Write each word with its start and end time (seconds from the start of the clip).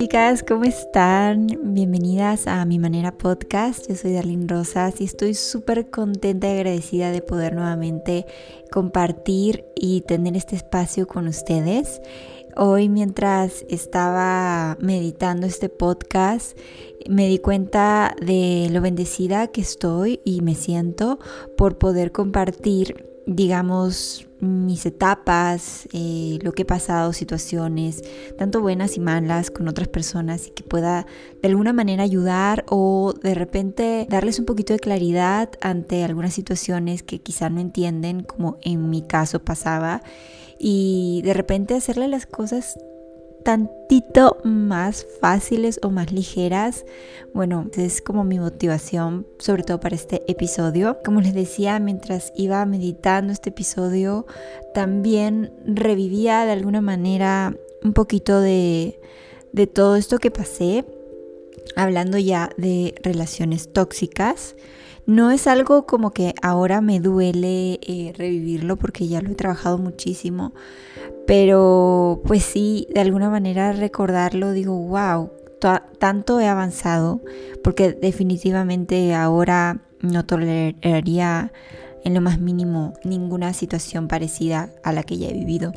Chicas, 0.00 0.42
¿cómo 0.42 0.64
están? 0.64 1.46
Bienvenidas 1.62 2.46
a 2.46 2.64
Mi 2.64 2.78
Manera 2.78 3.16
Podcast. 3.16 3.88
Yo 3.88 3.96
soy 3.96 4.12
Darlene 4.12 4.46
Rosas 4.46 5.00
y 5.00 5.04
estoy 5.04 5.34
súper 5.34 5.90
contenta 5.90 6.48
y 6.48 6.52
agradecida 6.52 7.10
de 7.10 7.22
poder 7.22 7.54
nuevamente 7.54 8.26
compartir 8.70 9.64
y 9.74 10.02
tener 10.02 10.36
este 10.36 10.56
espacio 10.56 11.06
con 11.06 11.28
ustedes. 11.28 12.00
Hoy 12.56 12.88
mientras 12.88 13.64
estaba 13.68 14.76
meditando 14.80 15.46
este 15.46 15.68
podcast, 15.68 16.58
me 17.08 17.28
di 17.28 17.38
cuenta 17.38 18.14
de 18.20 18.68
lo 18.70 18.80
bendecida 18.80 19.48
que 19.48 19.60
estoy 19.60 20.20
y 20.24 20.40
me 20.40 20.54
siento 20.54 21.18
por 21.56 21.78
poder 21.78 22.12
compartir 22.12 23.13
digamos, 23.26 24.28
mis 24.40 24.84
etapas, 24.84 25.88
eh, 25.92 26.38
lo 26.42 26.52
que 26.52 26.62
he 26.62 26.66
pasado, 26.66 27.12
situaciones, 27.12 28.02
tanto 28.36 28.60
buenas 28.60 28.96
y 28.96 29.00
malas 29.00 29.50
con 29.50 29.68
otras 29.68 29.88
personas 29.88 30.46
y 30.48 30.50
que 30.50 30.62
pueda 30.62 31.06
de 31.42 31.48
alguna 31.48 31.72
manera 31.72 32.02
ayudar 32.02 32.64
o 32.68 33.14
de 33.22 33.34
repente 33.34 34.06
darles 34.10 34.38
un 34.38 34.44
poquito 34.44 34.72
de 34.72 34.78
claridad 34.78 35.50
ante 35.60 36.04
algunas 36.04 36.34
situaciones 36.34 37.02
que 37.02 37.20
quizá 37.20 37.48
no 37.48 37.60
entienden, 37.60 38.22
como 38.22 38.58
en 38.62 38.90
mi 38.90 39.02
caso 39.02 39.42
pasaba, 39.42 40.02
y 40.58 41.22
de 41.24 41.34
repente 41.34 41.74
hacerle 41.74 42.08
las 42.08 42.26
cosas 42.26 42.78
tantito 43.44 44.38
más 44.42 45.06
fáciles 45.20 45.78
o 45.82 45.90
más 45.90 46.12
ligeras. 46.12 46.84
Bueno, 47.32 47.70
es 47.76 48.00
como 48.00 48.24
mi 48.24 48.40
motivación, 48.40 49.26
sobre 49.38 49.62
todo 49.62 49.78
para 49.78 49.94
este 49.94 50.22
episodio. 50.30 50.98
Como 51.04 51.20
les 51.20 51.34
decía, 51.34 51.78
mientras 51.78 52.32
iba 52.36 52.64
meditando 52.66 53.32
este 53.32 53.50
episodio, 53.50 54.26
también 54.72 55.52
revivía 55.64 56.44
de 56.44 56.52
alguna 56.52 56.80
manera 56.80 57.54
un 57.82 57.92
poquito 57.92 58.40
de, 58.40 58.98
de 59.52 59.66
todo 59.66 59.96
esto 59.96 60.18
que 60.18 60.30
pasé, 60.30 60.84
hablando 61.76 62.18
ya 62.18 62.50
de 62.56 62.94
relaciones 63.02 63.72
tóxicas. 63.72 64.56
No 65.06 65.30
es 65.30 65.46
algo 65.46 65.86
como 65.86 66.12
que 66.12 66.34
ahora 66.42 66.80
me 66.80 67.00
duele 67.00 67.78
eh, 67.82 68.12
revivirlo 68.16 68.76
porque 68.76 69.06
ya 69.06 69.20
lo 69.20 69.30
he 69.30 69.34
trabajado 69.34 69.76
muchísimo, 69.76 70.54
pero 71.26 72.22
pues 72.24 72.42
sí, 72.42 72.86
de 72.94 73.00
alguna 73.00 73.28
manera 73.28 73.72
recordarlo, 73.72 74.52
digo, 74.52 74.76
wow, 74.76 75.30
tanto 75.98 76.40
he 76.40 76.46
avanzado, 76.46 77.20
porque 77.62 77.92
definitivamente 77.92 79.14
ahora 79.14 79.80
no 80.00 80.24
toleraría 80.24 81.52
en 82.04 82.14
lo 82.14 82.20
más 82.20 82.38
mínimo 82.38 82.94
ninguna 83.04 83.52
situación 83.54 84.08
parecida 84.08 84.70
a 84.82 84.92
la 84.92 85.02
que 85.02 85.16
ya 85.16 85.28
he 85.28 85.32
vivido 85.32 85.72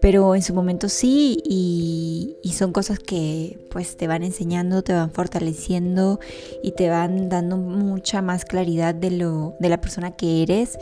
pero 0.00 0.34
en 0.34 0.42
su 0.42 0.54
momento 0.54 0.88
sí 0.88 1.42
y, 1.44 2.36
son 2.52 2.72
cosas 2.72 3.00
que 3.00 3.58
pues 3.70 3.96
te 3.96 4.06
van 4.06 4.22
enseñando, 4.22 4.82
te 4.82 4.92
van 4.92 5.10
fortaleciendo 5.10 6.20
y 6.62 6.70
te 6.70 6.88
van 6.88 7.28
dando 7.28 7.56
mucha 7.56 8.22
más 8.22 8.44
claridad 8.44 8.94
de, 8.94 9.10
lo, 9.10 9.56
de 9.58 9.68
la 9.68 9.80
persona 9.80 10.12
que 10.12 10.44
eres 10.44 10.78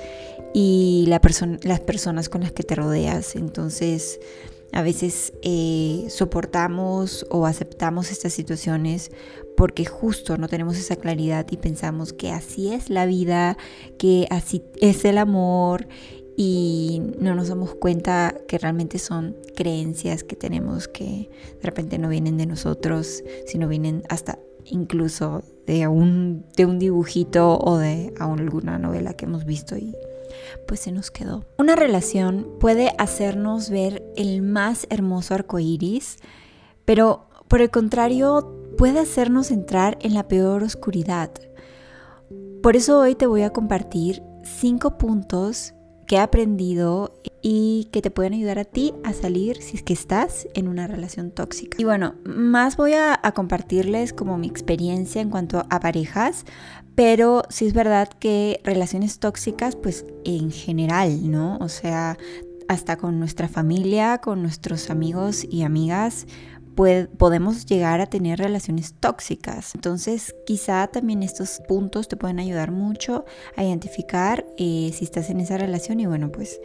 y 0.53 1.07
la 1.09 1.19
las 1.63 1.81
personas 1.81 2.29
con 2.29 2.43
las 2.43 2.53
que 2.53 2.63
te 2.63 2.75
rodeas. 2.75 3.35
Entonces 3.35 4.21
a 4.73 4.83
veces 4.83 5.35
eh, 5.43 6.07
soportamos 6.09 7.27
o 7.31 7.47
aceptamos 7.47 8.11
estas 8.11 8.33
situaciones 8.33 9.11
porque 9.57 9.85
justo 9.85 10.39
no 10.39 10.49
tenemos 10.49 10.79
esa 10.79 10.97
claridad 10.97 11.47
y 11.51 11.59
pensamos 11.59 12.13
que 12.13 12.31
así 12.31 12.73
es 12.73 12.89
la 12.89 13.05
vida, 13.05 13.59
que 13.99 14.27
así 14.31 14.63
es 14.81 15.05
el 15.05 15.19
amor 15.19 15.87
y 16.37 17.03
no 17.19 17.35
nos 17.35 17.49
damos 17.49 17.75
cuenta 17.75 18.35
que 18.49 18.59
realmente 18.59 18.99
son 18.99 19.37
creencias 19.55 20.25
que 20.25 20.37
tenemos 20.37 20.89
que 20.89 21.31
de 21.61 21.63
repente 21.63 21.99
no 21.99 22.09
vienen 22.09 22.39
de 22.39 22.47
nosotros, 22.47 23.23
sino 23.47 23.69
vienen 23.69 24.03
hasta 24.09 24.39
incluso 24.65 25.43
de 25.67 25.87
un, 25.89 26.47
de 26.57 26.67
un 26.67 26.79
dibujito 26.79 27.59
o 27.59 27.79
de 27.79 28.15
alguna 28.19 28.79
novela 28.79 29.15
que 29.15 29.27
hemos 29.27 29.45
visto 29.45 29.77
y 29.77 29.95
pues 30.67 30.81
se 30.81 30.93
nos 30.93 31.11
quedó. 31.11 31.45
Una 31.59 31.77
relación 31.77 32.49
puede 32.59 32.93
hacernos 32.99 33.71
ver 33.71 34.03
el 34.17 34.43
más 34.43 34.87
hermoso 34.91 35.35
arco 35.35 35.59
iris, 35.59 36.17
pero 36.85 37.29
por 37.49 37.61
el 37.61 37.71
contrario 37.71 38.73
puede 38.79 39.01
hacernos 39.01 39.51
entrar 39.51 39.99
en 40.01 40.15
la 40.15 40.29
peor 40.29 40.63
oscuridad. 40.63 41.31
Por 42.63 42.77
eso 42.77 43.01
hoy 43.01 43.15
te 43.15 43.27
voy 43.27 43.43
a 43.43 43.51
compartir 43.51 44.23
cinco 44.45 44.97
puntos 44.97 45.75
que 46.07 46.17
he 46.17 46.19
aprendido 46.19 47.21
y 47.43 47.89
que 47.93 48.03
te 48.03 48.11
pueden 48.11 48.35
ayudar 48.35 48.59
a 48.59 48.65
ti 48.65 48.95
a 49.05 49.13
salir 49.13 49.61
si 49.61 49.77
es 49.77 49.83
que 49.83 49.93
estás 49.93 50.47
en 50.55 50.69
una 50.69 50.87
relación 50.87 51.31
tóxica. 51.31 51.77
Y 51.81 51.85
bueno, 51.85 52.15
más 52.25 52.77
voy 52.77 52.93
a, 52.95 53.21
compartirles 53.35 54.13
como 54.13 54.39
mi 54.39 54.47
experiencia 54.47 55.23
en 55.23 55.31
cuanto 55.31 55.65
a 55.69 55.81
parejas, 55.81 56.45
pero 56.95 57.43
sí 57.49 57.67
es 57.67 57.73
verdad 57.73 58.09
que 58.09 58.61
relaciones 58.63 59.19
tóxicas, 59.19 59.77
pues 59.77 60.05
en 60.25 60.51
general, 60.51 61.31
¿no? 61.31 61.57
O 61.59 61.69
sea, 61.69 62.19
hasta 62.69 62.97
con 62.97 63.19
nuestra 63.19 63.49
familia, 63.49 64.19
con 64.19 64.43
nuestros 64.43 64.91
amigos 64.91 65.45
y 65.49 65.63
amigas, 65.63 66.27
podemos 66.75 67.67
llegar 67.67 68.01
a 68.01 68.07
tener 68.07 68.39
relaciones 68.39 68.95
tóxicas. 68.99 69.75
Entonces 69.75 70.35
quizá 70.47 70.87
también 70.89 71.23
estos 71.23 71.61
puntos 71.69 72.09
te 72.09 72.17
pueden 72.17 72.39
ayudar 72.39 72.71
mucho 72.71 73.25
a 73.57 73.65
identificar 73.65 74.45
eh, 74.59 74.91
si 74.95 75.05
estás 75.05 75.31
en 75.31 75.41
esa 75.41 75.59
relación 75.59 76.01
y 76.01 76.07
bueno 76.07 76.31
pues 76.31 76.61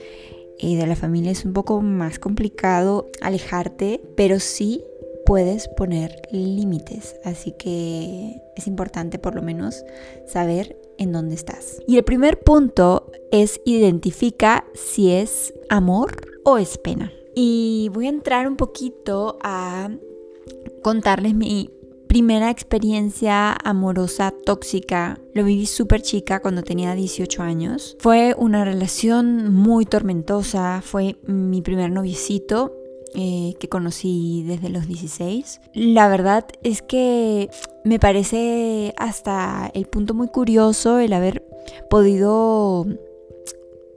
eh, 0.60 0.76
de 0.76 0.88
la 0.88 0.96
familia 0.96 1.32
es 1.32 1.46
un 1.46 1.54
poco 1.54 1.82
más 1.82 2.20
complicado 2.20 3.08
alejarte, 3.22 4.02
pero 4.16 4.40
sí 4.40 4.84
puedes 5.26 5.68
poner 5.68 6.22
límites. 6.32 7.16
Así 7.24 7.52
que 7.52 8.42
es 8.56 8.66
importante 8.66 9.20
por 9.20 9.36
lo 9.36 9.42
menos 9.42 9.84
saber 10.26 10.78
en 10.98 11.12
dónde 11.12 11.36
estás. 11.36 11.82
Y 11.88 11.98
el 11.98 12.04
primer 12.04 12.40
punto 12.40 13.12
es 13.32 13.62
identifica 13.66 14.66
si 14.74 15.12
es 15.12 15.54
amor 15.70 16.16
o 16.44 16.58
es 16.58 16.78
pena. 16.78 17.12
Y 17.40 17.92
voy 17.94 18.08
a 18.08 18.10
entrar 18.10 18.48
un 18.48 18.56
poquito 18.56 19.38
a 19.44 19.92
contarles 20.82 21.36
mi 21.36 21.70
primera 22.08 22.50
experiencia 22.50 23.54
amorosa 23.54 24.34
tóxica. 24.44 25.20
Lo 25.36 25.44
viví 25.44 25.68
súper 25.68 26.02
chica 26.02 26.40
cuando 26.40 26.64
tenía 26.64 26.96
18 26.96 27.44
años. 27.44 27.96
Fue 28.00 28.34
una 28.40 28.66
relación 28.66 29.54
muy 29.54 29.86
tormentosa. 29.86 30.82
Fue 30.84 31.18
mi 31.28 31.62
primer 31.62 31.92
noviecito. 31.92 32.74
Eh, 33.14 33.54
que 33.60 33.70
conocí 33.70 34.44
desde 34.46 34.70
los 34.70 34.88
16. 34.88 35.62
La 35.74 36.08
verdad 36.10 36.46
es 36.64 36.82
que 36.82 37.50
me 37.86 38.00
parece 38.00 38.94
hasta 38.98 39.72
el 39.74 39.86
punto 39.86 40.14
muy 40.14 40.28
curioso 40.28 41.00
el 41.00 41.14
haber 41.14 41.44
podido 41.90 42.86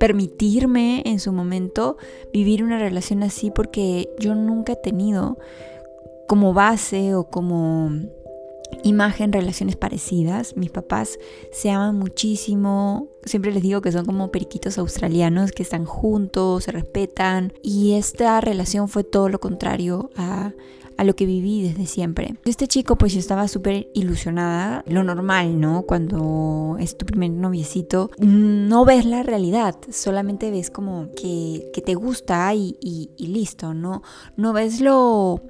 permitirme 0.01 1.03
en 1.05 1.21
su 1.21 1.31
momento 1.31 1.99
vivir 2.33 2.65
una 2.65 2.79
relación 2.79 3.23
así 3.23 3.53
porque 3.53 4.09
yo 4.19 4.35
nunca 4.35 4.73
he 4.73 4.77
tenido 4.77 5.39
como 6.27 6.55
base 6.55 7.15
o 7.15 7.29
como 7.29 7.91
imagen 8.83 9.33
relaciones 9.33 9.77
parecidas. 9.77 10.57
Mis 10.57 10.71
papás 10.71 11.19
se 11.53 11.71
aman 11.71 11.97
muchísimo. 11.97 13.09
Siempre 13.25 13.53
les 13.53 13.63
digo 13.63 13.81
que 13.81 13.93
son 13.93 14.07
como 14.07 14.31
periquitos 14.31 14.79
australianos 14.79 15.53
que 15.53 15.63
están 15.63 15.85
juntos, 15.85 16.65
se 16.65 16.73
respetan. 16.73 17.53
Y 17.63 17.93
esta 17.93 18.41
relación 18.41 18.89
fue 18.89 19.05
todo 19.05 19.29
lo 19.29 19.41
contrario 19.41 20.11
a 20.17 20.53
a 21.01 21.05
lo 21.05 21.17
que 21.17 21.25
viví 21.25 21.63
desde 21.63 21.87
siempre. 21.87 22.35
Este 22.45 22.69
chico 22.69 22.97
pues 22.97 23.15
yo 23.15 23.21
estaba 23.21 23.49
súper 23.49 23.89
ilusionada, 23.95 24.85
lo 24.87 25.03
normal, 25.03 25.59
¿no? 25.59 25.85
Cuando 25.85 26.77
es 26.79 26.99
tu 26.99 27.07
primer 27.07 27.31
noviecito, 27.31 28.11
no 28.19 28.85
ves 28.85 29.07
la 29.07 29.23
realidad, 29.23 29.77
solamente 29.91 30.51
ves 30.51 30.69
como 30.69 31.09
que, 31.17 31.73
te 31.87 31.95
gusta 31.95 32.53
y, 32.55 33.09
listo, 33.17 33.73
¿no? 33.73 34.03
No 34.37 34.53
ves 34.53 34.83
lo, 34.83 35.41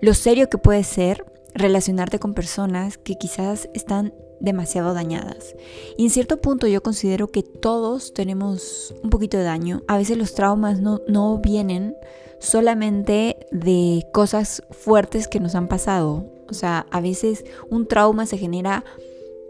lo 0.00 0.12
serio 0.12 0.50
que 0.50 0.58
puede 0.58 0.82
ser 0.82 1.24
relacionarte 1.54 2.18
con 2.18 2.34
personas 2.34 2.98
que 2.98 3.16
quizás 3.16 3.68
están 3.74 4.14
demasiado 4.40 4.94
dañadas. 4.94 5.54
Y 5.96 6.04
en 6.04 6.10
cierto 6.10 6.40
punto 6.40 6.66
yo 6.66 6.82
considero 6.82 7.28
que 7.28 7.42
todos 7.42 8.12
tenemos 8.14 8.94
un 9.02 9.10
poquito 9.10 9.36
de 9.36 9.44
daño. 9.44 9.82
A 9.86 9.96
veces 9.96 10.16
los 10.16 10.34
traumas 10.34 10.80
no, 10.80 11.00
no 11.06 11.38
vienen 11.38 11.94
solamente 12.38 13.46
de 13.52 14.06
cosas 14.12 14.62
fuertes 14.70 15.28
que 15.28 15.40
nos 15.40 15.54
han 15.54 15.68
pasado. 15.68 16.26
O 16.48 16.54
sea, 16.54 16.86
a 16.90 17.00
veces 17.00 17.44
un 17.68 17.86
trauma 17.86 18.26
se 18.26 18.38
genera 18.38 18.84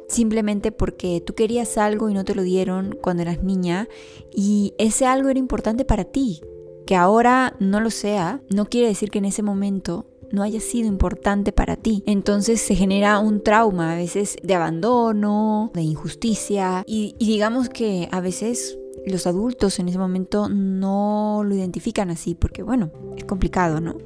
simplemente 0.08 0.72
porque 0.72 1.22
tú 1.24 1.34
querías 1.34 1.78
algo 1.78 2.10
y 2.10 2.14
no 2.14 2.24
te 2.24 2.34
lo 2.34 2.42
dieron 2.42 2.98
cuando 3.00 3.22
eras 3.22 3.42
niña 3.42 3.88
y 4.32 4.74
ese 4.76 5.06
algo 5.06 5.28
era 5.28 5.38
importante 5.38 5.84
para 5.84 6.04
ti. 6.04 6.42
Que 6.86 6.96
ahora 6.96 7.54
no 7.60 7.78
lo 7.78 7.90
sea, 7.90 8.42
no 8.52 8.66
quiere 8.66 8.88
decir 8.88 9.10
que 9.10 9.18
en 9.18 9.26
ese 9.26 9.44
momento 9.44 10.06
no 10.32 10.42
haya 10.42 10.60
sido 10.60 10.88
importante 10.88 11.52
para 11.52 11.76
ti. 11.76 12.02
Entonces 12.06 12.60
se 12.60 12.74
genera 12.74 13.18
un 13.18 13.42
trauma, 13.42 13.92
a 13.92 13.96
veces 13.96 14.36
de 14.42 14.54
abandono, 14.54 15.70
de 15.74 15.82
injusticia 15.82 16.84
y, 16.86 17.14
digamos 17.18 17.68
que 17.68 18.08
a 18.12 18.20
veces 18.20 18.78
los 19.06 19.26
adultos 19.26 19.78
en 19.78 19.88
ese 19.88 19.98
momento 19.98 20.48
no 20.48 21.42
lo 21.44 21.54
identifican 21.54 22.10
así, 22.10 22.34
porque 22.34 22.62
bueno, 22.62 22.90
es 23.16 23.24
complicado, 23.24 23.80
¿no? 23.80 23.96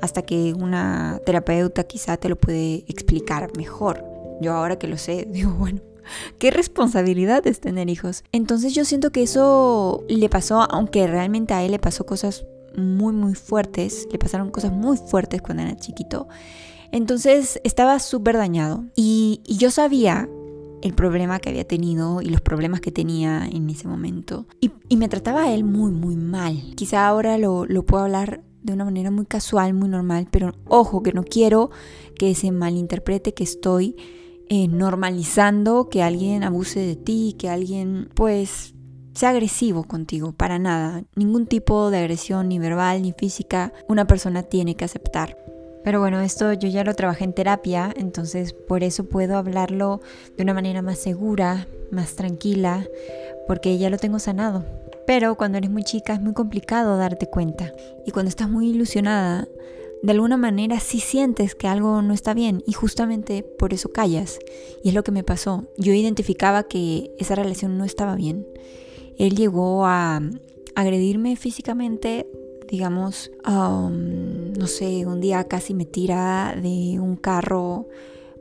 Hasta 0.00 0.22
que 0.22 0.54
una 0.54 1.20
terapeuta 1.24 1.84
quizá 1.84 2.16
te 2.16 2.28
lo 2.28 2.36
puede 2.36 2.84
explicar 2.86 3.50
mejor. 3.56 4.04
Yo 4.40 4.52
ahora 4.52 4.78
que 4.78 4.88
lo 4.88 4.98
sé, 4.98 5.26
digo, 5.30 5.52
bueno, 5.52 5.80
qué 6.38 6.50
responsabilidad 6.50 7.46
es 7.46 7.60
tener 7.60 7.88
hijos. 7.88 8.24
Entonces 8.30 8.74
yo 8.74 8.84
siento 8.84 9.10
que 9.10 9.22
eso 9.22 10.04
le 10.08 10.28
pasó, 10.28 10.62
aunque 10.70 11.06
realmente 11.06 11.54
a 11.54 11.64
él 11.64 11.72
le 11.72 11.78
pasó 11.78 12.06
cosas 12.06 12.46
muy, 12.76 13.12
muy 13.12 13.34
fuertes, 13.34 14.06
le 14.10 14.18
pasaron 14.18 14.50
cosas 14.50 14.72
muy 14.72 14.96
fuertes 14.96 15.42
cuando 15.42 15.62
era 15.62 15.76
chiquito. 15.76 16.28
Entonces 16.92 17.60
estaba 17.64 17.98
súper 17.98 18.36
dañado 18.36 18.84
y, 18.94 19.40
yo 19.46 19.70
sabía 19.70 20.28
el 20.82 20.94
problema 20.94 21.40
que 21.40 21.48
había 21.48 21.66
tenido 21.66 22.22
y 22.22 22.26
los 22.26 22.40
problemas 22.40 22.80
que 22.80 22.92
tenía 22.92 23.46
en 23.46 23.68
ese 23.70 23.88
momento. 23.88 24.46
Y, 24.60 24.96
me 24.96 25.08
trataba 25.08 25.44
a 25.44 25.54
él 25.54 25.64
muy, 25.64 25.90
muy 25.90 26.16
mal. 26.16 26.74
Quizá 26.76 27.06
ahora 27.06 27.38
lo, 27.38 27.66
puedo 27.84 28.04
hablar 28.04 28.42
de 28.62 28.72
una 28.72 28.84
manera 28.84 29.10
muy 29.10 29.26
casual, 29.26 29.74
muy 29.74 29.88
normal, 29.88 30.28
pero 30.30 30.52
ojo, 30.68 31.02
que 31.02 31.12
no 31.12 31.24
quiero 31.24 31.70
que 32.18 32.34
se 32.34 32.50
malinterprete 32.50 33.34
que 33.34 33.44
estoy 33.44 33.96
eh, 34.48 34.68
normalizando 34.68 35.88
que 35.88 36.02
alguien 36.02 36.44
abuse 36.44 36.80
de 36.80 36.96
ti, 36.96 37.36
que 37.38 37.48
alguien 37.48 38.08
pues 38.14 38.75
sea 39.16 39.30
agresivo 39.30 39.84
contigo, 39.84 40.32
para 40.32 40.58
nada. 40.58 41.02
Ningún 41.14 41.46
tipo 41.46 41.90
de 41.90 41.98
agresión, 41.98 42.48
ni 42.48 42.58
verbal, 42.58 43.00
ni 43.00 43.12
física, 43.12 43.72
una 43.88 44.06
persona 44.06 44.42
tiene 44.42 44.76
que 44.76 44.84
aceptar. 44.84 45.38
Pero 45.82 46.00
bueno, 46.00 46.20
esto 46.20 46.52
yo 46.52 46.68
ya 46.68 46.84
lo 46.84 46.94
trabajé 46.94 47.24
en 47.24 47.32
terapia, 47.32 47.94
entonces 47.96 48.52
por 48.52 48.82
eso 48.82 49.04
puedo 49.04 49.38
hablarlo 49.38 50.00
de 50.36 50.42
una 50.42 50.52
manera 50.52 50.82
más 50.82 50.98
segura, 50.98 51.66
más 51.90 52.14
tranquila, 52.14 52.86
porque 53.46 53.78
ya 53.78 53.88
lo 53.88 53.96
tengo 53.96 54.18
sanado. 54.18 54.66
Pero 55.06 55.36
cuando 55.36 55.56
eres 55.58 55.70
muy 55.70 55.84
chica 55.84 56.12
es 56.12 56.20
muy 56.20 56.34
complicado 56.34 56.98
darte 56.98 57.26
cuenta. 57.26 57.72
Y 58.04 58.10
cuando 58.10 58.28
estás 58.28 58.50
muy 58.50 58.68
ilusionada, 58.68 59.48
de 60.02 60.12
alguna 60.12 60.36
manera 60.36 60.78
sí 60.78 61.00
sientes 61.00 61.54
que 61.54 61.68
algo 61.68 62.02
no 62.02 62.12
está 62.12 62.34
bien 62.34 62.62
y 62.66 62.72
justamente 62.72 63.44
por 63.44 63.72
eso 63.72 63.92
callas. 63.92 64.38
Y 64.82 64.90
es 64.90 64.94
lo 64.94 65.04
que 65.04 65.12
me 65.12 65.24
pasó. 65.24 65.64
Yo 65.78 65.94
identificaba 65.94 66.64
que 66.64 67.12
esa 67.18 67.34
relación 67.34 67.78
no 67.78 67.84
estaba 67.84 68.14
bien. 68.14 68.46
Él 69.18 69.36
llegó 69.36 69.86
a 69.86 70.20
agredirme 70.74 71.36
físicamente 71.36 72.26
digamos, 72.68 73.30
no 73.44 74.66
sé, 74.66 75.06
un 75.06 75.20
día 75.20 75.44
casi 75.44 75.74
me 75.74 75.84
tira 75.84 76.56
de 76.60 76.98
un 77.00 77.16
carro 77.16 77.86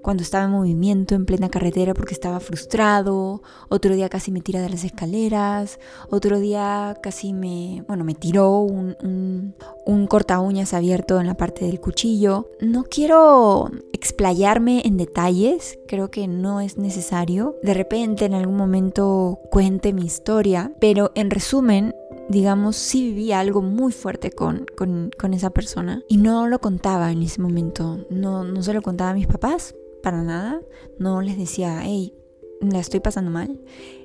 cuando 0.05 0.21
estaba 0.21 0.45
en 0.45 0.51
movimiento 0.51 1.15
en 1.15 1.25
plena 1.25 1.49
carretera 1.49 1.95
porque 1.95 2.13
estaba 2.13 2.39
frustrado, 2.39 3.41
otro 3.69 3.95
día 3.95 4.07
casi 4.07 4.31
me 4.31 4.39
tira 4.39 4.61
de 4.61 4.69
las 4.69 4.83
escaleras, 4.83 5.79
otro 6.11 6.39
día 6.39 6.95
casi 7.01 7.33
me, 7.33 7.83
bueno, 7.87 8.03
me 8.03 8.13
tiró 8.13 8.59
un, 8.59 8.95
un, 9.01 9.55
un 9.83 10.05
corta 10.05 10.39
uñas 10.39 10.75
abierto 10.75 11.19
en 11.19 11.25
la 11.25 11.37
parte 11.37 11.65
del 11.65 11.81
cuchillo. 11.81 12.51
No 12.61 12.83
quiero 12.83 13.71
explayarme 13.93 14.83
en 14.85 14.97
detalles, 14.97 15.79
creo 15.87 16.11
que 16.11 16.27
no 16.27 16.61
es 16.61 16.77
necesario. 16.77 17.55
De 17.63 17.73
repente 17.73 18.25
en 18.25 18.35
algún 18.35 18.57
momento 18.57 19.39
cuente 19.49 19.91
mi 19.91 20.05
historia, 20.05 20.71
pero 20.79 21.13
en 21.15 21.31
resumen, 21.31 21.95
digamos, 22.29 22.75
sí 22.75 23.07
vivía 23.07 23.39
algo 23.39 23.63
muy 23.63 23.91
fuerte 23.91 24.29
con, 24.29 24.67
con, 24.77 25.33
esa 25.33 25.49
persona 25.49 26.03
y 26.07 26.17
no 26.17 26.47
lo 26.47 26.59
contaba 26.59 27.11
en 27.11 27.23
ese 27.23 27.41
momento. 27.41 28.05
No, 28.11 28.43
no 28.43 28.61
se 28.61 28.71
lo 28.71 28.83
contaba 28.83 29.09
a 29.09 29.15
mis 29.15 29.25
papás, 29.25 29.73
para 30.05 30.21
nada. 30.21 30.61
No 30.99 31.23
les 31.23 31.35
decía, 31.35 31.81
hey, 31.83 32.13
la 32.61 32.77
estoy 32.79 32.99
pasando 32.99 33.31
mal. 33.31 33.59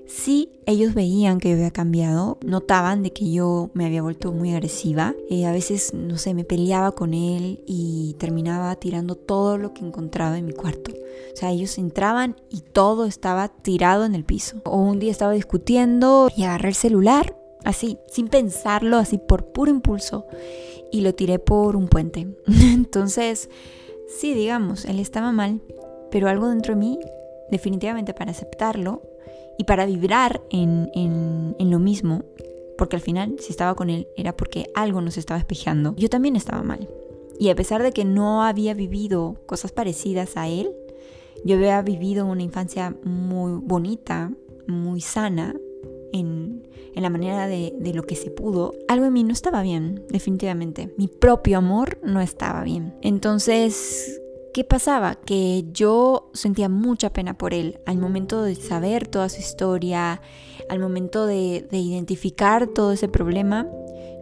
Sí, 0.07 0.49
ellos 0.65 0.95
veían 0.95 1.39
que 1.39 1.51
yo 1.51 1.57
había 1.57 1.71
cambiado, 1.71 2.39
notaban 2.43 3.03
de 3.03 3.13
que 3.13 3.31
yo 3.31 3.71
me 3.75 3.85
había 3.85 4.01
vuelto 4.01 4.33
muy 4.33 4.51
agresiva. 4.53 5.15
Eh, 5.29 5.45
a 5.45 5.53
veces, 5.53 5.93
no 5.93 6.17
sé, 6.17 6.33
me 6.33 6.45
peleaba 6.45 6.93
con 6.93 7.13
él 7.13 7.63
y 7.67 8.17
terminaba 8.19 8.75
tirando 8.77 9.15
todo 9.15 9.59
lo 9.59 9.75
que 9.75 9.85
encontraba 9.85 10.39
en 10.39 10.47
mi 10.47 10.53
cuarto. 10.53 10.91
O 10.91 11.37
sea, 11.37 11.51
ellos 11.51 11.77
entraban 11.77 12.35
y 12.49 12.63
todo 12.63 13.05
estaba 13.05 13.49
tirado 13.49 14.07
en 14.07 14.15
el 14.15 14.25
piso. 14.25 14.63
O 14.65 14.79
un 14.79 15.01
día 15.01 15.11
estaba 15.11 15.33
discutiendo 15.33 16.31
y 16.35 16.45
agarré 16.45 16.71
el 16.71 16.75
celular 16.77 17.37
así, 17.63 17.99
sin 18.11 18.29
pensarlo, 18.29 18.97
así 18.97 19.19
por 19.19 19.53
puro 19.53 19.71
impulso, 19.71 20.25
y 20.91 21.03
lo 21.03 21.15
tiré 21.15 21.39
por 21.39 21.77
un 21.77 21.89
puente. 21.89 22.27
Entonces, 22.47 23.51
sí, 24.09 24.33
digamos, 24.33 24.87
él 24.87 24.99
estaba 24.99 25.31
mal, 25.31 25.61
pero 26.11 26.29
algo 26.29 26.49
dentro 26.49 26.75
de 26.75 26.81
mí, 26.81 26.99
definitivamente 27.51 28.15
para 28.15 28.31
aceptarlo 28.31 29.03
y 29.59 29.65
para 29.65 29.87
vibrar 29.87 30.41
en, 30.51 30.91
en, 30.95 31.71
lo 31.71 31.79
mismo, 31.79 32.25
porque 32.79 32.97
al 32.97 33.03
final, 33.03 33.37
si 33.41 33.51
estaba 33.51 33.75
con 33.75 33.91
él, 33.91 34.09
era 34.17 34.37
porque 34.37 34.71
algo 34.75 35.01
nos 35.01 35.19
estaba 35.19 35.39
espejando. 35.39 35.95
Yo 35.97 36.09
también 36.09 36.37
estaba 36.37 36.63
mal. 36.63 36.89
Y 37.39 37.51
a 37.51 37.55
pesar 37.55 37.83
de 37.83 37.93
que 37.93 38.05
no 38.05 38.43
había 38.43 38.75
vivido 38.75 39.37
cosas 39.47 39.73
parecidas 39.73 40.37
a 40.37 40.49
él, 40.49 40.73
yo 41.45 41.57
había 41.57 41.81
vivido 41.83 42.27
una 42.27 42.43
infancia 42.43 42.95
muy 43.03 43.61
bonita, 43.63 44.33
muy 44.67 45.01
sana, 45.01 45.55
en, 46.13 46.69
en 46.95 47.03
la 47.03 47.11
manera 47.11 47.47
de, 47.47 47.75
de, 47.79 47.95
lo 47.95 48.03
que 48.03 48.17
se 48.17 48.31
pudo, 48.31 48.75
algo 48.89 49.07
en 49.07 49.13
mí 49.13 49.25
no 49.25 49.33
estaba 49.33 49.63
bien, 49.63 50.05
definitivamente. 50.09 50.93
Mi 50.97 51.09
propio 51.09 51.59
amor 51.59 51.99
no 52.03 52.21
estaba 52.21 52.65
bien. 52.65 52.95
Entonces, 53.03 54.20
¿qué 54.53 54.65
pasaba? 54.65 55.15
Que 55.15 55.65
yo 55.73 56.31
sentía 56.35 56.69
mucha 56.69 57.13
pena 57.13 57.37
por 57.37 57.55
él 57.55 57.81
al 57.87 57.99
momento 57.99 58.43
de 58.43 58.55
saber 58.55 59.09
toda 59.09 59.29
su 59.29 59.41
historia, 59.41 60.21
al 60.69 60.79
momento 60.79 61.27
de, 61.27 61.67
de 61.71 61.79
identificar 61.79 62.67
todo 62.69 62.93
ese 62.93 63.09
problema. 63.09 63.67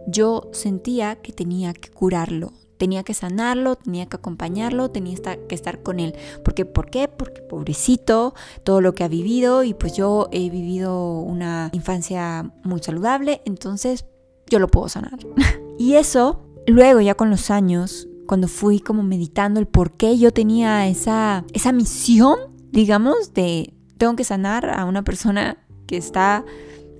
Yo 0.07 0.49
sentía 0.53 1.15
que 1.17 1.31
tenía 1.31 1.73
que 1.73 1.89
curarlo, 1.89 2.53
tenía 2.79 3.03
que 3.03 3.13
sanarlo, 3.13 3.75
tenía 3.75 4.07
que 4.07 4.15
acompañarlo, 4.15 4.89
tenía 4.89 5.15
que 5.47 5.53
estar 5.53 5.83
con 5.83 5.99
él. 5.99 6.15
Porque, 6.43 6.65
¿Por 6.65 6.89
qué? 6.89 7.07
Porque 7.07 7.41
pobrecito, 7.41 8.33
todo 8.63 8.81
lo 8.81 8.95
que 8.95 9.03
ha 9.03 9.07
vivido 9.07 9.63
y 9.63 9.75
pues 9.75 9.93
yo 9.93 10.29
he 10.31 10.49
vivido 10.49 11.19
una 11.19 11.69
infancia 11.73 12.51
muy 12.63 12.81
saludable, 12.81 13.41
entonces 13.45 14.05
yo 14.47 14.57
lo 14.57 14.67
puedo 14.67 14.89
sanar. 14.89 15.19
y 15.77 15.95
eso, 15.95 16.41
luego 16.65 17.01
ya 17.01 17.13
con 17.13 17.29
los 17.29 17.51
años, 17.51 18.08
cuando 18.29 18.47
fui 18.47 18.79
como 18.79 19.01
meditando 19.01 19.59
el 19.59 19.65
por 19.65 19.93
qué 19.93 20.15
yo 20.19 20.31
tenía 20.31 20.87
esa, 20.87 21.45
esa 21.51 21.71
misión, 21.71 22.37
digamos, 22.71 23.33
de 23.33 23.73
tengo 23.97 24.15
que 24.15 24.23
sanar 24.23 24.69
a 24.69 24.85
una 24.85 25.03
persona 25.03 25.57
que 25.87 25.97
está 25.97 26.45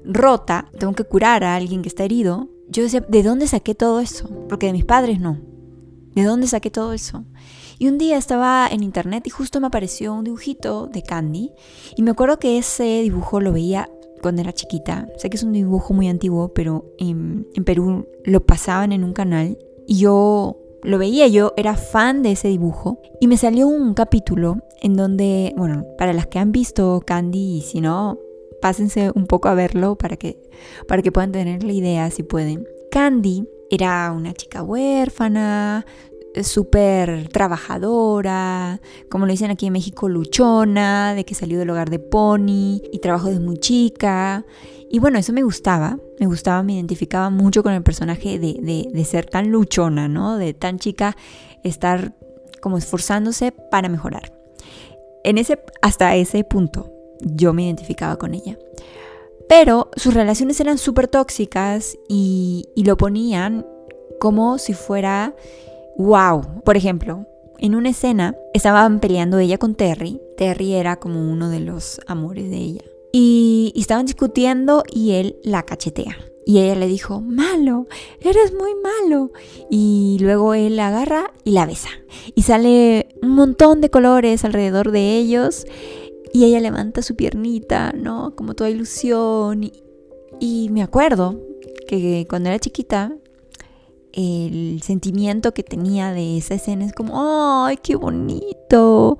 rota, 0.03 0.65
tengo 0.79 0.93
que 0.93 1.03
curar 1.03 1.43
a 1.43 1.55
alguien 1.55 1.83
que 1.83 1.87
está 1.87 2.03
herido, 2.03 2.49
yo 2.67 2.81
decía, 2.81 3.05
¿de 3.07 3.21
dónde 3.21 3.45
saqué 3.45 3.75
todo 3.75 3.99
eso? 3.99 4.27
Porque 4.49 4.65
de 4.65 4.73
mis 4.73 4.85
padres 4.85 5.19
no. 5.19 5.37
¿De 6.15 6.23
dónde 6.23 6.47
saqué 6.47 6.71
todo 6.71 6.93
eso? 6.93 7.25
Y 7.77 7.89
un 7.89 7.99
día 7.99 8.17
estaba 8.17 8.67
en 8.67 8.81
internet 8.81 9.27
y 9.27 9.29
justo 9.29 9.61
me 9.61 9.67
apareció 9.67 10.15
un 10.15 10.23
dibujito 10.23 10.87
de 10.87 11.03
Candy. 11.03 11.51
Y 11.95 12.01
me 12.01 12.09
acuerdo 12.09 12.39
que 12.39 12.57
ese 12.57 13.03
dibujo 13.03 13.39
lo 13.39 13.53
veía 13.53 13.87
cuando 14.23 14.41
era 14.41 14.51
chiquita. 14.51 15.07
Sé 15.17 15.29
que 15.29 15.37
es 15.37 15.43
un 15.43 15.51
dibujo 15.51 15.93
muy 15.93 16.07
antiguo, 16.07 16.55
pero 16.55 16.85
en, 16.97 17.45
en 17.53 17.63
Perú 17.65 18.07
lo 18.25 18.43
pasaban 18.43 18.93
en 18.93 19.03
un 19.03 19.13
canal. 19.13 19.59
Y 19.85 19.99
yo 19.99 20.57
lo 20.83 20.97
veía, 20.97 21.27
yo 21.27 21.53
era 21.57 21.75
fan 21.75 22.21
de 22.21 22.31
ese 22.31 22.47
dibujo. 22.47 23.01
Y 23.19 23.27
me 23.27 23.37
salió 23.37 23.67
un 23.67 23.93
capítulo 23.93 24.57
en 24.81 24.95
donde, 24.95 25.53
bueno, 25.57 25.85
para 25.97 26.13
las 26.13 26.27
que 26.27 26.39
han 26.39 26.51
visto 26.51 27.01
Candy 27.05 27.57
y 27.57 27.61
si 27.61 27.81
no, 27.81 28.17
pásense 28.61 29.11
un 29.13 29.25
poco 29.25 29.49
a 29.49 29.53
verlo 29.53 29.95
para 29.95 30.17
que, 30.17 30.39
para 30.87 31.01
que 31.01 31.11
puedan 31.11 31.31
tener 31.31 31.63
la 31.63 31.73
idea 31.73 32.09
si 32.11 32.23
pueden. 32.23 32.67
Candy 32.91 33.47
era 33.69 34.11
una 34.11 34.33
chica 34.33 34.63
huérfana, 34.63 35.85
súper 36.43 37.27
trabajadora, 37.29 38.81
como 39.09 39.25
lo 39.25 39.31
dicen 39.31 39.51
aquí 39.51 39.67
en 39.67 39.73
México, 39.73 40.09
luchona, 40.09 41.13
de 41.13 41.25
que 41.25 41.35
salió 41.35 41.59
del 41.59 41.69
hogar 41.69 41.89
de 41.89 41.99
Pony 41.99 42.81
y 42.91 42.99
trabajó 43.01 43.27
desde 43.27 43.41
muy 43.41 43.57
chica. 43.57 44.45
Y 44.91 44.99
bueno, 44.99 45.19
eso 45.19 45.33
me 45.33 45.43
gustaba, 45.43 45.99
me 46.19 46.25
gustaba, 46.25 46.63
me 46.63 46.73
identificaba 46.73 47.29
mucho 47.29 47.61
con 47.61 47.73
el 47.73 47.83
personaje 47.83 48.39
de, 48.39 49.05
ser 49.05 49.25
tan 49.25 49.51
luchona, 49.51 50.07
¿no? 50.07 50.37
De 50.37 50.55
tan 50.55 50.79
chica, 50.79 51.15
estar 51.63 52.15
como 52.59 52.77
esforzándose 52.77 53.51
para 53.51 53.87
mejorar. 53.87 54.33
En 55.23 55.37
ese, 55.37 55.59
hasta 55.81 56.15
ese 56.15 56.43
punto, 56.43 56.91
yo 57.21 57.53
me 57.53 57.65
identificaba 57.65 58.17
con 58.17 58.33
ella. 58.33 58.57
Pero 59.47 59.89
sus 59.95 60.13
relaciones 60.13 60.59
eran 60.59 60.77
súper 60.77 61.07
tóxicas 61.07 61.97
y, 62.07 62.65
lo 62.75 62.97
ponían 62.97 63.65
como 64.19 64.57
si 64.57 64.73
fuera 64.73 65.35
wow. 65.97 66.61
Por 66.63 66.77
ejemplo, 66.77 67.27
en 67.59 67.75
una 67.75 67.89
escena 67.89 68.35
estaban 68.53 68.99
peleando 68.99 69.37
ella 69.37 69.59
con 69.59 69.75
Terry. 69.75 70.19
Terry 70.35 70.73
era 70.73 70.95
como 70.95 71.29
uno 71.29 71.49
de 71.49 71.59
los 71.59 72.01
amores 72.07 72.49
de 72.49 72.57
ella. 72.57 72.83
Y, 73.11 73.71
y, 73.75 73.81
estaban 73.81 74.05
discutiendo 74.05 74.83
y 74.91 75.11
él 75.11 75.37
la 75.43 75.63
cachetea. 75.63 76.17
Y 76.45 76.59
ella 76.59 76.75
le 76.75 76.87
dijo, 76.87 77.21
malo, 77.21 77.87
eres 78.21 78.53
muy 78.53 78.71
malo. 78.75 79.31
Y 79.69 80.17
luego 80.19 80.53
él 80.53 80.77
la 80.77 80.87
agarra 80.87 81.31
y 81.43 81.51
la 81.51 81.65
besa. 81.65 81.89
Y 82.33 82.41
sale 82.41 83.09
un 83.21 83.35
montón 83.35 83.81
de 83.81 83.89
colores 83.89 84.43
alrededor 84.45 84.91
de 84.91 85.17
ellos. 85.17 85.65
Y 86.33 86.45
ella 86.45 86.59
levanta 86.59 87.01
su 87.01 87.15
piernita, 87.15 87.93
¿no? 87.93 88.35
Como 88.35 88.55
toda 88.55 88.69
ilusión. 88.69 89.71
Y 90.39 90.69
me 90.71 90.81
acuerdo 90.81 91.39
que 91.87 92.25
cuando 92.29 92.49
era 92.49 92.59
chiquita, 92.59 93.15
el 94.13 94.81
sentimiento 94.81 95.53
que 95.53 95.63
tenía 95.63 96.13
de 96.13 96.37
esa 96.37 96.55
escena 96.55 96.85
es 96.85 96.93
como, 96.93 97.65
¡ay, 97.65 97.77
qué 97.77 97.95
bonito! 97.95 99.17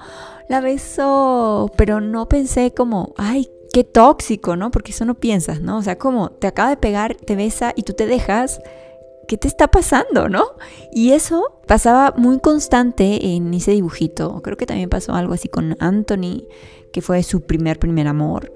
La 0.48 0.62
besó, 0.62 1.72
pero 1.78 2.02
no 2.02 2.28
pensé 2.28 2.74
como, 2.74 3.14
¡ay, 3.18 3.50
qué 3.74 3.84
tóxico, 3.84 4.56
¿no? 4.56 4.72
Porque 4.72 4.92
eso 4.92 5.06
no 5.06 5.16
piensas, 5.16 5.62
¿no? 5.62 5.78
O 5.78 5.82
sea, 5.82 5.98
como 5.98 6.32
te 6.32 6.48
acaba 6.48 6.70
de 6.70 6.78
pegar, 6.78 7.16
te 7.16 7.36
besa 7.36 7.74
y 7.76 7.84
tú 7.84 7.94
te 7.94 8.06
dejas. 8.06 8.62
¿Qué 9.28 9.38
te 9.38 9.48
está 9.48 9.68
pasando, 9.68 10.28
no? 10.28 10.44
Y 10.92 11.12
eso 11.12 11.60
pasaba 11.68 12.16
muy 12.18 12.40
constante 12.40 13.36
en 13.36 13.54
ese 13.54 13.72
dibujito. 13.72 14.42
Creo 14.42 14.58
que 14.58 14.66
también 14.66 14.90
pasó 14.90 15.14
algo 15.14 15.34
así 15.34 15.48
con 15.48 15.76
Anthony, 15.80 16.48
que 16.92 17.04
fue 17.04 17.22
su 17.22 17.42
primer, 17.42 17.78
primer 17.78 18.08
amor. 18.08 18.52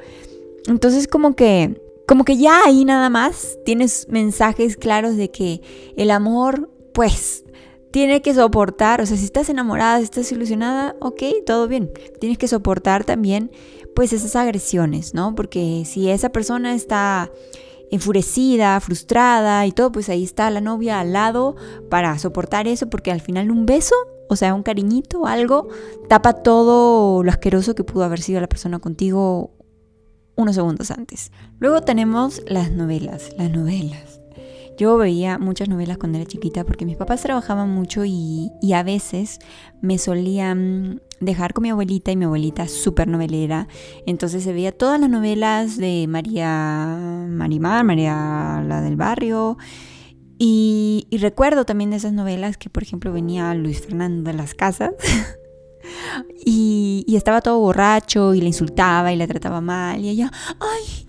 Entonces, 0.66 1.08
como 1.08 1.36
que 1.36 1.80
como 2.08 2.26
que 2.26 2.38
ya 2.38 2.66
ahí 2.66 2.86
nada 2.86 3.10
más 3.10 3.58
tienes 3.66 4.08
mensajes 4.10 4.76
claros 4.76 5.16
de 5.16 5.32
que 5.32 5.62
el 5.96 6.12
amor, 6.12 6.70
pues, 6.94 7.46
tiene 7.92 8.22
que 8.22 8.34
soportar, 8.34 9.02
o 9.02 9.06
sea, 9.06 9.18
si 9.18 9.26
estás 9.26 9.50
enamorada, 9.50 10.00
si 10.00 10.06
estás 10.06 10.32
ilusionada, 10.32 10.96
ok, 11.00 11.22
todo 11.46 11.68
bien. 11.68 11.92
Tienes 12.20 12.38
que 12.38 12.48
soportar 12.48 13.06
también, 13.06 13.52
pues, 13.96 14.14
esas 14.14 14.36
agresiones, 14.36 15.14
¿no? 15.14 15.36
Porque 15.36 15.84
si 15.86 16.10
esa 16.10 16.30
persona 16.30 16.74
está 16.74 17.32
enfurecida, 17.92 18.80
frustrada 18.80 19.66
y 19.68 19.72
todo, 19.72 19.92
pues 19.92 20.10
ahí 20.10 20.24
está 20.24 20.50
la 20.50 20.62
novia 20.62 21.00
al 21.00 21.14
lado 21.14 21.56
para 21.90 22.18
soportar 22.18 22.68
eso, 22.68 22.90
porque 22.90 23.12
al 23.12 23.22
final 23.22 23.52
un 23.52 23.68
beso, 23.68 23.96
o 24.30 24.36
sea, 24.36 24.56
un 24.56 24.64
cariñito, 24.64 25.28
algo, 25.28 25.68
tapa 26.10 26.34
todo 26.34 27.24
lo 27.24 27.30
asqueroso 27.30 27.76
que 27.76 27.84
pudo 27.84 28.04
haber 28.04 28.22
sido 28.22 28.42
la 28.42 28.48
persona 28.48 28.80
contigo 28.80 29.52
unos 30.36 30.56
segundos 30.56 30.90
antes. 30.92 31.32
Luego 31.60 31.82
tenemos 31.82 32.42
las 32.48 32.72
novelas, 32.72 33.30
las 33.38 33.52
novelas. 33.52 34.22
Yo 34.78 34.98
veía 34.98 35.38
muchas 35.38 35.70
novelas 35.70 35.98
cuando 35.98 36.18
era 36.18 36.28
chiquita 36.28 36.64
porque 36.64 36.86
mis 36.86 36.98
papás 36.98 37.22
trabajaban 37.22 37.70
mucho 37.70 38.04
y, 38.06 38.52
a 38.74 38.82
veces 38.82 39.40
me 39.82 40.00
solían 40.00 41.02
dejar 41.26 41.54
con 41.54 41.64
mi 41.64 41.70
abuelita 41.70 42.12
y 42.12 42.16
mi 42.16 42.26
abuelita 42.26 42.68
súper 42.68 43.08
novelera. 43.08 43.68
Entonces 44.06 44.44
se 44.44 44.54
veía 44.54 44.72
todas 44.72 45.00
las 45.00 45.10
novelas 45.10 45.78
de 45.78 46.06
María 46.08 47.26
Marimar, 47.30 47.84
María 47.84 48.64
la 48.66 48.82
del 48.82 48.96
barrio. 48.96 49.58
Y, 50.38 51.08
y 51.10 51.18
recuerdo 51.18 51.66
también 51.66 51.92
de 51.92 51.98
esas 51.98 52.14
novelas 52.14 52.58
que 52.58 52.70
por 52.70 52.84
ejemplo 52.84 53.14
venía 53.14 53.54
Luis 53.54 53.82
Fernando 53.82 54.32
de 54.32 54.38
las 54.38 54.54
Casas. 54.54 54.92
Y, 56.46 57.06
estaba 57.16 57.42
todo 57.42 57.60
borracho 57.60 58.34
y 58.34 58.42
le 58.42 58.48
insultaba 58.48 59.14
y 59.14 59.16
le 59.16 59.28
trataba 59.28 59.62
mal. 59.62 60.04
Y 60.04 60.10
ella, 60.10 60.32
ay, 60.60 61.08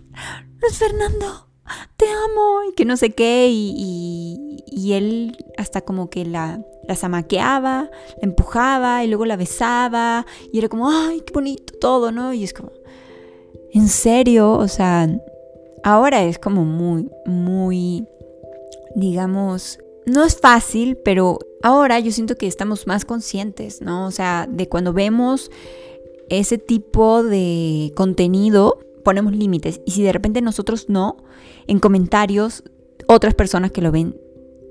Luis 0.60 0.78
Fernando, 0.78 1.48
te 1.96 2.06
amo. 2.06 2.64
Y 2.70 2.74
que 2.74 2.84
no 2.84 2.96
sé 2.96 3.10
qué. 3.10 3.48
Y, 3.50 4.64
y, 4.66 4.92
él 4.92 5.36
hasta 5.56 5.82
como 5.82 6.10
que 6.10 6.24
la, 6.24 6.60
la 6.86 6.96
zamaqueaba, 6.96 7.90
la 8.16 8.22
empujaba 8.22 9.04
y 9.04 9.08
luego 9.08 9.24
la 9.24 9.36
besaba. 9.36 10.26
Y 10.52 10.58
era 10.58 10.68
como, 10.68 10.90
ay, 10.90 11.22
qué 11.26 11.32
bonito 11.32 11.74
todo, 11.80 12.12
¿no? 12.12 12.32
Y 12.32 12.44
es 12.44 12.52
como, 12.52 12.70
en 13.72 13.88
serio, 13.88 14.52
o 14.52 14.68
sea, 14.68 15.08
ahora 15.82 16.24
es 16.24 16.38
como 16.38 16.64
muy, 16.64 17.10
muy, 17.26 18.06
digamos, 18.94 19.78
no 20.06 20.24
es 20.24 20.38
fácil, 20.38 20.96
pero 21.04 21.38
ahora 21.62 21.98
yo 21.98 22.12
siento 22.12 22.36
que 22.36 22.46
estamos 22.46 22.86
más 22.86 23.04
conscientes, 23.04 23.80
¿no? 23.80 24.06
O 24.06 24.10
sea, 24.10 24.46
de 24.50 24.68
cuando 24.68 24.92
vemos 24.92 25.50
ese 26.28 26.58
tipo 26.58 27.22
de 27.22 27.92
contenido, 27.96 28.78
ponemos 29.04 29.34
límites. 29.34 29.80
Y 29.86 29.92
si 29.92 30.02
de 30.02 30.12
repente 30.12 30.40
nosotros 30.40 30.86
no, 30.88 31.18
en 31.66 31.78
comentarios, 31.78 32.64
otras 33.06 33.34
personas 33.34 33.70
que 33.70 33.82
lo 33.82 33.92
ven 33.92 34.16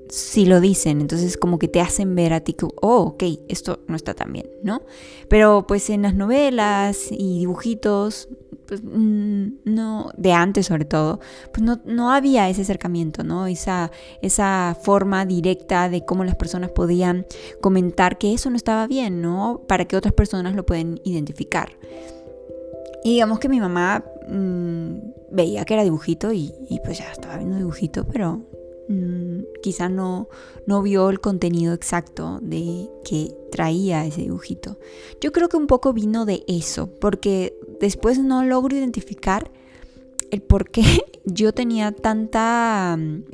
sí 0.08 0.46
lo 0.46 0.60
dicen. 0.60 1.00
Entonces 1.00 1.36
como 1.36 1.58
que 1.58 1.68
te 1.68 1.80
hacen 1.80 2.14
ver 2.14 2.32
a 2.32 2.40
ti 2.40 2.52
que, 2.52 2.66
oh, 2.66 2.98
ok, 3.00 3.22
esto 3.48 3.80
no 3.88 3.96
está 3.96 4.14
tan 4.14 4.32
bien, 4.32 4.48
¿no? 4.62 4.82
Pero 5.28 5.66
pues 5.66 5.90
en 5.90 6.02
las 6.02 6.14
novelas 6.14 7.08
y 7.10 7.38
dibujitos 7.38 8.28
pues, 8.66 8.82
mm, 8.82 9.46
no, 9.64 10.10
de 10.16 10.32
antes 10.32 10.66
sobre 10.66 10.84
todo, 10.84 11.20
pues 11.52 11.62
no, 11.62 11.80
no, 11.84 12.12
había 12.12 12.48
ese 12.48 12.62
acercamiento, 12.62 13.22
¿no? 13.24 13.46
Esa, 13.46 13.90
esa 14.22 14.76
forma 14.80 15.26
directa 15.26 15.88
de 15.88 16.04
cómo 16.04 16.24
las 16.24 16.36
personas 16.36 16.70
podían 16.70 17.26
comentar 17.60 18.16
que 18.16 18.32
eso 18.32 18.50
no 18.50 18.56
estaba 18.56 18.86
bien, 18.86 19.20
¿no? 19.20 19.62
Para 19.68 19.84
que 19.84 19.96
otras 19.96 20.14
personas 20.14 20.54
lo 20.54 20.64
pueden 20.64 21.00
identificar. 21.04 21.76
Y 23.04 23.12
digamos 23.12 23.38
que 23.38 23.48
mi 23.48 23.60
mamá 23.60 24.04
mm, 24.28 24.96
veía 25.30 25.64
que 25.64 25.74
era 25.74 25.84
dibujito 25.84 26.32
y, 26.32 26.52
pues 26.84 26.98
ya 26.98 27.12
estaba 27.12 27.36
viendo 27.36 27.56
dibujito, 27.56 28.04
pero 28.04 28.42
Mm, 28.86 29.44
quizá 29.62 29.88
no, 29.88 30.28
no 30.66 30.82
vio 30.82 31.08
el 31.08 31.20
contenido 31.20 31.72
exacto 31.72 32.38
de 32.42 32.90
que 33.04 33.34
traía 33.50 34.04
ese 34.04 34.22
dibujito. 34.22 34.78
Yo 35.20 35.32
creo 35.32 35.48
que 35.48 35.56
un 35.56 35.66
poco 35.66 35.94
vino 35.94 36.26
de 36.26 36.44
eso, 36.48 36.88
porque 37.00 37.56
después 37.80 38.18
no 38.18 38.44
logro 38.44 38.76
identificar 38.76 39.50
el 40.30 40.42
por 40.42 40.70
qué 40.70 40.82
yo 41.24 41.54
tenía 41.54 41.92
tanta 41.92 42.96
mm, 42.98 43.24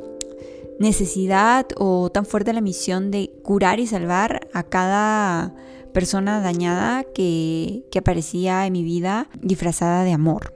necesidad 0.79 1.67
o 1.77 2.11
tan 2.11 2.27
fuerte 2.27 2.53
la 2.53 2.61
misión 2.61 3.11
de 3.11 3.33
curar 3.43 3.81
y 3.81 3.89
salvar 3.89 4.49
a 4.53 4.63
cada 4.63 5.55
persona 5.93 6.41
dañada 6.41 7.05
que, 7.05 7.85
que 7.91 7.99
aparecía 7.99 8.67
en 8.67 8.73
mi 8.73 8.83
vida 8.83 9.29
disfrazada 9.41 10.05
de 10.05 10.13
amor. 10.13 10.55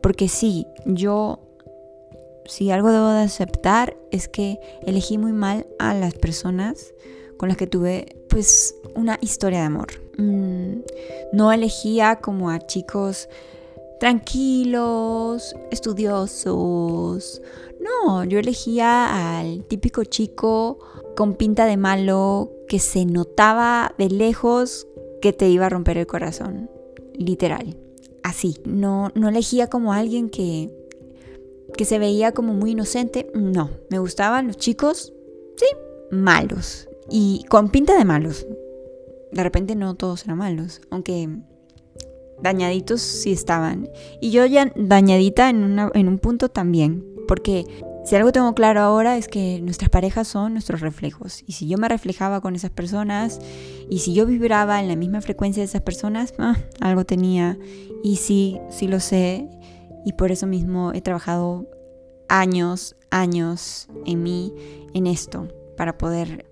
Porque 0.00 0.28
sí, 0.28 0.66
yo 0.84 1.40
si 2.46 2.70
algo 2.70 2.90
debo 2.90 3.08
de 3.08 3.22
aceptar 3.22 3.96
es 4.10 4.28
que 4.28 4.58
elegí 4.86 5.18
muy 5.18 5.32
mal 5.32 5.66
a 5.78 5.94
las 5.94 6.14
personas 6.14 6.92
con 7.36 7.48
las 7.48 7.56
que 7.56 7.66
tuve 7.66 8.16
pues 8.28 8.74
una 8.94 9.18
historia 9.20 9.60
de 9.60 9.64
amor. 9.66 9.88
Mm, 10.18 10.80
no 11.32 11.52
elegía 11.52 12.16
como 12.16 12.50
a 12.50 12.58
chicos 12.60 13.28
tranquilos, 14.00 15.54
estudiosos. 15.70 17.40
No, 17.80 18.24
yo 18.24 18.38
elegía 18.38 19.38
al 19.38 19.64
típico 19.64 20.04
chico 20.04 20.78
con 21.16 21.34
pinta 21.34 21.66
de 21.66 21.76
malo 21.76 22.50
que 22.72 22.78
se 22.78 23.04
notaba 23.04 23.94
de 23.98 24.08
lejos 24.08 24.86
que 25.20 25.34
te 25.34 25.46
iba 25.50 25.66
a 25.66 25.68
romper 25.68 25.98
el 25.98 26.06
corazón. 26.06 26.70
Literal. 27.12 27.76
Así. 28.22 28.62
No, 28.64 29.10
no 29.14 29.28
elegía 29.28 29.66
como 29.66 29.92
alguien 29.92 30.30
que 30.30 30.70
que 31.76 31.84
se 31.84 31.98
veía 31.98 32.32
como 32.32 32.54
muy 32.54 32.70
inocente. 32.70 33.30
No, 33.34 33.68
me 33.90 33.98
gustaban 33.98 34.46
los 34.46 34.56
chicos, 34.56 35.12
sí, 35.56 35.66
malos. 36.10 36.88
Y 37.10 37.44
con 37.50 37.68
pinta 37.68 37.94
de 37.98 38.06
malos. 38.06 38.46
De 39.32 39.42
repente 39.42 39.76
no 39.76 39.94
todos 39.94 40.24
eran 40.24 40.38
malos, 40.38 40.80
aunque 40.88 41.28
dañaditos 42.40 43.02
sí 43.02 43.32
estaban. 43.32 43.90
Y 44.18 44.30
yo 44.30 44.46
ya 44.46 44.72
dañadita 44.76 45.50
en, 45.50 45.78
en 45.92 46.08
un 46.08 46.18
punto 46.18 46.48
también, 46.48 47.04
porque 47.28 47.66
si 48.04 48.16
algo 48.16 48.32
tengo 48.32 48.54
claro 48.54 48.80
ahora 48.80 49.16
es 49.16 49.28
que 49.28 49.60
nuestras 49.62 49.88
parejas 49.88 50.26
son 50.26 50.52
nuestros 50.52 50.80
reflejos. 50.80 51.44
Y 51.46 51.52
si 51.52 51.68
yo 51.68 51.78
me 51.78 51.88
reflejaba 51.88 52.40
con 52.40 52.56
esas 52.56 52.70
personas 52.70 53.40
y 53.88 54.00
si 54.00 54.12
yo 54.12 54.26
vibraba 54.26 54.80
en 54.80 54.88
la 54.88 54.96
misma 54.96 55.20
frecuencia 55.20 55.60
de 55.60 55.66
esas 55.66 55.82
personas, 55.82 56.34
ah, 56.38 56.56
algo 56.80 57.04
tenía. 57.04 57.58
Y 58.02 58.16
sí, 58.16 58.58
sí 58.70 58.88
lo 58.88 58.98
sé 58.98 59.48
y 60.04 60.14
por 60.14 60.32
eso 60.32 60.46
mismo 60.46 60.92
he 60.92 61.00
trabajado 61.00 61.68
años, 62.28 62.96
años 63.10 63.88
en 64.04 64.22
mí, 64.22 64.52
en 64.94 65.06
esto, 65.06 65.48
para 65.76 65.96
poder 65.96 66.50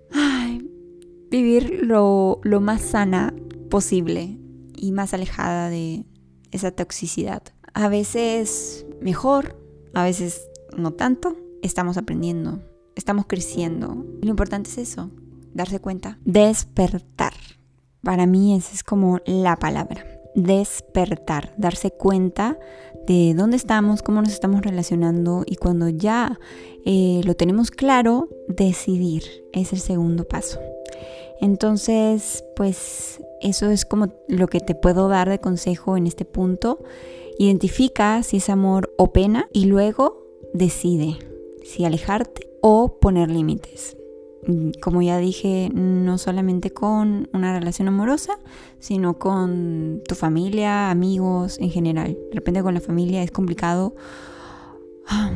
vivir 1.29 1.81
lo, 1.83 2.39
lo 2.43 2.61
más 2.61 2.81
sana 2.81 3.33
posible 3.69 4.37
y 4.75 4.91
más 4.93 5.13
alejada 5.13 5.69
de 5.69 6.05
esa 6.51 6.71
toxicidad. 6.71 7.43
A 7.73 7.89
veces 7.89 8.85
mejor, 9.01 9.57
a 9.93 10.03
veces 10.03 10.50
no 10.77 10.91
tanto. 10.91 11.35
Estamos 11.61 11.97
aprendiendo, 11.97 12.59
estamos 12.95 13.25
creciendo. 13.27 14.05
Lo 14.21 14.29
importante 14.29 14.69
es 14.69 14.77
eso, 14.77 15.09
darse 15.53 15.79
cuenta. 15.79 16.17
Despertar. 16.25 17.33
Para 18.01 18.25
mí 18.25 18.55
esa 18.55 18.73
es 18.73 18.83
como 18.83 19.19
la 19.25 19.57
palabra 19.57 20.03
despertar, 20.35 21.53
darse 21.57 21.91
cuenta 21.91 22.57
de 23.07 23.33
dónde 23.35 23.57
estamos, 23.57 24.01
cómo 24.01 24.21
nos 24.21 24.31
estamos 24.31 24.61
relacionando 24.61 25.43
y 25.45 25.55
cuando 25.55 25.89
ya 25.89 26.39
eh, 26.85 27.21
lo 27.23 27.35
tenemos 27.35 27.71
claro, 27.71 28.29
decidir 28.47 29.23
es 29.53 29.73
el 29.73 29.79
segundo 29.79 30.27
paso. 30.27 30.59
Entonces, 31.39 32.43
pues 32.55 33.21
eso 33.41 33.69
es 33.71 33.85
como 33.85 34.13
lo 34.27 34.47
que 34.47 34.59
te 34.59 34.75
puedo 34.75 35.07
dar 35.07 35.27
de 35.27 35.39
consejo 35.39 35.97
en 35.97 36.05
este 36.05 36.25
punto. 36.25 36.83
Identifica 37.39 38.21
si 38.21 38.37
es 38.37 38.49
amor 38.49 38.93
o 38.97 39.11
pena 39.11 39.47
y 39.51 39.65
luego 39.65 40.21
decide 40.53 41.17
si 41.63 41.85
alejarte 41.85 42.49
o 42.61 42.99
poner 42.99 43.29
límites. 43.29 43.97
Mm, 44.47 44.71
como 44.81 45.01
ya 45.01 45.17
dije, 45.17 45.69
no 45.73 46.17
solamente 46.17 46.71
con 46.71 47.29
una 47.33 47.57
relación 47.57 47.87
amorosa, 47.87 48.39
sino 48.79 49.19
con 49.19 50.01
tu 50.07 50.15
familia, 50.15 50.89
amigos 50.89 51.59
en 51.59 51.69
general. 51.69 52.17
De 52.29 52.35
repente 52.35 52.63
con 52.63 52.73
la 52.73 52.81
familia 52.81 53.23
es 53.23 53.31
complicado 53.31 53.95
ah, 55.07 55.31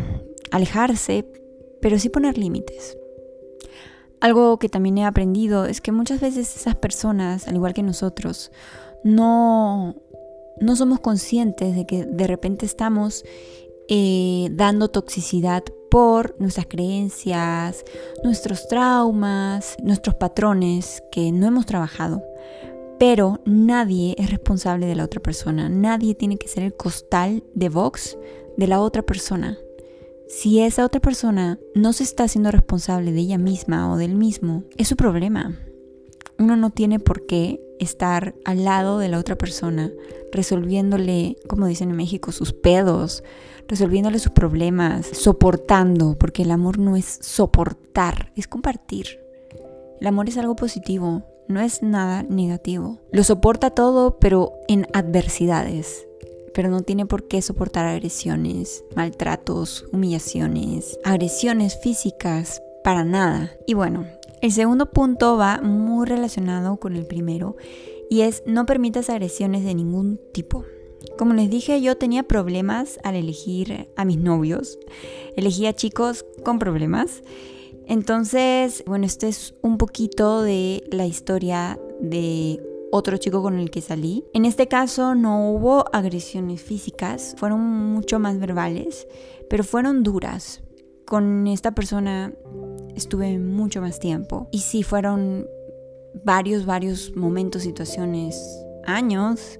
alejarse, 0.51 1.25
pero 1.81 1.99
sí 1.99 2.09
poner 2.09 2.37
límites. 2.37 2.97
Algo 4.21 4.57
que 4.57 4.69
también 4.69 4.97
he 4.97 5.05
aprendido 5.05 5.65
es 5.65 5.81
que 5.81 5.91
muchas 5.91 6.19
veces 6.19 6.55
esas 6.55 6.75
personas, 6.75 7.47
al 7.47 7.55
igual 7.55 7.73
que 7.73 7.83
nosotros, 7.83 8.51
no, 9.03 9.95
no 10.59 10.75
somos 10.75 10.99
conscientes 10.99 11.75
de 11.75 11.85
que 11.85 12.05
de 12.05 12.25
repente 12.25 12.65
estamos 12.65 13.23
eh, 13.87 14.49
dando 14.51 14.89
toxicidad 14.89 15.63
por 15.91 16.35
nuestras 16.39 16.65
creencias, 16.67 17.85
nuestros 18.23 18.67
traumas, 18.67 19.77
nuestros 19.81 20.15
patrones 20.15 21.01
que 21.11 21.31
no 21.31 21.47
hemos 21.47 21.65
trabajado. 21.65 22.23
Pero 22.99 23.41
nadie 23.45 24.15
es 24.17 24.29
responsable 24.29 24.85
de 24.87 24.95
la 24.95 25.03
otra 25.03 25.21
persona. 25.21 25.69
Nadie 25.69 26.15
tiene 26.15 26.37
que 26.37 26.47
ser 26.47 26.63
el 26.63 26.73
costal 26.73 27.43
de 27.53 27.69
Vox 27.69 28.17
de 28.57 28.67
la 28.67 28.81
otra 28.81 29.03
persona. 29.03 29.57
Si 30.27 30.59
esa 30.59 30.85
otra 30.85 31.01
persona 31.01 31.59
no 31.75 31.93
se 31.93 32.03
está 32.03 32.23
haciendo 32.23 32.51
responsable 32.51 33.11
de 33.11 33.19
ella 33.19 33.37
misma 33.37 33.93
o 33.93 33.97
del 33.97 34.15
mismo, 34.15 34.63
es 34.77 34.87
su 34.87 34.95
problema. 34.95 35.57
Uno 36.39 36.55
no 36.55 36.71
tiene 36.71 36.99
por 36.99 37.25
qué 37.25 37.61
estar 37.79 38.33
al 38.43 38.65
lado 38.65 38.99
de 38.99 39.09
la 39.09 39.19
otra 39.19 39.37
persona, 39.37 39.91
resolviéndole, 40.31 41.37
como 41.47 41.67
dicen 41.67 41.91
en 41.91 41.95
México, 41.95 42.31
sus 42.31 42.53
pedos, 42.53 43.23
resolviéndole 43.67 44.19
sus 44.19 44.31
problemas, 44.31 45.07
soportando, 45.07 46.17
porque 46.17 46.43
el 46.43 46.51
amor 46.51 46.79
no 46.79 46.95
es 46.95 47.19
soportar, 47.21 48.31
es 48.35 48.47
compartir. 48.47 49.19
El 49.99 50.07
amor 50.07 50.29
es 50.29 50.37
algo 50.37 50.55
positivo, 50.55 51.23
no 51.47 51.61
es 51.61 51.81
nada 51.83 52.23
negativo. 52.23 52.99
Lo 53.11 53.23
soporta 53.23 53.69
todo, 53.69 54.17
pero 54.19 54.53
en 54.67 54.87
adversidades. 54.93 56.07
Pero 56.53 56.69
no 56.69 56.81
tiene 56.81 57.05
por 57.05 57.27
qué 57.27 57.41
soportar 57.41 57.85
agresiones, 57.85 58.83
maltratos, 58.95 59.85
humillaciones, 59.91 60.97
agresiones 61.03 61.77
físicas, 61.81 62.61
para 62.83 63.03
nada. 63.03 63.51
Y 63.67 63.73
bueno, 63.73 64.05
el 64.41 64.51
segundo 64.51 64.91
punto 64.91 65.37
va 65.37 65.59
muy 65.61 66.05
relacionado 66.05 66.77
con 66.77 66.95
el 66.95 67.07
primero 67.07 67.55
y 68.09 68.21
es 68.21 68.43
no 68.45 68.65
permitas 68.65 69.09
agresiones 69.09 69.63
de 69.65 69.75
ningún 69.75 70.19
tipo. 70.33 70.65
Como 71.17 71.33
les 71.33 71.49
dije, 71.49 71.81
yo 71.81 71.95
tenía 71.95 72.23
problemas 72.23 72.99
al 73.03 73.15
elegir 73.15 73.87
a 73.95 74.03
mis 74.03 74.17
novios. 74.17 74.77
Elegía 75.37 75.73
chicos 75.73 76.25
con 76.43 76.59
problemas. 76.59 77.23
Entonces, 77.87 78.83
bueno, 78.85 79.05
este 79.05 79.29
es 79.29 79.53
un 79.61 79.77
poquito 79.77 80.41
de 80.41 80.83
la 80.91 81.05
historia 81.05 81.79
de 82.01 82.61
otro 82.91 83.15
chico 83.17 83.41
con 83.41 83.59
el 83.59 83.71
que 83.71 83.81
salí. 83.81 84.25
En 84.33 84.43
este 84.43 84.67
caso 84.67 85.15
no 85.15 85.51
hubo 85.51 85.85
agresiones 85.93 86.61
físicas, 86.61 87.35
fueron 87.37 87.61
mucho 87.61 88.19
más 88.19 88.37
verbales, 88.37 89.07
pero 89.49 89.63
fueron 89.63 90.03
duras. 90.03 90.61
Con 91.05 91.47
esta 91.47 91.73
persona 91.73 92.33
estuve 92.95 93.37
mucho 93.37 93.79
más 93.79 93.99
tiempo. 93.99 94.49
Y 94.51 94.59
sí, 94.59 94.83
fueron 94.83 95.47
varios, 96.25 96.65
varios 96.65 97.15
momentos, 97.15 97.61
situaciones, 97.61 98.37
años 98.85 99.59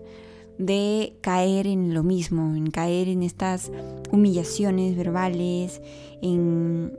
de 0.57 1.17
caer 1.21 1.67
en 1.67 1.93
lo 1.93 2.03
mismo, 2.03 2.55
en 2.55 2.71
caer 2.71 3.07
en 3.07 3.24
estas 3.24 3.71
humillaciones 4.12 4.95
verbales, 4.95 5.81
en, 6.21 6.97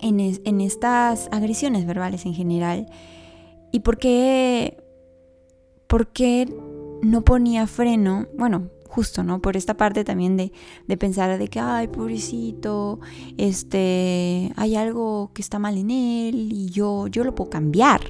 en, 0.00 0.60
estas 0.60 1.28
agresiones 1.32 1.86
verbales 1.86 2.26
en 2.26 2.34
general. 2.34 2.86
¿Y 3.72 3.80
por 3.80 3.98
qué, 3.98 4.82
por 5.86 6.08
qué 6.08 6.48
no 7.02 7.22
ponía 7.22 7.66
freno? 7.66 8.26
Bueno, 8.36 8.70
justo, 8.94 9.24
¿no? 9.24 9.40
Por 9.42 9.56
esta 9.56 9.76
parte 9.76 10.04
también 10.04 10.36
de, 10.36 10.52
de, 10.86 10.96
pensar 10.96 11.36
de 11.36 11.48
que, 11.48 11.58
ay, 11.58 11.88
pobrecito, 11.88 13.00
este, 13.36 14.52
hay 14.54 14.76
algo 14.76 15.32
que 15.34 15.42
está 15.42 15.58
mal 15.58 15.76
en 15.76 15.90
él 15.90 16.52
y 16.52 16.70
yo, 16.70 17.08
yo 17.08 17.24
lo 17.24 17.34
puedo 17.34 17.50
cambiar. 17.50 18.00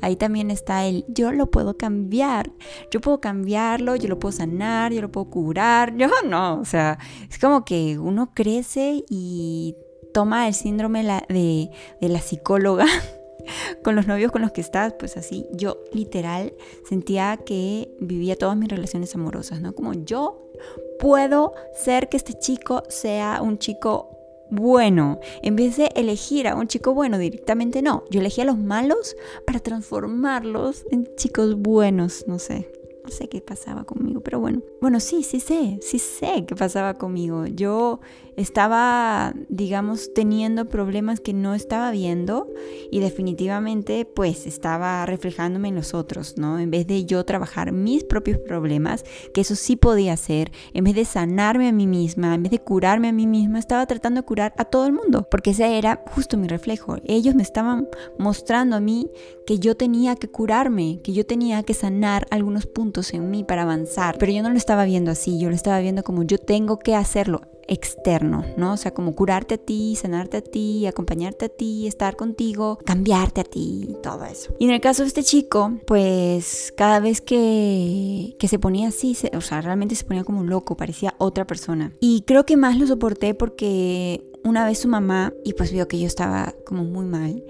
Ahí 0.00 0.16
también 0.16 0.50
está 0.50 0.86
el, 0.86 1.04
yo 1.08 1.32
lo 1.32 1.50
puedo 1.50 1.76
cambiar, 1.76 2.50
yo 2.90 3.02
puedo 3.02 3.20
cambiarlo, 3.20 3.94
yo 3.96 4.08
lo 4.08 4.18
puedo 4.18 4.32
sanar, 4.32 4.92
yo 4.92 5.02
lo 5.02 5.12
puedo 5.12 5.28
curar, 5.28 5.94
yo 5.98 6.08
no, 6.26 6.60
o 6.60 6.64
sea, 6.64 6.98
es 7.28 7.38
como 7.38 7.64
que 7.66 7.98
uno 7.98 8.32
crece 8.34 9.04
y 9.10 9.76
toma 10.14 10.48
el 10.48 10.54
síndrome 10.54 11.04
de, 11.28 11.70
de 12.00 12.08
la 12.08 12.20
psicóloga 12.20 12.86
con 13.82 13.96
los 13.96 14.06
novios 14.06 14.32
con 14.32 14.42
los 14.42 14.52
que 14.52 14.60
estás, 14.60 14.94
pues 14.94 15.16
así, 15.16 15.46
yo 15.52 15.78
literal 15.92 16.52
sentía 16.88 17.38
que 17.44 17.90
vivía 18.00 18.36
todas 18.36 18.56
mis 18.56 18.68
relaciones 18.68 19.14
amorosas, 19.14 19.60
¿no? 19.60 19.74
Como 19.74 19.92
yo 19.94 20.50
puedo 20.98 21.54
ser 21.74 22.08
que 22.08 22.16
este 22.16 22.34
chico 22.34 22.82
sea 22.88 23.40
un 23.42 23.58
chico 23.58 24.18
bueno. 24.50 25.18
En 25.42 25.56
vez 25.56 25.78
de 25.78 25.90
elegir 25.94 26.46
a 26.46 26.54
un 26.54 26.68
chico 26.68 26.94
bueno 26.94 27.18
directamente, 27.18 27.80
no. 27.80 28.04
Yo 28.10 28.20
elegí 28.20 28.42
a 28.42 28.44
los 28.44 28.58
malos 28.58 29.16
para 29.46 29.60
transformarlos 29.60 30.84
en 30.90 31.08
chicos 31.16 31.56
buenos, 31.56 32.24
no 32.26 32.38
sé. 32.38 32.70
No 33.04 33.10
sé 33.10 33.28
qué 33.28 33.40
pasaba 33.40 33.84
conmigo, 33.84 34.20
pero 34.20 34.38
bueno. 34.38 34.62
Bueno, 34.80 35.00
sí, 35.00 35.22
sí 35.24 35.40
sé, 35.40 35.78
sí 35.82 35.98
sé 35.98 36.44
qué 36.46 36.54
pasaba 36.54 36.94
conmigo. 36.94 37.46
Yo 37.46 38.00
estaba, 38.36 39.34
digamos, 39.48 40.14
teniendo 40.14 40.68
problemas 40.68 41.20
que 41.20 41.32
no 41.32 41.54
estaba 41.54 41.90
viendo 41.90 42.48
y 42.90 43.00
definitivamente 43.00 44.04
pues 44.04 44.46
estaba 44.46 45.04
reflejándome 45.06 45.68
en 45.68 45.74
los 45.74 45.94
otros, 45.94 46.38
¿no? 46.38 46.58
En 46.58 46.70
vez 46.70 46.86
de 46.86 47.04
yo 47.04 47.24
trabajar 47.24 47.72
mis 47.72 48.04
propios 48.04 48.38
problemas, 48.38 49.04
que 49.34 49.42
eso 49.42 49.54
sí 49.54 49.76
podía 49.76 50.14
hacer, 50.14 50.50
en 50.72 50.84
vez 50.84 50.94
de 50.94 51.04
sanarme 51.04 51.68
a 51.68 51.72
mí 51.72 51.86
misma, 51.86 52.34
en 52.34 52.42
vez 52.42 52.52
de 52.52 52.60
curarme 52.60 53.08
a 53.08 53.12
mí 53.12 53.26
misma, 53.26 53.58
estaba 53.58 53.86
tratando 53.86 54.20
de 54.22 54.26
curar 54.26 54.54
a 54.56 54.64
todo 54.64 54.86
el 54.86 54.92
mundo, 54.92 55.28
porque 55.30 55.50
ese 55.50 55.76
era 55.76 56.02
justo 56.14 56.36
mi 56.36 56.48
reflejo. 56.48 56.96
Ellos 57.04 57.34
me 57.34 57.42
estaban 57.42 57.88
mostrando 58.18 58.76
a 58.76 58.80
mí 58.80 59.10
que 59.46 59.58
yo 59.58 59.76
tenía 59.76 60.16
que 60.16 60.28
curarme, 60.28 61.00
que 61.02 61.12
yo 61.12 61.26
tenía 61.26 61.62
que 61.62 61.74
sanar 61.74 62.26
algunos 62.30 62.66
puntos 62.66 62.91
en 63.12 63.30
mí 63.30 63.44
para 63.44 63.62
avanzar, 63.62 64.16
pero 64.18 64.32
yo 64.32 64.42
no 64.42 64.50
lo 64.50 64.56
estaba 64.56 64.84
viendo 64.84 65.10
así, 65.10 65.38
yo 65.38 65.48
lo 65.48 65.54
estaba 65.54 65.80
viendo 65.80 66.02
como 66.02 66.22
yo 66.22 66.38
tengo 66.38 66.78
que 66.78 66.94
hacerlo 66.94 67.42
externo, 67.68 68.44
¿no? 68.56 68.74
O 68.74 68.76
sea, 68.76 68.92
como 68.92 69.14
curarte 69.14 69.54
a 69.54 69.58
ti, 69.58 69.96
sanarte 69.96 70.38
a 70.38 70.40
ti, 70.42 70.86
acompañarte 70.86 71.46
a 71.46 71.48
ti, 71.48 71.86
estar 71.86 72.16
contigo, 72.16 72.78
cambiarte 72.84 73.40
a 73.40 73.44
ti, 73.44 73.96
todo 74.02 74.24
eso. 74.24 74.54
Y 74.58 74.66
en 74.66 74.72
el 74.72 74.80
caso 74.80 75.02
de 75.02 75.08
este 75.08 75.22
chico, 75.22 75.72
pues 75.86 76.72
cada 76.76 77.00
vez 77.00 77.20
que, 77.20 78.36
que 78.38 78.48
se 78.48 78.58
ponía 78.58 78.88
así, 78.88 79.16
o 79.34 79.40
sea, 79.40 79.60
realmente 79.60 79.94
se 79.94 80.04
ponía 80.04 80.24
como 80.24 80.40
un 80.40 80.50
loco, 80.50 80.76
parecía 80.76 81.14
otra 81.18 81.46
persona. 81.46 81.94
Y 82.00 82.22
creo 82.22 82.44
que 82.44 82.56
más 82.56 82.78
lo 82.78 82.86
soporté 82.86 83.34
porque 83.34 84.24
una 84.44 84.66
vez 84.66 84.78
su 84.78 84.88
mamá, 84.88 85.32
y 85.44 85.54
pues 85.54 85.72
vio 85.72 85.88
que 85.88 85.98
yo 85.98 86.06
estaba 86.06 86.54
como 86.66 86.84
muy 86.84 87.06
mal, 87.06 87.44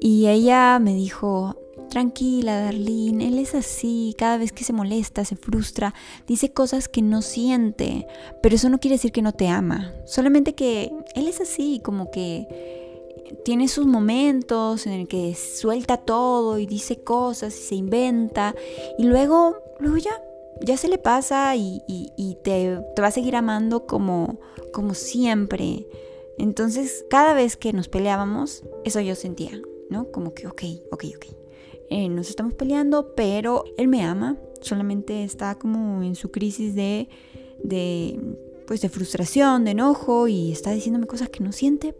y 0.00 0.28
ella 0.28 0.78
me 0.78 0.94
dijo, 0.94 1.56
Tranquila, 1.92 2.58
Darlene, 2.58 3.28
él 3.28 3.38
es 3.38 3.54
así, 3.54 4.14
cada 4.16 4.38
vez 4.38 4.50
que 4.50 4.64
se 4.64 4.72
molesta, 4.72 5.26
se 5.26 5.36
frustra, 5.36 5.92
dice 6.26 6.50
cosas 6.50 6.88
que 6.88 7.02
no 7.02 7.20
siente, 7.20 8.06
pero 8.42 8.54
eso 8.54 8.70
no 8.70 8.80
quiere 8.80 8.94
decir 8.94 9.12
que 9.12 9.20
no 9.20 9.34
te 9.34 9.48
ama, 9.48 9.92
solamente 10.06 10.54
que 10.54 10.90
él 11.14 11.28
es 11.28 11.42
así, 11.42 11.82
como 11.84 12.10
que 12.10 12.48
tiene 13.44 13.68
sus 13.68 13.84
momentos 13.84 14.86
en 14.86 14.94
el 14.94 15.06
que 15.06 15.34
suelta 15.34 15.98
todo 15.98 16.58
y 16.58 16.64
dice 16.64 17.02
cosas 17.04 17.54
y 17.58 17.62
se 17.62 17.74
inventa 17.74 18.54
y 18.96 19.04
luego, 19.04 19.58
luego 19.78 19.98
ya, 19.98 20.18
ya 20.62 20.78
se 20.78 20.88
le 20.88 20.96
pasa 20.96 21.54
y, 21.56 21.82
te, 22.42 22.74
va 22.98 23.08
a 23.08 23.10
seguir 23.10 23.36
amando 23.36 23.86
como, 23.86 24.40
como 24.72 24.94
siempre. 24.94 25.86
Entonces, 26.38 27.04
cada 27.10 27.34
vez 27.34 27.58
que 27.58 27.74
nos 27.74 27.88
peleábamos, 27.88 28.62
eso 28.86 28.98
yo 29.00 29.14
sentía, 29.14 29.60
¿no? 29.90 30.10
Como 30.10 30.32
que, 30.32 30.46
ok, 30.46 30.62
ok, 30.90 31.04
ok 31.16 31.41
eh, 31.92 32.08
nos 32.08 32.30
estamos 32.30 32.54
peleando, 32.54 33.14
pero 33.14 33.64
él 33.76 33.86
me 33.86 34.02
ama, 34.02 34.38
solamente 34.62 35.24
está 35.24 35.58
como 35.58 36.02
en 36.02 36.14
su 36.14 36.30
crisis 36.30 36.74
de, 36.74 37.10
de, 37.62 38.18
pues 38.66 38.80
de 38.80 38.88
frustración, 38.88 39.66
de 39.66 39.72
enojo 39.72 40.26
y 40.26 40.52
está 40.52 40.70
diciéndome 40.70 41.06
cosas 41.06 41.28
que 41.28 41.44
no 41.44 41.52
siente, 41.52 41.94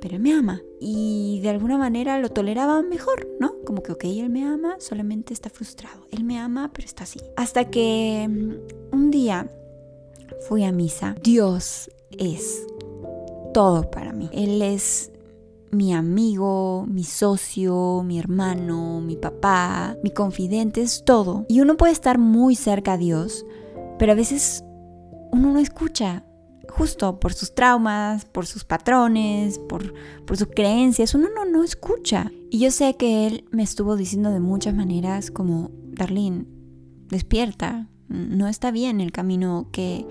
pero 0.00 0.16
él 0.16 0.20
me 0.20 0.32
ama. 0.32 0.62
Y 0.80 1.38
de 1.44 1.50
alguna 1.50 1.78
manera 1.78 2.18
lo 2.18 2.28
toleraba 2.28 2.82
mejor, 2.82 3.28
¿no? 3.38 3.54
Como 3.64 3.84
que, 3.84 3.92
ok, 3.92 4.04
él 4.06 4.30
me 4.30 4.42
ama, 4.44 4.76
solamente 4.80 5.32
está 5.32 5.48
frustrado. 5.48 6.06
Él 6.10 6.24
me 6.24 6.40
ama, 6.40 6.72
pero 6.74 6.84
está 6.84 7.04
así. 7.04 7.20
Hasta 7.36 7.70
que 7.70 8.26
mm, 8.28 8.94
un 8.96 9.12
día 9.12 9.48
fui 10.48 10.64
a 10.64 10.72
misa. 10.72 11.14
Dios 11.22 11.88
es 12.10 12.66
todo 13.54 13.92
para 13.92 14.12
mí. 14.12 14.28
Él 14.32 14.60
es 14.60 15.12
mi 15.70 15.92
amigo, 15.94 16.86
mi 16.88 17.04
socio, 17.04 18.02
mi 18.04 18.18
hermano, 18.18 19.00
mi 19.00 19.16
papá, 19.16 19.96
mi 20.02 20.10
confidente, 20.10 20.82
es 20.82 21.04
todo. 21.04 21.44
Y 21.48 21.60
uno 21.60 21.76
puede 21.76 21.92
estar 21.92 22.18
muy 22.18 22.56
cerca 22.56 22.94
a 22.94 22.98
Dios, 22.98 23.44
pero 23.98 24.12
a 24.12 24.16
veces 24.16 24.64
uno 25.32 25.52
no 25.52 25.58
escucha, 25.58 26.24
justo 26.68 27.18
por 27.20 27.32
sus 27.32 27.54
traumas, 27.54 28.24
por 28.24 28.46
sus 28.46 28.64
patrones, 28.64 29.58
por, 29.58 29.94
por 30.24 30.36
sus 30.36 30.48
creencias, 30.48 31.14
uno 31.14 31.28
no, 31.34 31.44
no 31.44 31.64
escucha. 31.64 32.30
Y 32.50 32.58
yo 32.58 32.70
sé 32.70 32.96
que 32.96 33.26
Él 33.26 33.44
me 33.50 33.62
estuvo 33.62 33.96
diciendo 33.96 34.30
de 34.30 34.40
muchas 34.40 34.74
maneras 34.74 35.30
como, 35.30 35.70
Darlene, 35.92 36.46
despierta, 37.08 37.88
no 38.08 38.48
está 38.48 38.70
bien 38.70 39.00
el 39.00 39.12
camino 39.12 39.68
que 39.72 40.06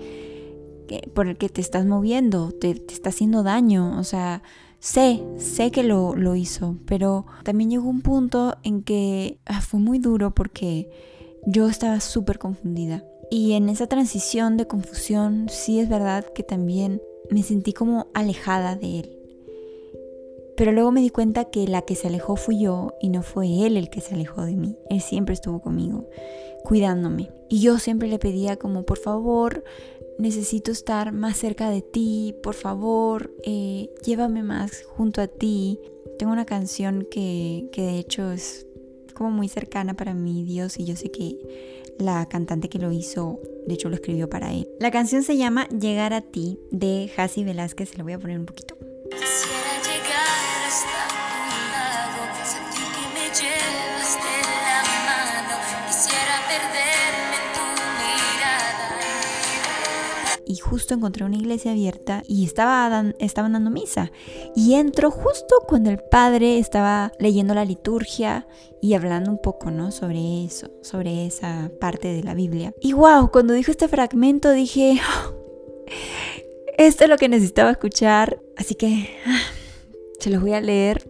por 1.14 1.26
el 1.26 1.36
que 1.36 1.48
te 1.48 1.60
estás 1.60 1.84
moviendo, 1.84 2.52
te, 2.52 2.74
te 2.74 2.94
está 2.94 3.08
haciendo 3.08 3.42
daño, 3.42 3.98
o 3.98 4.04
sea, 4.04 4.42
sé, 4.86 5.20
sé 5.36 5.72
que 5.72 5.82
lo, 5.82 6.14
lo 6.14 6.36
hizo, 6.36 6.76
pero 6.86 7.26
también 7.42 7.70
llegó 7.70 7.88
un 7.88 8.02
punto 8.02 8.56
en 8.62 8.84
que 8.84 9.40
ah, 9.44 9.60
fue 9.60 9.80
muy 9.80 9.98
duro 9.98 10.32
porque 10.32 10.88
yo 11.44 11.68
estaba 11.68 11.98
súper 11.98 12.38
confundida. 12.38 13.04
Y 13.28 13.54
en 13.54 13.68
esa 13.68 13.88
transición 13.88 14.56
de 14.56 14.68
confusión, 14.68 15.48
sí 15.50 15.80
es 15.80 15.88
verdad 15.88 16.24
que 16.32 16.44
también 16.44 17.02
me 17.30 17.42
sentí 17.42 17.72
como 17.72 18.06
alejada 18.14 18.76
de 18.76 19.00
él. 19.00 19.18
Pero 20.56 20.70
luego 20.70 20.92
me 20.92 21.00
di 21.00 21.10
cuenta 21.10 21.46
que 21.46 21.66
la 21.66 21.82
que 21.82 21.96
se 21.96 22.06
alejó 22.06 22.36
fui 22.36 22.60
yo 22.60 22.94
y 23.00 23.08
no 23.08 23.22
fue 23.22 23.66
él 23.66 23.76
el 23.76 23.90
que 23.90 24.00
se 24.00 24.14
alejó 24.14 24.42
de 24.46 24.54
mí. 24.54 24.76
Él 24.88 25.00
siempre 25.00 25.34
estuvo 25.34 25.60
conmigo, 25.60 26.08
cuidándome. 26.62 27.30
Y 27.48 27.60
yo 27.60 27.80
siempre 27.80 28.06
le 28.06 28.20
pedía 28.20 28.56
como, 28.56 28.84
por 28.84 28.98
favor, 28.98 29.64
necesito 30.18 30.70
estar 30.70 31.12
más 31.12 31.36
cerca 31.36 31.70
de 31.70 31.82
ti, 31.82 32.34
por 32.42 32.54
favor, 32.54 33.34
eh, 33.44 33.90
llévame 34.04 34.42
más 34.42 34.82
junto 34.84 35.20
a 35.20 35.28
ti. 35.28 35.78
Tengo 36.18 36.32
una 36.32 36.46
canción 36.46 37.06
que, 37.10 37.68
que 37.72 37.82
de 37.82 37.98
hecho 37.98 38.32
es 38.32 38.66
como 39.14 39.30
muy 39.30 39.48
cercana 39.48 39.94
para 39.94 40.14
mí, 40.14 40.44
Dios, 40.44 40.78
y 40.78 40.84
yo 40.84 40.96
sé 40.96 41.10
que 41.10 41.94
la 41.98 42.28
cantante 42.28 42.68
que 42.68 42.78
lo 42.78 42.92
hizo, 42.92 43.40
de 43.66 43.74
hecho 43.74 43.88
lo 43.88 43.94
escribió 43.94 44.28
para 44.28 44.52
él. 44.52 44.68
La 44.78 44.90
canción 44.90 45.22
se 45.22 45.36
llama 45.36 45.68
Llegar 45.68 46.12
a 46.12 46.20
ti 46.20 46.58
de 46.70 47.10
Hasi 47.16 47.44
Velázquez, 47.44 47.90
se 47.90 47.98
lo 47.98 48.04
voy 48.04 48.12
a 48.12 48.18
poner 48.18 48.38
un 48.38 48.46
poquito. 48.46 48.76
Justo 60.56 60.94
encontré 60.94 61.24
una 61.24 61.36
iglesia 61.36 61.72
abierta 61.72 62.22
y 62.26 62.44
estaba 62.44 63.04
estaban 63.18 63.52
dando 63.52 63.70
misa. 63.70 64.10
Y 64.54 64.74
entro 64.74 65.10
justo 65.10 65.56
cuando 65.66 65.90
el 65.90 65.98
padre 65.98 66.58
estaba 66.58 67.12
leyendo 67.18 67.54
la 67.54 67.64
liturgia 67.64 68.46
y 68.80 68.94
hablando 68.94 69.30
un 69.30 69.38
poco, 69.38 69.70
¿no? 69.70 69.90
Sobre 69.90 70.44
eso, 70.44 70.70
sobre 70.82 71.26
esa 71.26 71.70
parte 71.80 72.08
de 72.08 72.22
la 72.22 72.34
Biblia. 72.34 72.74
Y 72.80 72.92
wow, 72.92 73.30
cuando 73.30 73.54
dijo 73.54 73.70
este 73.70 73.88
fragmento 73.88 74.52
dije, 74.52 75.00
oh, 75.00 75.34
esto 76.78 77.04
es 77.04 77.10
lo 77.10 77.16
que 77.16 77.28
necesitaba 77.28 77.70
escuchar. 77.70 78.40
Así 78.56 78.74
que 78.74 79.08
ah, 79.26 79.40
se 80.18 80.30
los 80.30 80.40
voy 80.40 80.52
a 80.52 80.60
leer 80.60 81.08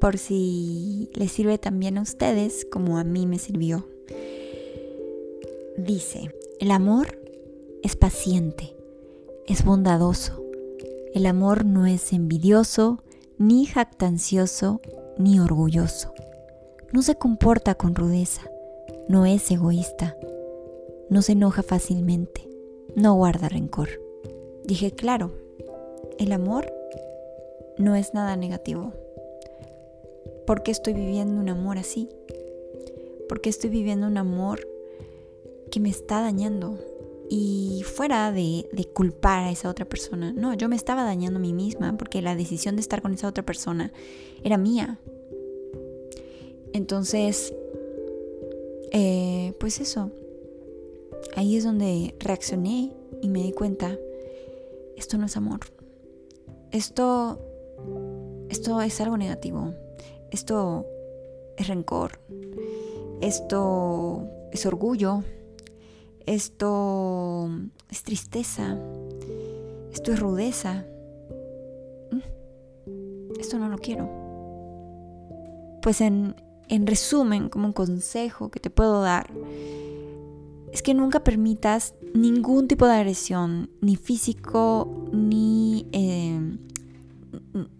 por 0.00 0.18
si 0.18 1.10
les 1.14 1.30
sirve 1.30 1.58
también 1.58 1.98
a 1.98 2.02
ustedes 2.02 2.66
como 2.70 2.98
a 2.98 3.04
mí 3.04 3.26
me 3.26 3.38
sirvió. 3.38 3.86
Dice, 5.76 6.34
el 6.58 6.70
amor 6.70 7.20
es 7.82 7.96
paciente, 7.96 8.74
es 9.50 9.64
bondadoso. 9.64 10.40
El 11.12 11.26
amor 11.26 11.64
no 11.64 11.84
es 11.84 12.12
envidioso, 12.12 13.02
ni 13.36 13.66
jactancioso, 13.66 14.80
ni 15.18 15.40
orgulloso. 15.40 16.14
No 16.92 17.02
se 17.02 17.16
comporta 17.16 17.74
con 17.74 17.96
rudeza, 17.96 18.42
no 19.08 19.26
es 19.26 19.50
egoísta, 19.50 20.16
no 21.08 21.20
se 21.20 21.32
enoja 21.32 21.64
fácilmente, 21.64 22.48
no 22.94 23.14
guarda 23.14 23.48
rencor. 23.48 23.88
Dije, 24.64 24.92
claro, 24.92 25.32
el 26.20 26.30
amor 26.30 26.72
no 27.76 27.96
es 27.96 28.14
nada 28.14 28.36
negativo. 28.36 28.92
¿Por 30.46 30.62
qué 30.62 30.70
estoy 30.70 30.94
viviendo 30.94 31.40
un 31.40 31.48
amor 31.48 31.76
así? 31.76 32.08
¿Por 33.28 33.40
qué 33.40 33.50
estoy 33.50 33.70
viviendo 33.70 34.06
un 34.06 34.16
amor 34.16 34.60
que 35.72 35.80
me 35.80 35.88
está 35.88 36.20
dañando? 36.20 36.78
Y 37.32 37.84
fuera 37.84 38.32
de, 38.32 38.66
culpar 38.92 39.44
a 39.44 39.50
esa 39.52 39.70
otra 39.70 39.84
persona, 39.84 40.32
no, 40.32 40.52
yo 40.54 40.68
me 40.68 40.74
estaba 40.74 41.04
dañando 41.04 41.38
a 41.38 41.40
mí 41.40 41.52
misma 41.52 41.96
porque 41.96 42.22
la 42.22 42.34
decisión 42.34 42.74
de 42.74 42.80
estar 42.80 43.02
con 43.02 43.14
esa 43.14 43.28
otra 43.28 43.46
persona 43.46 43.92
era 44.42 44.58
mía. 44.58 44.98
Entonces, 46.72 47.54
eh, 48.90 49.54
pues 49.60 49.80
eso, 49.80 50.10
ahí 51.36 51.56
es 51.56 51.62
donde 51.62 52.16
reaccioné 52.18 52.92
y 53.22 53.28
me 53.28 53.44
di 53.44 53.52
cuenta, 53.52 53.96
esto 54.96 55.16
no 55.16 55.26
es 55.26 55.36
amor, 55.36 55.60
esto, 56.72 57.38
esto 58.48 58.80
es 58.80 59.00
algo 59.00 59.16
negativo, 59.16 59.72
esto 60.32 60.84
es 61.56 61.68
rencor, 61.68 62.18
esto 63.20 64.28
es 64.50 64.66
orgullo, 64.66 65.22
esto 66.34 67.50
es 67.88 68.04
tristeza, 68.04 68.78
esto 69.92 70.12
es 70.12 70.20
rudeza. 70.20 70.86
Mm, 72.12 73.40
esto 73.40 73.58
no 73.58 73.68
lo 73.68 73.78
quiero. 73.78 74.08
Pues 75.82 76.00
en, 76.00 76.36
resumen, 76.68 77.48
como 77.48 77.66
un 77.66 77.72
consejo 77.72 78.50
que 78.50 78.60
te 78.60 78.70
puedo 78.70 79.02
dar, 79.02 79.32
es 80.72 80.82
que 80.82 80.94
nunca 80.94 81.24
permitas 81.24 81.94
ningún 82.14 82.68
tipo 82.68 82.86
de 82.86 82.94
agresión, 82.94 83.70
ni 83.80 83.96
físico, 83.96 85.08
ni, 85.12 85.88
eh, 85.90 86.58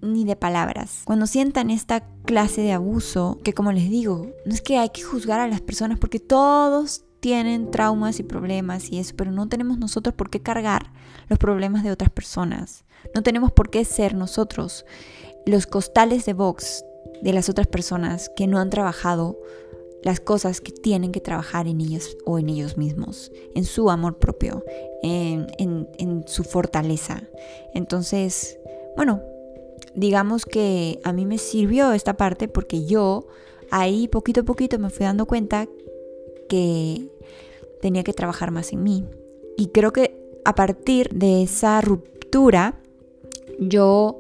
ni 0.03 0.25
de 0.25 0.35
palabras. 0.35 1.03
Cuando 1.05 1.29
sientan 1.29 1.71
esta 1.71 2.09
clase 2.25 2.63
de 2.63 2.73
abuso, 2.73 3.39
que 3.45 3.53
como 3.53 3.71
les 3.71 3.89
digo, 3.89 4.27
no 4.45 4.53
es 4.53 4.61
que 4.61 4.79
hay 4.79 4.89
que 4.89 5.05
juzgar 5.05 5.39
a 5.39 5.47
las 5.47 5.61
personas 5.61 6.01
porque 6.01 6.19
todos 6.19 7.05
tienen 7.21 7.71
traumas 7.71 8.19
y 8.19 8.23
problemas 8.23 8.91
y 8.91 8.99
eso, 8.99 9.15
pero 9.17 9.31
no 9.31 9.49
tenemos 9.49 9.79
nosotros 9.79 10.15
por 10.15 10.31
qué 10.31 10.41
cargar 10.41 10.93
los 11.29 11.39
problemas 11.39 11.85
de 11.85 11.91
otras 11.91 12.11
personas. 12.11 12.85
No 13.15 13.23
tenemos 13.23 13.53
por 13.53 13.71
qué 13.71 13.85
ser 13.85 14.15
nosotros 14.15 14.85
los 15.47 15.67
costales 15.67 16.25
de 16.25 16.33
box 16.33 16.85
de 17.23 17.33
las 17.33 17.49
otras 17.49 17.67
personas 17.67 18.31
que 18.37 18.47
no 18.47 18.59
han 18.59 18.71
trabajado 18.71 19.39
las 20.03 20.21
cosas 20.21 20.61
que 20.63 20.73
tienen 20.73 21.13
que 21.13 21.21
trabajar 21.21 21.69
en 21.69 21.81
ellos 21.81 22.17
o 22.25 22.39
en 22.39 22.49
ellos 22.49 22.79
mismos, 22.79 23.31
en 23.55 23.65
su 23.65 23.91
amor 23.91 24.19
propio, 24.19 24.65
en, 25.03 25.47
en 25.59 26.25
su 26.27 26.43
fortaleza. 26.43 27.23
Entonces, 27.75 28.59
bueno, 28.97 29.21
digamos 29.95 30.47
que 30.47 31.01
a 31.05 31.13
mí 31.13 31.27
me 31.27 31.37
sirvió 31.39 31.93
esta 31.93 32.17
parte 32.17 32.49
porque 32.49 32.87
yo 32.87 33.27
ahí 33.71 34.09
poquito 34.09 34.41
a 34.41 34.45
poquito 34.45 34.79
me 34.79 34.91
fui 34.91 35.05
dando 35.05 35.27
cuenta 35.27 35.69
que 36.51 37.09
tenía 37.81 38.03
que 38.03 38.13
trabajar 38.13 38.51
más 38.51 38.73
en 38.73 38.83
mí. 38.83 39.07
Y 39.57 39.69
creo 39.69 39.93
que 39.93 40.21
a 40.45 40.55
partir 40.55 41.09
de 41.11 41.45
esa 41.45 41.81
ruptura, 41.81 42.75
yo 43.61 44.19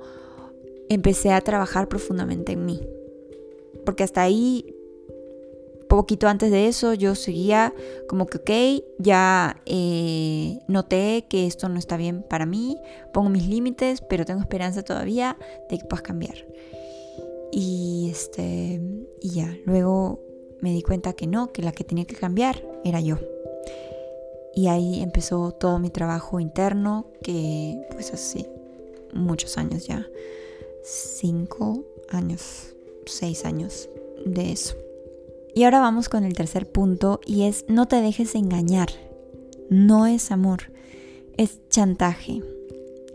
empecé 0.88 1.32
a 1.32 1.40
trabajar 1.40 1.88
profundamente 1.88 2.52
en 2.52 2.64
mí. 2.64 2.80
Porque 3.84 4.04
hasta 4.04 4.22
ahí, 4.22 4.74
poquito 5.88 6.28
antes 6.28 6.52
de 6.52 6.68
eso, 6.68 6.94
yo 6.94 7.14
seguía 7.16 7.74
como 8.08 8.26
que, 8.26 8.38
ok, 8.38 8.84
ya 8.98 9.60
eh, 9.66 10.60
noté 10.68 11.26
que 11.28 11.46
esto 11.46 11.68
no 11.68 11.78
está 11.78 11.96
bien 11.96 12.22
para 12.22 12.46
mí, 12.46 12.76
pongo 13.12 13.28
mis 13.28 13.48
límites, 13.48 14.02
pero 14.02 14.24
tengo 14.24 14.40
esperanza 14.40 14.84
todavía 14.84 15.36
de 15.68 15.78
que 15.78 15.84
puedas 15.84 16.02
cambiar. 16.02 16.46
Y 17.50 18.08
este, 18.12 18.80
y 19.20 19.30
ya, 19.30 19.56
luego 19.64 20.29
me 20.60 20.72
di 20.72 20.82
cuenta 20.82 21.12
que 21.12 21.26
no, 21.26 21.52
que 21.52 21.62
la 21.62 21.72
que 21.72 21.84
tenía 21.84 22.04
que 22.04 22.16
cambiar 22.16 22.64
era 22.84 23.00
yo. 23.00 23.18
Y 24.54 24.66
ahí 24.66 25.00
empezó 25.00 25.52
todo 25.52 25.78
mi 25.78 25.90
trabajo 25.90 26.40
interno, 26.40 27.06
que 27.22 27.80
pues 27.92 28.12
hace 28.12 28.50
muchos 29.12 29.58
años 29.58 29.86
ya, 29.86 30.06
cinco 30.82 31.84
años, 32.08 32.74
seis 33.06 33.44
años 33.44 33.88
de 34.24 34.52
eso. 34.52 34.76
Y 35.54 35.64
ahora 35.64 35.80
vamos 35.80 36.08
con 36.08 36.24
el 36.24 36.34
tercer 36.34 36.70
punto 36.70 37.20
y 37.26 37.42
es 37.42 37.64
no 37.68 37.86
te 37.86 38.00
dejes 38.00 38.34
engañar. 38.34 38.90
No 39.68 40.06
es 40.06 40.30
amor, 40.30 40.72
es 41.36 41.60
chantaje. 41.68 42.42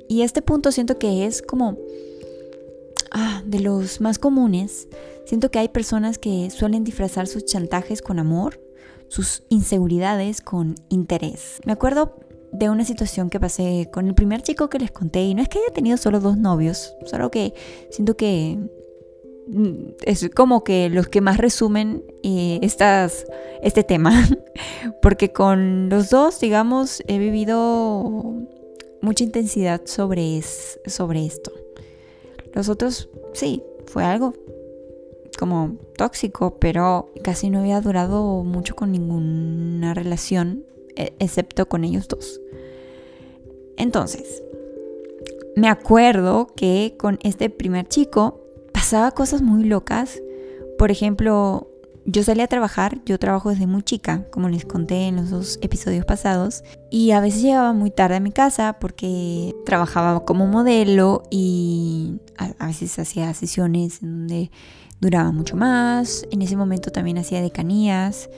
Y 0.08 0.22
este 0.22 0.42
punto 0.42 0.72
siento 0.72 0.98
que 0.98 1.26
es 1.26 1.42
como 1.42 1.78
ah, 3.12 3.42
de 3.46 3.60
los 3.60 4.00
más 4.02 4.20
comunes 4.20 4.88
Siento 5.26 5.50
que 5.50 5.60
hay 5.60 5.70
personas 5.70 6.20
que 6.20 6.50
suelen 6.52 6.84
disfrazar 6.84 7.28
sus 7.28 7.46
chantajes 7.46 8.02
con 8.02 8.20
amor, 8.20 8.62
sus 9.08 9.44
inseguridades 9.50 10.42
con 10.42 10.76
interés. 10.90 11.60
Me 11.66 11.74
acuerdo 11.74 12.16
de 12.52 12.70
una 12.70 12.86
situación 12.86 13.30
que 13.30 13.40
pasé 13.40 13.90
con 13.92 14.08
el 14.08 14.14
primer 14.14 14.42
chico 14.44 14.70
que 14.70 14.80
les 14.80 14.92
conté 14.92 15.24
y 15.24 15.34
no 15.34 15.42
es 15.42 15.50
que 15.50 15.60
haya 15.60 15.74
tenido 15.74 15.98
solo 15.98 16.20
dos 16.20 16.38
novios, 16.38 16.96
solo 17.06 17.32
que 17.32 17.54
siento 17.90 18.16
que 18.16 18.60
mm, 19.48 19.94
es 20.04 20.30
como 20.36 20.64
que 20.64 20.90
los 20.90 21.08
que 21.08 21.22
más 21.22 21.38
resumen 21.38 22.04
eh, 22.24 22.60
estas, 22.62 23.26
este 23.64 23.84
tema, 23.84 24.28
porque 25.02 25.34
con 25.34 25.90
los 25.90 26.12
dos, 26.12 26.40
digamos, 26.40 27.04
he 27.08 27.18
vivido 27.18 28.36
mucha 29.02 29.24
intensidad 29.24 29.82
sobre, 29.86 30.42
sobre 30.86 31.26
esto. 31.26 31.52
Los 32.54 32.70
otros, 32.70 33.10
sí, 33.34 33.64
fue 33.88 34.04
algo 34.04 34.34
como 35.38 35.78
tóxico, 35.98 36.58
pero 36.60 37.12
casi 37.24 37.50
no 37.50 37.60
había 37.60 37.82
durado 37.82 38.44
mucho 38.44 38.76
con 38.76 38.92
ninguna 38.92 39.94
relación, 39.94 40.64
e, 40.96 41.14
excepto 41.20 41.68
con 41.68 41.84
ellos 41.84 42.08
dos. 42.08 42.42
Entonces, 43.78 44.44
me 45.56 45.70
acuerdo 45.70 46.48
que 46.56 46.96
con 46.98 47.20
este 47.24 47.50
primer 47.50 47.88
chico 47.88 48.42
pasaba 48.74 49.12
cosas 49.12 49.42
muy 49.42 49.64
locas. 49.64 50.22
Por 50.78 50.92
ejemplo, 50.92 51.70
yo 52.06 52.24
salí 52.24 52.42
a 52.42 52.48
trabajar, 52.48 53.02
yo 53.06 53.18
trabajo 53.18 53.50
desde 53.50 53.66
muy 53.66 53.82
chica, 53.82 54.28
como 54.30 54.48
les 54.48 54.64
conté 54.64 55.08
en 55.08 55.16
los 55.16 55.32
dos 55.32 55.60
episodios 55.62 56.06
pasados, 56.06 56.64
y 56.92 57.12
a 57.12 57.20
veces 57.20 57.42
llegaba 57.42 57.74
muy 57.74 57.90
tarde 57.90 58.18
a 58.18 58.20
mi 58.20 58.32
casa 58.32 58.78
porque 58.80 59.56
trabajaba 59.66 60.24
como 60.24 60.46
modelo 60.46 61.24
y 61.32 62.20
a, 62.38 62.68
veces 62.68 63.00
hacía 63.00 63.34
sesiones 63.34 64.04
en 64.04 64.20
donde 64.20 64.52
duraba 65.00 65.32
mucho 65.32 65.56
más. 65.56 66.26
En 66.32 66.42
ese 66.42 66.56
momento 66.56 66.92
también 66.92 67.18
hacía 67.18 67.42
decanías, 67.42 68.30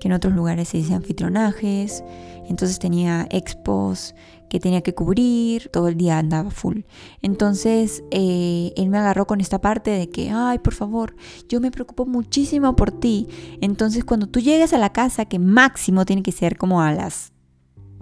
que 0.00 0.08
en 0.08 0.12
otros 0.12 0.34
lugares 0.34 0.68
se 0.68 0.78
dice 0.78 0.94
anfitrionajes. 0.94 2.04
Entonces 2.48 2.78
tenía 2.78 3.26
expos 3.30 4.14
que 4.52 4.60
tenía 4.60 4.82
que 4.82 4.94
cubrir, 4.94 5.70
todo 5.70 5.88
el 5.88 5.96
día 5.96 6.18
andaba 6.18 6.50
full. 6.50 6.80
Entonces 7.22 8.04
eh, 8.10 8.74
él 8.76 8.90
me 8.90 8.98
agarró 8.98 9.26
con 9.26 9.40
esta 9.40 9.62
parte 9.62 9.90
de 9.90 10.10
que, 10.10 10.30
ay, 10.30 10.58
por 10.58 10.74
favor, 10.74 11.16
yo 11.48 11.58
me 11.58 11.70
preocupo 11.70 12.04
muchísimo 12.04 12.76
por 12.76 12.92
ti. 12.92 13.28
Entonces 13.62 14.04
cuando 14.04 14.26
tú 14.26 14.40
llegues 14.40 14.74
a 14.74 14.78
la 14.78 14.92
casa, 14.92 15.24
que 15.24 15.38
máximo 15.38 16.04
tiene 16.04 16.22
que 16.22 16.32
ser 16.32 16.58
como 16.58 16.82
a 16.82 16.92
las 16.92 17.32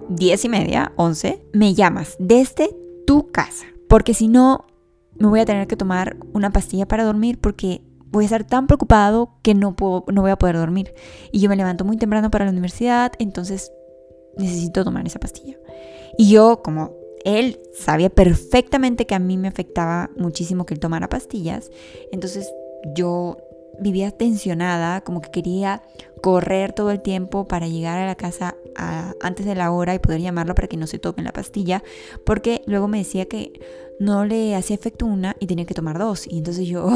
diez 0.09 0.44
y 0.44 0.49
media, 0.49 0.92
once, 0.96 1.40
me 1.53 1.75
llamas 1.75 2.16
desde 2.18 2.77
tu 3.07 3.31
casa. 3.31 3.66
Porque 3.88 4.12
si 4.12 4.27
no, 4.27 4.66
me 5.20 5.29
voy 5.29 5.38
a 5.38 5.44
tener 5.44 5.68
que 5.68 5.77
tomar 5.77 6.16
una 6.33 6.51
pastilla 6.51 6.88
para 6.88 7.05
dormir 7.05 7.38
porque 7.38 7.83
voy 8.11 8.25
a 8.25 8.27
estar 8.27 8.44
tan 8.44 8.66
preocupado 8.66 9.31
que 9.42 9.55
no, 9.55 9.75
puedo, 9.77 10.05
no 10.12 10.23
voy 10.23 10.31
a 10.31 10.38
poder 10.38 10.57
dormir. 10.57 10.94
Y 11.33 11.40
yo 11.40 11.49
me 11.49 11.57
levanto 11.57 11.85
muy 11.85 11.96
temprano 11.96 12.31
para 12.31 12.44
la 12.44 12.51
universidad, 12.51 13.12
entonces 13.18 13.73
necesito 14.37 14.85
tomar 14.85 15.07
esa 15.07 15.18
pastilla. 15.18 15.57
Y 16.18 16.31
yo, 16.31 16.62
como 16.62 16.92
él 17.25 17.61
sabía 17.79 18.11
perfectamente 18.11 19.07
que 19.07 19.14
a 19.14 19.18
mí 19.18 19.37
me 19.37 19.49
afectaba 19.49 20.11
muchísimo 20.16 20.66
que 20.66 20.75
él 20.75 20.81
tomara 20.81 21.09
pastillas, 21.09 21.70
entonces 22.12 22.53
yo 22.94 23.37
vivía 23.81 24.11
tensionada, 24.11 25.01
como 25.03 25.20
que 25.20 25.31
quería 25.31 25.83
correr 26.21 26.73
todo 26.73 26.91
el 26.91 27.01
tiempo 27.01 27.47
para 27.49 27.69
llegar 27.69 27.99
a 27.99 28.07
la 28.07 28.15
casa 28.15 28.57
antes 29.21 29.45
de 29.45 29.55
la 29.55 29.71
hora 29.71 29.95
y 29.95 29.99
poder 29.99 30.21
llamarlo 30.21 30.55
para 30.55 30.69
que 30.69 30.77
no 30.77 30.87
se 30.87 30.99
tome 30.99 31.23
la 31.23 31.33
pastilla, 31.33 31.83
porque 32.25 32.63
luego 32.67 32.89
me 32.89 32.99
decía 32.99 33.27
que 33.27 33.61
no 34.01 34.25
le 34.25 34.57
hacía 34.57 34.75
efecto 34.75 35.05
una 35.05 35.37
y 35.39 35.47
tenía 35.47 35.67
que 35.67 35.75
tomar 35.75 35.99
dos. 35.99 36.27
Y 36.27 36.39
entonces 36.39 36.67
yo. 36.67 36.89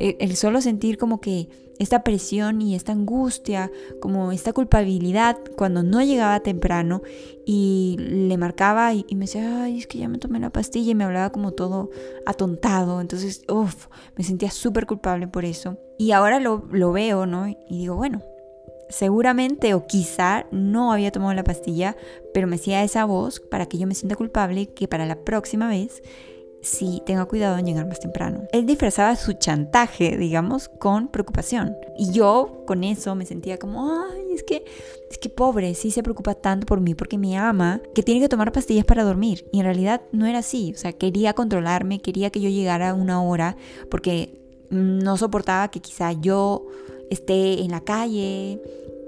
E, 0.00 0.16
el 0.18 0.34
solo 0.36 0.60
sentir 0.60 0.96
como 0.96 1.20
que 1.20 1.48
esta 1.78 2.02
presión 2.02 2.62
y 2.62 2.74
esta 2.74 2.92
angustia, 2.92 3.70
como 4.00 4.32
esta 4.32 4.52
culpabilidad 4.52 5.36
cuando 5.56 5.82
no 5.82 6.02
llegaba 6.02 6.40
temprano 6.40 7.02
y 7.44 7.96
le 7.98 8.38
marcaba 8.38 8.94
y, 8.94 9.04
me 9.12 9.26
decía, 9.26 9.64
ay, 9.64 9.78
es 9.78 9.86
que 9.86 9.98
ya 9.98 10.08
me 10.08 10.18
tomé 10.18 10.40
la 10.40 10.50
pastilla 10.50 10.92
y 10.92 10.94
me 10.94 11.04
hablaba 11.04 11.30
como 11.30 11.52
todo 11.52 11.90
atontado. 12.26 13.00
Entonces, 13.00 13.42
uff, 13.48 13.88
me 14.16 14.24
sentía 14.24 14.50
súper 14.50 14.86
culpable 14.86 15.28
por 15.28 15.44
eso. 15.44 15.76
Y 15.98 16.12
ahora 16.12 16.40
lo, 16.40 16.66
lo 16.72 16.92
veo, 16.92 17.26
¿no? 17.26 17.48
Y 17.48 17.56
digo, 17.68 17.96
bueno, 17.96 18.22
seguramente 18.88 19.74
o 19.74 19.86
quizá 19.86 20.46
no 20.50 20.92
había 20.92 21.12
tomado 21.12 21.34
la 21.34 21.44
pastilla, 21.44 21.96
pero 22.32 22.46
me 22.46 22.56
hacía 22.56 22.82
esa 22.82 23.04
voz 23.04 23.40
para 23.40 23.66
que 23.66 23.78
yo 23.78 23.86
me 23.86 23.94
sienta 23.94 24.16
culpable 24.16 24.66
que 24.66 24.88
para 24.88 25.06
la 25.06 25.24
próxima 25.24 25.68
vez 25.68 26.02
sí 26.64 27.02
tenga 27.06 27.26
cuidado 27.26 27.58
en 27.58 27.66
llegar 27.66 27.86
más 27.86 28.00
temprano. 28.00 28.44
Él 28.52 28.66
disfrazaba 28.66 29.14
su 29.16 29.34
chantaje, 29.34 30.16
digamos, 30.16 30.68
con 30.68 31.08
preocupación. 31.08 31.76
Y 31.96 32.12
yo 32.12 32.64
con 32.66 32.84
eso 32.84 33.14
me 33.14 33.26
sentía 33.26 33.58
como, 33.58 33.90
ay, 33.92 34.32
es 34.34 34.42
que, 34.42 34.64
es 35.10 35.18
que 35.18 35.28
pobre, 35.28 35.74
sí 35.74 35.90
se 35.90 36.02
preocupa 36.02 36.34
tanto 36.34 36.66
por 36.66 36.80
mí 36.80 36.94
porque 36.94 37.18
me 37.18 37.36
ama, 37.36 37.80
que 37.94 38.02
tiene 38.02 38.20
que 38.20 38.28
tomar 38.28 38.52
pastillas 38.52 38.84
para 38.84 39.04
dormir. 39.04 39.46
Y 39.52 39.58
en 39.58 39.64
realidad 39.64 40.02
no 40.12 40.26
era 40.26 40.38
así. 40.38 40.72
O 40.74 40.78
sea, 40.78 40.92
quería 40.92 41.34
controlarme, 41.34 42.00
quería 42.00 42.30
que 42.30 42.40
yo 42.40 42.48
llegara 42.48 42.94
una 42.94 43.22
hora 43.22 43.56
porque 43.90 44.40
no 44.70 45.16
soportaba 45.16 45.70
que 45.70 45.80
quizá 45.80 46.12
yo 46.12 46.66
esté 47.10 47.62
en 47.62 47.70
la 47.70 47.80
calle, 47.80 48.60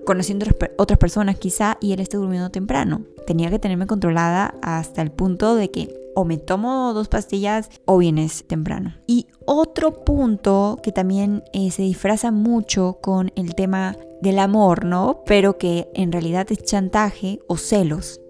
conociendo 0.04 0.46
otras 0.78 0.98
personas 0.98 1.38
quizá, 1.38 1.78
y 1.80 1.92
él 1.92 2.00
esté 2.00 2.16
durmiendo 2.16 2.50
temprano. 2.50 3.02
Tenía 3.26 3.50
que 3.50 3.59
tenerme 3.59 3.87
controlada 3.87 4.54
hasta 4.62 5.02
el 5.02 5.11
punto 5.11 5.54
de 5.54 5.70
que 5.70 6.06
o 6.16 6.24
me 6.24 6.38
tomo 6.38 6.94
dos 6.94 7.09
pastillas 7.09 7.68
o 7.85 7.98
vienes 7.98 8.44
temprano. 8.46 8.94
Y 9.06 9.26
otro 9.44 10.02
punto 10.02 10.78
que 10.82 10.90
también 10.90 11.44
eh, 11.52 11.70
se 11.70 11.82
disfraza 11.82 12.30
mucho 12.32 12.98
con 13.02 13.32
el 13.37 13.54
tema 13.54 13.96
del 14.22 14.38
amor, 14.38 14.87
¿no? 14.87 15.22
Pero 15.26 15.59
que 15.59 15.90
en 15.94 16.12
realidad 16.12 16.46
es 16.50 16.64
chantaje 16.64 17.40
o 17.48 17.59
celos. 17.59 18.20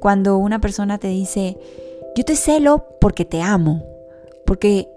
Cuando 0.00 0.38
una 0.38 0.60
persona 0.60 0.98
te 0.98 1.08
dice, 1.08 1.58
yo 2.16 2.24
te 2.24 2.34
celo 2.34 2.86
porque 2.98 3.26
te 3.26 3.42
amo, 3.42 3.84
porque 4.46 4.88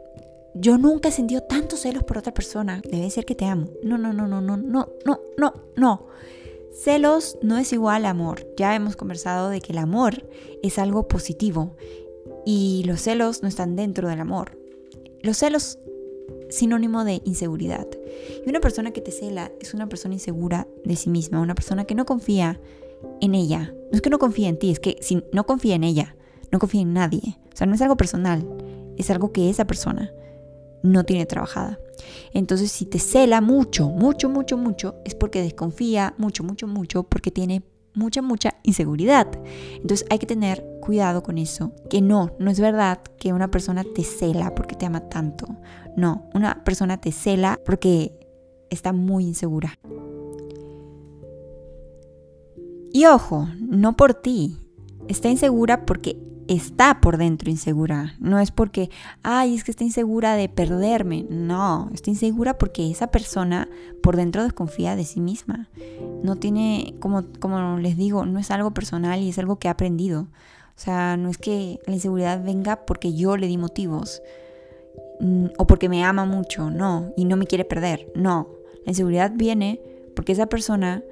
yo 0.59 0.77
nunca 0.77 1.09
he 1.09 1.11
sentido 1.11 1.41
tantos 1.41 1.81
celos 1.81 2.03
por 2.03 2.17
otra 2.17 2.33
persona. 2.33 2.81
Debe 2.89 3.09
ser 3.09 3.25
que 3.25 3.35
te 3.35 3.45
amo. 3.45 3.69
No, 3.83 3.97
no, 3.97 4.13
no, 4.13 4.27
no, 4.27 4.41
no, 4.41 4.57
no, 4.57 4.89
no, 5.05 5.19
no, 5.37 5.53
no. 5.75 6.07
Celos 6.71 7.37
no 7.41 7.57
es 7.57 7.73
igual 7.73 8.05
a 8.05 8.11
amor. 8.11 8.47
Ya 8.57 8.75
hemos 8.75 8.95
conversado 8.95 9.49
de 9.49 9.61
que 9.61 9.73
el 9.73 9.79
amor 9.79 10.29
es 10.61 10.77
algo 10.79 11.07
positivo 11.07 11.75
y 12.45 12.83
los 12.85 13.01
celos 13.01 13.41
no 13.41 13.47
están 13.47 13.75
dentro 13.75 14.09
del 14.09 14.19
amor. 14.19 14.57
Los 15.21 15.37
celos 15.37 15.79
sinónimo 16.49 17.03
de 17.03 17.21
inseguridad. 17.25 17.87
Y 18.45 18.49
una 18.49 18.59
persona 18.59 18.91
que 18.91 19.01
te 19.01 19.11
cela 19.11 19.51
es 19.59 19.73
una 19.73 19.89
persona 19.89 20.13
insegura 20.13 20.67
de 20.85 20.95
sí 20.95 21.09
misma, 21.09 21.41
una 21.41 21.55
persona 21.55 21.85
que 21.85 21.95
no 21.95 22.05
confía 22.05 22.59
en 23.21 23.35
ella. 23.35 23.73
No 23.91 23.95
es 23.95 24.01
que 24.01 24.09
no 24.09 24.19
confía 24.19 24.49
en 24.49 24.59
ti, 24.59 24.71
es 24.71 24.79
que 24.79 24.99
no 25.31 25.45
confía 25.45 25.75
en 25.75 25.83
ella, 25.83 26.15
no 26.51 26.59
confía 26.59 26.81
en 26.81 26.93
nadie. 26.93 27.37
O 27.53 27.57
sea, 27.57 27.67
no 27.67 27.75
es 27.75 27.81
algo 27.81 27.97
personal, 27.97 28.47
es 28.97 29.09
algo 29.09 29.31
que 29.31 29.49
esa 29.49 29.65
persona 29.65 30.13
no 30.83 31.03
tiene 31.03 31.25
trabajada. 31.25 31.79
Entonces, 32.33 32.71
si 32.71 32.85
te 32.85 32.99
cela 32.99 33.41
mucho, 33.41 33.89
mucho, 33.89 34.29
mucho, 34.29 34.57
mucho, 34.57 34.95
es 35.05 35.15
porque 35.15 35.41
desconfía 35.41 36.13
mucho, 36.17 36.43
mucho, 36.43 36.67
mucho, 36.67 37.03
porque 37.03 37.31
tiene 37.31 37.63
mucha, 37.97 38.21
mucha 38.21 38.55
inseguridad. 38.63 39.27
Entonces 39.75 40.05
hay 40.09 40.19
que 40.19 40.27
tener 40.27 40.63
cuidado 40.81 41.23
con 41.23 41.37
eso. 41.37 41.73
Que 41.89 42.01
no, 42.01 42.31
no 42.39 42.51
es 42.51 42.59
verdad 42.59 42.99
que 43.19 43.33
una 43.33 43.49
persona 43.49 43.83
te 43.83 44.03
cela 44.03 44.53
porque 44.55 44.75
te 44.75 44.85
ama 44.85 45.09
tanto. 45.09 45.47
No, 45.95 46.29
una 46.33 46.63
persona 46.63 47.01
te 47.01 47.11
cela 47.11 47.59
porque 47.65 48.17
está 48.69 48.93
muy 48.93 49.25
insegura. 49.25 49.77
Y 52.93 53.05
ojo, 53.05 53.47
no 53.59 53.97
por 53.97 54.13
ti. 54.13 54.57
Está 55.07 55.29
insegura 55.29 55.85
porque 55.85 56.17
está 56.47 57.01
por 57.01 57.17
dentro 57.17 57.49
insegura. 57.49 58.15
No 58.19 58.39
es 58.39 58.51
porque, 58.51 58.89
ay, 59.23 59.55
es 59.55 59.63
que 59.63 59.71
está 59.71 59.83
insegura 59.83 60.35
de 60.35 60.49
perderme. 60.49 61.25
No, 61.29 61.89
está 61.93 62.09
insegura 62.09 62.57
porque 62.57 62.89
esa 62.89 63.07
persona 63.07 63.67
por 64.01 64.15
dentro 64.15 64.43
desconfía 64.43 64.95
de 64.95 65.03
sí 65.03 65.19
misma. 65.19 65.69
No 66.23 66.35
tiene, 66.35 66.95
como, 66.99 67.23
como 67.39 67.77
les 67.77 67.97
digo, 67.97 68.25
no 68.25 68.39
es 68.39 68.51
algo 68.51 68.71
personal 68.71 69.21
y 69.21 69.29
es 69.29 69.39
algo 69.39 69.57
que 69.57 69.67
ha 69.67 69.71
aprendido. 69.71 70.27
O 70.77 70.79
sea, 70.79 71.17
no 71.17 71.29
es 71.29 71.37
que 71.37 71.79
la 71.87 71.93
inseguridad 71.93 72.43
venga 72.43 72.85
porque 72.85 73.13
yo 73.13 73.35
le 73.35 73.47
di 73.47 73.57
motivos 73.57 74.21
mm, 75.19 75.47
o 75.57 75.65
porque 75.65 75.89
me 75.89 76.03
ama 76.03 76.25
mucho, 76.25 76.69
no, 76.69 77.13
y 77.17 77.25
no 77.25 77.35
me 77.35 77.47
quiere 77.47 77.65
perder. 77.65 78.11
No, 78.15 78.49
la 78.85 78.91
inseguridad 78.91 79.31
viene 79.33 79.81
porque 80.15 80.33
esa 80.33 80.45
persona 80.45 81.03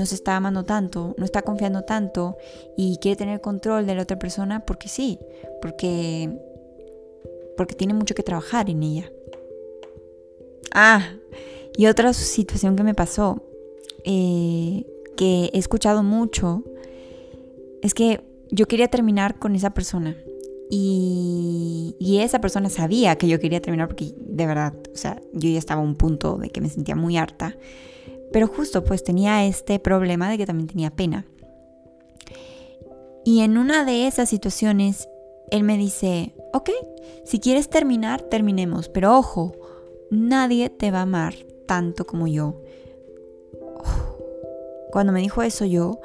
no 0.00 0.06
se 0.06 0.14
está 0.14 0.34
amando 0.34 0.64
tanto, 0.64 1.14
no 1.18 1.26
está 1.26 1.42
confiando 1.42 1.82
tanto 1.82 2.38
y 2.74 2.96
quiere 3.02 3.16
tener 3.16 3.42
control 3.42 3.84
de 3.84 3.94
la 3.94 4.02
otra 4.04 4.18
persona 4.18 4.64
porque 4.64 4.88
sí, 4.88 5.18
porque, 5.60 6.30
porque 7.54 7.74
tiene 7.74 7.92
mucho 7.92 8.14
que 8.14 8.22
trabajar 8.22 8.70
en 8.70 8.82
ella. 8.82 9.12
Ah, 10.72 11.02
y 11.76 11.84
otra 11.84 12.14
situación 12.14 12.76
que 12.76 12.82
me 12.82 12.94
pasó, 12.94 13.42
eh, 14.04 14.86
que 15.18 15.50
he 15.52 15.58
escuchado 15.58 16.02
mucho, 16.02 16.64
es 17.82 17.92
que 17.92 18.22
yo 18.50 18.66
quería 18.68 18.88
terminar 18.88 19.38
con 19.38 19.54
esa 19.54 19.74
persona. 19.74 20.16
Y, 20.70 21.94
y, 21.98 22.20
esa 22.20 22.40
persona 22.40 22.70
sabía 22.70 23.16
que 23.16 23.28
yo 23.28 23.38
quería 23.38 23.60
terminar 23.60 23.88
porque 23.88 24.14
de 24.16 24.46
verdad, 24.46 24.72
o 24.94 24.96
sea, 24.96 25.20
yo 25.34 25.50
ya 25.50 25.58
estaba 25.58 25.82
a 25.82 25.84
un 25.84 25.96
punto 25.96 26.38
de 26.38 26.48
que 26.48 26.62
me 26.62 26.70
sentía 26.70 26.96
muy 26.96 27.18
harta. 27.18 27.58
Pero 28.32 28.46
justo 28.46 28.84
pues 28.84 29.02
tenía 29.02 29.44
este 29.44 29.78
problema 29.78 30.30
de 30.30 30.38
que 30.38 30.46
también 30.46 30.68
tenía 30.68 30.90
pena. 30.90 31.26
Y 33.24 33.40
en 33.40 33.58
una 33.58 33.84
de 33.84 34.06
esas 34.06 34.28
situaciones, 34.28 35.08
él 35.50 35.62
me 35.62 35.76
dice, 35.76 36.34
ok, 36.52 36.70
si 37.24 37.38
quieres 37.38 37.68
terminar, 37.68 38.22
terminemos, 38.22 38.88
pero 38.88 39.16
ojo, 39.16 39.52
nadie 40.10 40.70
te 40.70 40.90
va 40.90 40.98
a 41.00 41.02
amar 41.02 41.34
tanto 41.66 42.06
como 42.06 42.26
yo. 42.26 42.60
Cuando 44.90 45.12
me 45.12 45.20
dijo 45.20 45.42
eso 45.42 45.64
yo, 45.64 46.00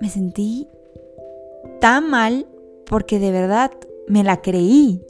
me 0.00 0.08
sentí 0.08 0.68
tan 1.80 2.08
mal 2.08 2.46
porque 2.86 3.18
de 3.18 3.32
verdad 3.32 3.72
me 4.06 4.22
la 4.22 4.40
creí. 4.42 5.04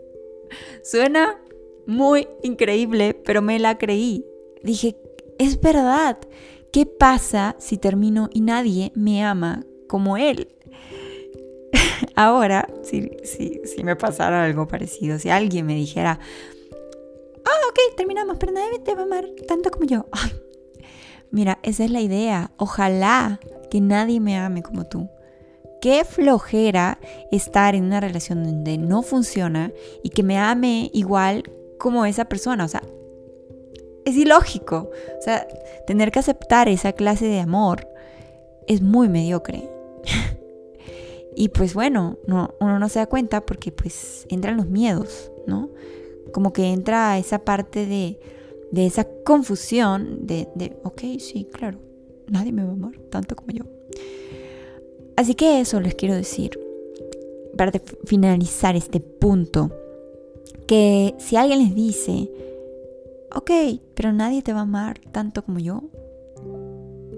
Suena 0.82 1.40
muy 1.86 2.28
increíble, 2.42 3.14
pero 3.14 3.42
me 3.42 3.58
la 3.58 3.78
creí. 3.78 4.24
Dije, 4.62 4.96
es 5.38 5.60
verdad. 5.60 6.18
¿Qué 6.72 6.86
pasa 6.86 7.56
si 7.58 7.78
termino 7.78 8.28
y 8.32 8.40
nadie 8.40 8.92
me 8.94 9.24
ama 9.24 9.64
como 9.88 10.16
él? 10.16 10.48
ahora, 12.14 12.68
si, 12.82 13.10
si, 13.24 13.60
si 13.64 13.84
me 13.84 13.96
pasara 13.96 14.44
algo 14.44 14.66
parecido, 14.66 15.18
si 15.18 15.30
alguien 15.30 15.66
me 15.66 15.74
dijera, 15.74 16.18
ah, 17.44 17.68
ok, 17.70 17.96
terminamos, 17.96 18.36
pero 18.38 18.52
nadie 18.52 18.78
te 18.80 18.94
va 18.94 19.02
a 19.02 19.04
amar 19.04 19.26
tanto 19.46 19.70
como 19.70 19.86
yo. 19.86 20.06
mira, 21.30 21.58
esa 21.62 21.84
es 21.84 21.90
la 21.90 22.00
idea. 22.00 22.52
Ojalá 22.56 23.40
que 23.70 23.80
nadie 23.80 24.20
me 24.20 24.36
ame 24.36 24.62
como 24.62 24.86
tú. 24.86 25.08
Qué 25.80 26.04
flojera 26.04 26.98
estar 27.30 27.74
en 27.74 27.84
una 27.84 28.00
relación 28.00 28.42
donde 28.42 28.78
no 28.78 29.02
funciona 29.02 29.72
y 30.02 30.10
que 30.10 30.22
me 30.22 30.38
ame 30.38 30.90
igual 30.92 31.44
como 31.78 32.06
esa 32.06 32.24
persona. 32.24 32.64
O 32.64 32.68
sea, 32.68 32.82
es 34.06 34.16
ilógico. 34.16 34.90
O 35.18 35.22
sea, 35.22 35.46
tener 35.86 36.10
que 36.10 36.20
aceptar 36.20 36.68
esa 36.68 36.92
clase 36.94 37.26
de 37.26 37.40
amor 37.40 37.86
es 38.66 38.80
muy 38.80 39.10
mediocre. 39.10 39.68
y 41.36 41.48
pues 41.50 41.74
bueno, 41.74 42.16
no, 42.26 42.54
uno 42.60 42.78
no 42.78 42.88
se 42.88 43.00
da 43.00 43.06
cuenta 43.06 43.44
porque 43.44 43.72
pues 43.72 44.26
entran 44.30 44.56
los 44.56 44.68
miedos, 44.68 45.30
¿no? 45.46 45.70
Como 46.32 46.52
que 46.52 46.72
entra 46.72 47.18
esa 47.18 47.40
parte 47.40 47.84
de, 47.84 48.18
de 48.70 48.86
esa 48.86 49.06
confusión 49.24 50.26
de, 50.26 50.48
de, 50.54 50.76
ok, 50.84 51.02
sí, 51.18 51.46
claro, 51.52 51.78
nadie 52.28 52.52
me 52.52 52.62
va 52.62 52.70
a 52.70 52.74
amar 52.74 52.98
tanto 53.10 53.36
como 53.36 53.50
yo. 53.50 53.64
Así 55.16 55.34
que 55.34 55.60
eso 55.60 55.80
les 55.80 55.94
quiero 55.94 56.14
decir, 56.14 56.60
para 57.56 57.72
finalizar 58.04 58.76
este 58.76 59.00
punto, 59.00 59.72
que 60.66 61.14
si 61.18 61.36
alguien 61.36 61.60
les 61.60 61.74
dice, 61.74 62.28
ok, 63.34 63.50
pero 63.94 64.12
nadie 64.12 64.42
te 64.42 64.52
va 64.52 64.60
a 64.60 64.62
amar 64.62 64.98
tanto 65.12 65.44
como 65.44 65.58
yo, 65.58 65.82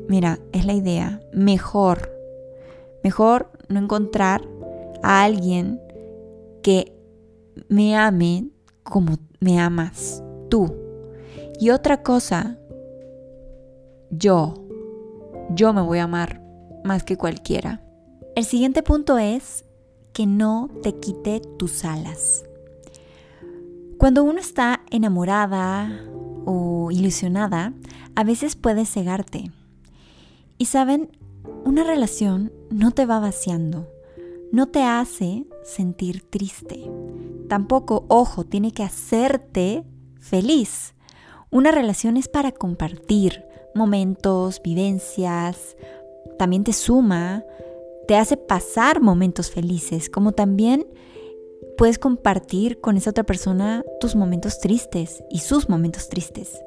mira, 0.08 0.38
es 0.52 0.64
la 0.64 0.72
idea, 0.72 1.20
mejor, 1.32 2.10
mejor 3.02 3.50
no 3.68 3.78
encontrar 3.78 4.42
a 5.02 5.22
alguien 5.22 5.80
que 6.62 6.96
me 7.68 7.96
ame 7.96 8.48
como 8.82 9.16
me 9.40 9.60
amas 9.60 10.22
tú. 10.48 10.74
Y 11.60 11.70
otra 11.70 12.02
cosa, 12.02 12.58
yo, 14.10 14.54
yo 15.50 15.72
me 15.72 15.82
voy 15.82 15.98
a 15.98 16.04
amar 16.04 16.42
más 16.84 17.04
que 17.04 17.16
cualquiera. 17.16 17.82
El 18.34 18.44
siguiente 18.44 18.82
punto 18.82 19.18
es 19.18 19.64
que 20.12 20.26
no 20.26 20.70
te 20.82 20.94
quite 20.94 21.40
tus 21.58 21.84
alas. 21.84 22.47
Cuando 23.98 24.22
uno 24.22 24.38
está 24.38 24.82
enamorada 24.90 26.04
o 26.44 26.92
ilusionada, 26.92 27.72
a 28.14 28.22
veces 28.22 28.54
puede 28.54 28.86
cegarte. 28.86 29.50
Y 30.56 30.66
saben, 30.66 31.10
una 31.64 31.82
relación 31.82 32.52
no 32.70 32.92
te 32.92 33.06
va 33.06 33.18
vaciando, 33.18 33.88
no 34.52 34.66
te 34.66 34.84
hace 34.84 35.46
sentir 35.64 36.22
triste. 36.22 36.88
Tampoco, 37.48 38.04
ojo, 38.06 38.44
tiene 38.44 38.70
que 38.70 38.84
hacerte 38.84 39.84
feliz. 40.20 40.94
Una 41.50 41.72
relación 41.72 42.16
es 42.16 42.28
para 42.28 42.52
compartir 42.52 43.44
momentos, 43.74 44.62
vivencias, 44.62 45.76
también 46.38 46.62
te 46.62 46.72
suma, 46.72 47.42
te 48.06 48.16
hace 48.16 48.36
pasar 48.36 49.00
momentos 49.00 49.50
felices, 49.50 50.08
como 50.08 50.32
también 50.32 50.86
puedes 51.78 51.98
compartir 51.98 52.80
con 52.80 52.96
esa 52.96 53.10
otra 53.10 53.24
persona 53.24 53.84
tus 54.00 54.16
momentos 54.16 54.58
tristes 54.58 55.22
y 55.30 55.38
sus 55.38 55.68
momentos 55.68 56.08
tristes. 56.08 56.60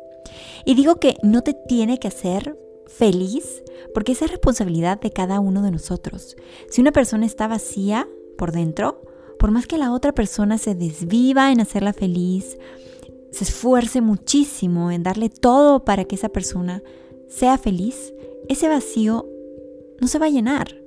Y 0.65 0.73
digo 0.73 0.95
que 0.95 1.17
no 1.21 1.43
te 1.43 1.53
tiene 1.53 1.99
que 1.99 2.07
hacer 2.07 2.57
feliz 2.87 3.61
porque 3.93 4.13
esa 4.13 4.25
es 4.25 4.31
responsabilidad 4.31 4.99
de 5.01 5.11
cada 5.11 5.41
uno 5.41 5.61
de 5.61 5.71
nosotros. 5.71 6.37
Si 6.69 6.79
una 6.79 6.93
persona 6.93 7.25
está 7.25 7.47
vacía 7.47 8.07
por 8.37 8.53
dentro, 8.53 9.01
por 9.37 9.51
más 9.51 9.67
que 9.67 9.77
la 9.77 9.91
otra 9.91 10.13
persona 10.13 10.57
se 10.57 10.75
desviva 10.75 11.51
en 11.51 11.59
hacerla 11.59 11.91
feliz, 11.91 12.57
se 13.31 13.43
esfuerce 13.43 13.99
muchísimo 13.99 14.91
en 14.91 15.03
darle 15.03 15.29
todo 15.29 15.83
para 15.83 16.05
que 16.05 16.15
esa 16.15 16.29
persona 16.29 16.83
sea 17.27 17.57
feliz, 17.57 18.13
ese 18.47 18.69
vacío 18.69 19.27
no 19.99 20.07
se 20.07 20.19
va 20.19 20.27
a 20.27 20.29
llenar, 20.29 20.81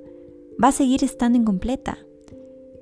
va 0.61 0.69
a 0.69 0.71
seguir 0.71 1.03
estando 1.03 1.37
incompleta. 1.37 1.99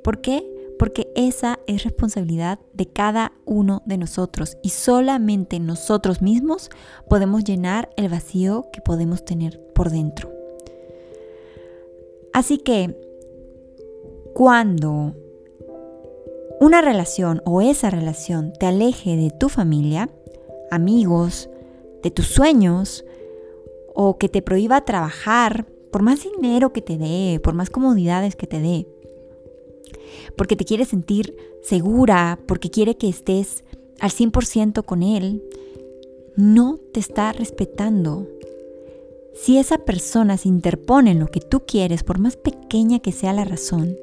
¿Por 0.04 0.22
qué? 0.22 0.53
Porque 0.80 1.12
esa 1.16 1.60
es 1.68 1.84
responsabilidad 1.84 2.60
de 2.74 2.88
cada 2.88 3.34
uno 3.46 3.82
de 3.86 3.98
nosotros 3.98 4.58
y 4.62 4.70
solamente 4.70 5.60
nosotros 5.60 6.22
mismos 6.22 6.70
podemos 7.10 7.44
llenar 7.44 7.90
el 7.96 8.10
vacío 8.10 8.68
que 8.74 8.82
podemos 8.82 9.24
tener 9.24 9.60
por 9.74 9.90
dentro. 9.90 10.32
Así 12.34 12.58
que 12.58 12.98
cuando 14.34 15.14
una 16.60 16.82
relación 16.82 17.42
o 17.46 17.62
esa 17.62 17.90
relación 17.90 18.54
te 18.54 18.66
aleje 18.66 19.16
de 19.16 19.30
tu 19.30 19.50
familia, 19.50 20.10
amigos, 20.72 21.50
de 22.02 22.10
tus 22.10 22.28
sueños, 22.28 23.06
o 23.94 24.18
que 24.18 24.30
te 24.30 24.42
prohíba 24.42 24.84
trabajar, 24.86 25.68
por 25.92 26.02
más 26.02 26.24
dinero 26.24 26.74
que 26.74 26.82
te 26.82 26.98
dé, 26.98 27.40
por 27.44 27.54
más 27.54 27.70
comodidades 27.70 28.36
que 28.36 28.48
te 28.48 28.60
dé, 28.60 28.88
porque 30.36 30.56
te 30.56 30.66
quiere 30.66 30.86
sentir 30.86 31.36
segura, 31.62 32.40
porque 32.48 32.70
quiere 32.70 32.96
que 32.96 33.10
estés 33.10 33.64
al 34.00 34.12
100% 34.12 34.84
con 34.84 35.04
él, 35.04 35.44
no 36.36 36.80
te 36.94 37.00
está 37.00 37.32
respetando. 37.32 38.28
Si 39.34 39.58
esa 39.58 39.80
persona 39.80 40.38
se 40.38 40.50
interpone 40.50 41.12
en 41.12 41.20
lo 41.20 41.28
que 41.28 41.40
tú 41.40 41.64
quieres, 41.66 42.04
por 42.04 42.20
más 42.20 42.38
pequeña 42.38 43.00
que 43.00 43.12
sea 43.12 43.34
la 43.34 43.46
razón, 43.46 43.96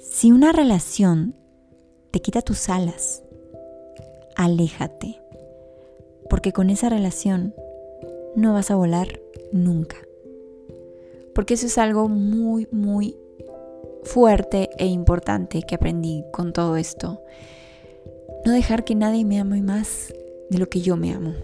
si 0.00 0.32
una 0.32 0.52
relación 0.52 1.34
te 2.10 2.20
quita 2.20 2.42
tus 2.42 2.68
alas, 2.68 3.22
aléjate, 4.36 5.20
porque 6.30 6.52
con 6.52 6.70
esa 6.70 6.88
relación 6.88 7.54
no 8.36 8.52
vas 8.52 8.70
a 8.70 8.76
volar 8.76 9.20
nunca. 9.52 9.96
Porque 11.34 11.54
eso 11.54 11.66
es 11.66 11.78
algo 11.78 12.08
muy, 12.08 12.68
muy 12.70 13.16
fuerte 14.04 14.70
e 14.78 14.86
importante 14.86 15.62
que 15.62 15.74
aprendí 15.74 16.24
con 16.32 16.52
todo 16.52 16.76
esto. 16.76 17.20
No 18.44 18.52
dejar 18.52 18.84
que 18.84 18.94
nadie 18.94 19.24
me 19.24 19.40
ame 19.40 19.62
más 19.62 20.12
de 20.50 20.58
lo 20.58 20.68
que 20.68 20.80
yo 20.80 20.96
me 20.96 21.12
amo. 21.12 21.34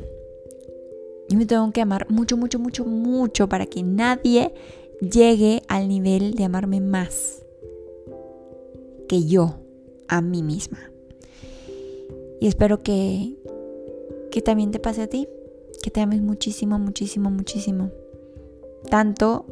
Yo 1.29 1.39
me 1.39 1.47
tengo 1.47 1.71
que 1.73 1.81
amar 1.81 2.11
mucho, 2.11 2.37
mucho, 2.37 2.59
mucho, 2.59 2.85
mucho 2.85 3.49
para 3.49 3.67
que 3.67 3.83
nadie 3.83 4.53
llegue 5.01 5.63
al 5.69 5.89
nivel 5.89 6.35
de 6.35 6.45
amarme 6.45 6.81
más 6.81 7.45
que 9.09 9.25
yo 9.25 9.61
a 10.09 10.21
mí 10.21 10.43
misma. 10.43 10.91
Y 12.41 12.47
espero 12.47 12.83
que, 12.83 13.37
que 14.31 14.43
también 14.43 14.71
te 14.71 14.81
pase 14.81 15.03
a 15.03 15.07
ti, 15.07 15.29
que 15.83 15.91
te 15.91 16.01
ames 16.01 16.21
muchísimo, 16.21 16.79
muchísimo, 16.79 17.31
muchísimo. 17.31 17.91
Tanto 18.89 19.47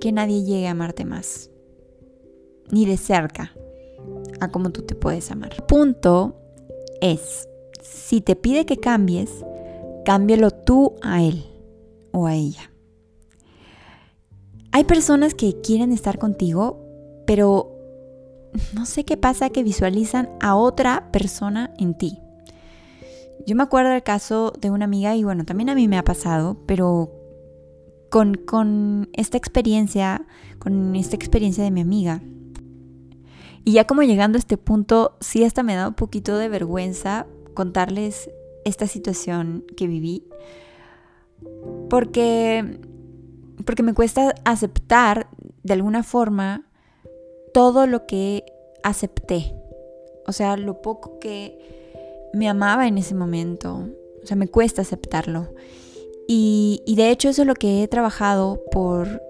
que 0.00 0.12
nadie 0.12 0.42
llegue 0.42 0.66
a 0.66 0.72
amarte 0.72 1.04
más, 1.04 1.50
ni 2.70 2.86
de 2.86 2.96
cerca, 2.96 3.52
a 4.40 4.48
como 4.48 4.70
tú 4.70 4.82
te 4.82 4.94
puedes 4.94 5.30
amar. 5.30 5.66
Punto 5.66 6.36
es, 7.00 7.48
si 7.82 8.20
te 8.20 8.36
pide 8.36 8.66
que 8.66 8.78
cambies, 8.78 9.30
cámbialo 10.04 10.50
tú 10.50 10.94
a 11.02 11.22
él 11.22 11.44
o 12.12 12.26
a 12.26 12.34
ella. 12.34 12.70
Hay 14.72 14.84
personas 14.84 15.34
que 15.34 15.60
quieren 15.60 15.92
estar 15.92 16.18
contigo, 16.18 16.80
pero 17.26 17.70
no 18.74 18.86
sé 18.86 19.04
qué 19.04 19.16
pasa 19.16 19.50
que 19.50 19.62
visualizan 19.62 20.30
a 20.40 20.56
otra 20.56 21.10
persona 21.12 21.72
en 21.78 21.96
ti. 21.96 22.18
Yo 23.46 23.56
me 23.56 23.62
acuerdo 23.62 23.90
del 23.90 24.02
caso 24.02 24.52
de 24.58 24.70
una 24.70 24.86
amiga 24.86 25.14
y 25.16 25.24
bueno, 25.24 25.44
también 25.44 25.68
a 25.68 25.74
mí 25.74 25.86
me 25.86 25.98
ha 25.98 26.04
pasado, 26.04 26.56
pero 26.66 27.12
con, 28.10 29.08
esta 29.12 29.36
experiencia, 29.36 30.24
con 30.58 30.94
esta 30.94 31.16
experiencia 31.16 31.64
de 31.64 31.70
mi 31.70 31.80
amiga. 31.80 32.22
Y 33.64 33.72
ya 33.72 33.86
como 33.86 34.02
llegando 34.02 34.36
a 34.36 34.40
este 34.40 34.56
punto, 34.56 35.16
sí 35.20 35.44
hasta 35.44 35.62
me 35.62 35.74
da 35.74 35.88
un 35.88 35.94
poquito 35.94 36.36
de 36.36 36.48
vergüenza 36.48 37.26
contarles 37.54 38.30
esta 38.64 38.86
situación 38.86 39.64
que 39.76 39.86
viví. 39.86 40.26
Porque, 41.88 42.78
porque 43.64 43.82
me 43.82 43.94
cuesta 43.94 44.34
aceptar 44.44 45.28
de 45.62 45.72
alguna 45.72 46.02
forma 46.02 46.68
todo 47.52 47.86
lo 47.86 48.06
que 48.06 48.44
acepté. 48.82 49.54
O 50.26 50.32
sea, 50.32 50.56
lo 50.56 50.82
poco 50.82 51.18
que 51.18 52.28
me 52.34 52.48
amaba 52.48 52.86
en 52.86 52.98
ese 52.98 53.14
momento. 53.14 53.88
O 54.22 54.26
sea, 54.26 54.36
me 54.36 54.48
cuesta 54.48 54.82
aceptarlo. 54.82 55.48
Y, 56.26 56.82
de 56.96 57.10
hecho 57.10 57.28
eso 57.28 57.42
es 57.42 57.48
lo 57.48 57.54
que 57.54 57.82
he 57.82 57.88
trabajado 57.88 58.62
por 58.70 59.22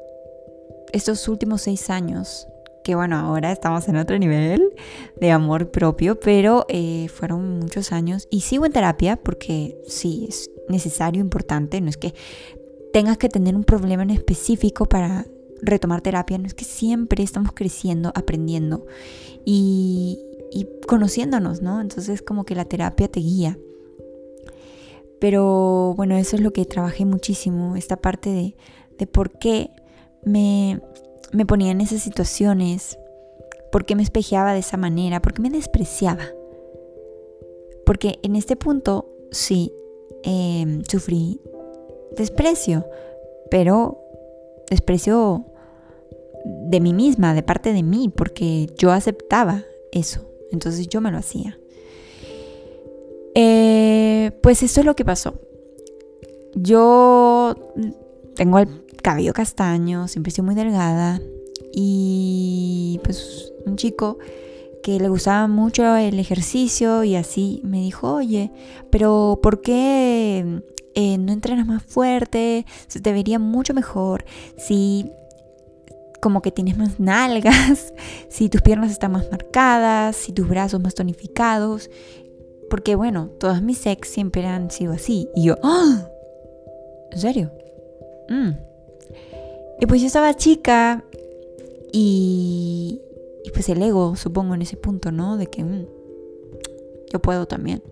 estos 0.92 1.26
últimos 1.28 1.62
seis 1.62 1.90
años, 1.90 2.46
que 2.84 2.94
bueno, 2.94 3.16
ahora 3.16 3.50
estamos 3.50 3.88
en 3.88 3.96
otro 3.96 4.16
nivel 4.18 4.72
de 5.20 5.30
amor 5.32 5.70
propio, 5.70 6.20
pero 6.20 6.66
eh, 6.68 7.08
fueron 7.08 7.58
muchos 7.58 7.90
años 7.90 8.28
y 8.30 8.42
sigo 8.42 8.66
en 8.66 8.72
terapia 8.72 9.16
porque 9.16 9.76
sí, 9.88 10.26
es 10.28 10.50
necesario, 10.68 11.20
importante, 11.20 11.80
no 11.80 11.88
es 11.88 11.96
que 11.96 12.14
tengas 12.92 13.18
que 13.18 13.28
tener 13.28 13.56
un 13.56 13.64
problema 13.64 14.04
en 14.04 14.10
específico 14.10 14.84
para 14.86 15.26
retomar 15.62 16.02
terapia, 16.02 16.38
no 16.38 16.46
es 16.46 16.54
que 16.54 16.64
siempre 16.64 17.24
estamos 17.24 17.52
creciendo, 17.54 18.12
aprendiendo 18.14 18.86
y, 19.44 20.20
y 20.52 20.68
conociéndonos, 20.86 21.62
¿no? 21.62 21.80
Entonces 21.80 22.22
como 22.22 22.44
que 22.44 22.54
la 22.54 22.66
terapia 22.66 23.08
te 23.08 23.20
guía. 23.20 23.58
Pero 25.20 25.94
bueno, 25.96 26.16
eso 26.16 26.36
es 26.36 26.42
lo 26.42 26.52
que 26.52 26.66
trabajé 26.66 27.06
muchísimo, 27.06 27.76
esta 27.76 27.96
parte 27.96 28.30
de, 28.30 28.56
de 28.98 29.06
por 29.06 29.38
qué 29.38 29.70
me, 30.24 30.80
me 31.32 31.46
ponía 31.46 31.70
en 31.70 31.80
esas 31.80 32.02
situaciones, 32.02 32.98
por 33.70 33.84
qué 33.84 33.96
me 33.96 34.02
espejeaba 34.02 34.52
de 34.52 34.60
esa 34.60 34.76
manera, 34.76 35.20
por 35.20 35.32
qué 35.32 35.42
me 35.42 35.50
despreciaba. 35.50 36.24
Porque 37.84 38.18
en 38.22 38.36
este 38.36 38.56
punto 38.56 39.08
sí 39.30 39.72
em, 40.22 40.82
sufrí 40.84 41.40
desprecio, 42.16 42.86
pero 43.50 44.00
desprecio 44.70 45.44
de 46.44 46.80
mí 46.80 46.92
misma, 46.92 47.34
de 47.34 47.42
parte 47.42 47.72
de 47.72 47.82
mí, 47.82 48.12
porque 48.14 48.68
yo 48.76 48.92
aceptaba 48.92 49.64
eso, 49.92 50.20
entonces 50.50 50.88
yo 50.88 51.00
me 51.00 51.10
lo 51.10 51.18
hacía. 51.18 51.58
Eh, 53.34 54.30
pues 54.42 54.62
eso 54.62 54.80
es 54.80 54.86
lo 54.86 54.94
que 54.94 55.04
pasó. 55.04 55.34
Yo 56.54 57.56
tengo 58.34 58.58
el 58.58 58.84
cabello 59.02 59.32
castaño, 59.32 60.08
siempre 60.08 60.30
estoy 60.30 60.44
muy 60.44 60.54
delgada 60.54 61.20
y 61.72 63.00
pues 63.02 63.52
un 63.66 63.76
chico 63.76 64.18
que 64.82 65.00
le 65.00 65.08
gustaba 65.08 65.48
mucho 65.48 65.96
el 65.96 66.18
ejercicio 66.20 67.04
y 67.04 67.16
así 67.16 67.60
me 67.64 67.80
dijo, 67.80 68.12
oye, 68.12 68.52
pero 68.90 69.40
¿por 69.42 69.62
qué 69.62 70.62
eh, 70.94 71.18
no 71.18 71.32
entrenas 71.32 71.66
más 71.66 71.82
fuerte? 71.82 72.66
Se 72.86 73.00
te 73.00 73.12
vería 73.12 73.38
mucho 73.38 73.72
mejor 73.72 74.26
si 74.58 75.10
como 76.20 76.42
que 76.42 76.50
tienes 76.50 76.76
más 76.76 77.00
nalgas, 77.00 77.92
si 78.28 78.48
tus 78.48 78.62
piernas 78.62 78.90
están 78.90 79.12
más 79.12 79.30
marcadas, 79.30 80.16
si 80.16 80.32
tus 80.32 80.48
brazos 80.48 80.80
más 80.80 80.94
tonificados. 80.94 81.90
Porque 82.70 82.94
bueno, 82.94 83.28
todas 83.40 83.62
mis 83.62 83.86
ex 83.86 84.08
siempre 84.08 84.46
han 84.46 84.70
sido 84.70 84.92
así. 84.92 85.28
Y 85.34 85.44
yo, 85.44 85.56
¡ah! 85.62 86.08
¿En 87.10 87.20
serio? 87.20 87.52
Mm. 88.28 88.50
Y 89.80 89.86
pues 89.86 90.00
yo 90.00 90.06
estaba 90.06 90.34
chica 90.34 91.04
y, 91.92 93.00
pues 93.52 93.68
el 93.68 93.82
ego, 93.82 94.16
supongo, 94.16 94.54
en 94.54 94.62
ese 94.62 94.76
punto, 94.76 95.12
¿no? 95.12 95.36
De 95.36 95.46
que 95.46 95.62
mm, 95.62 95.86
yo 97.12 97.20
puedo 97.20 97.46
también. 97.46 97.82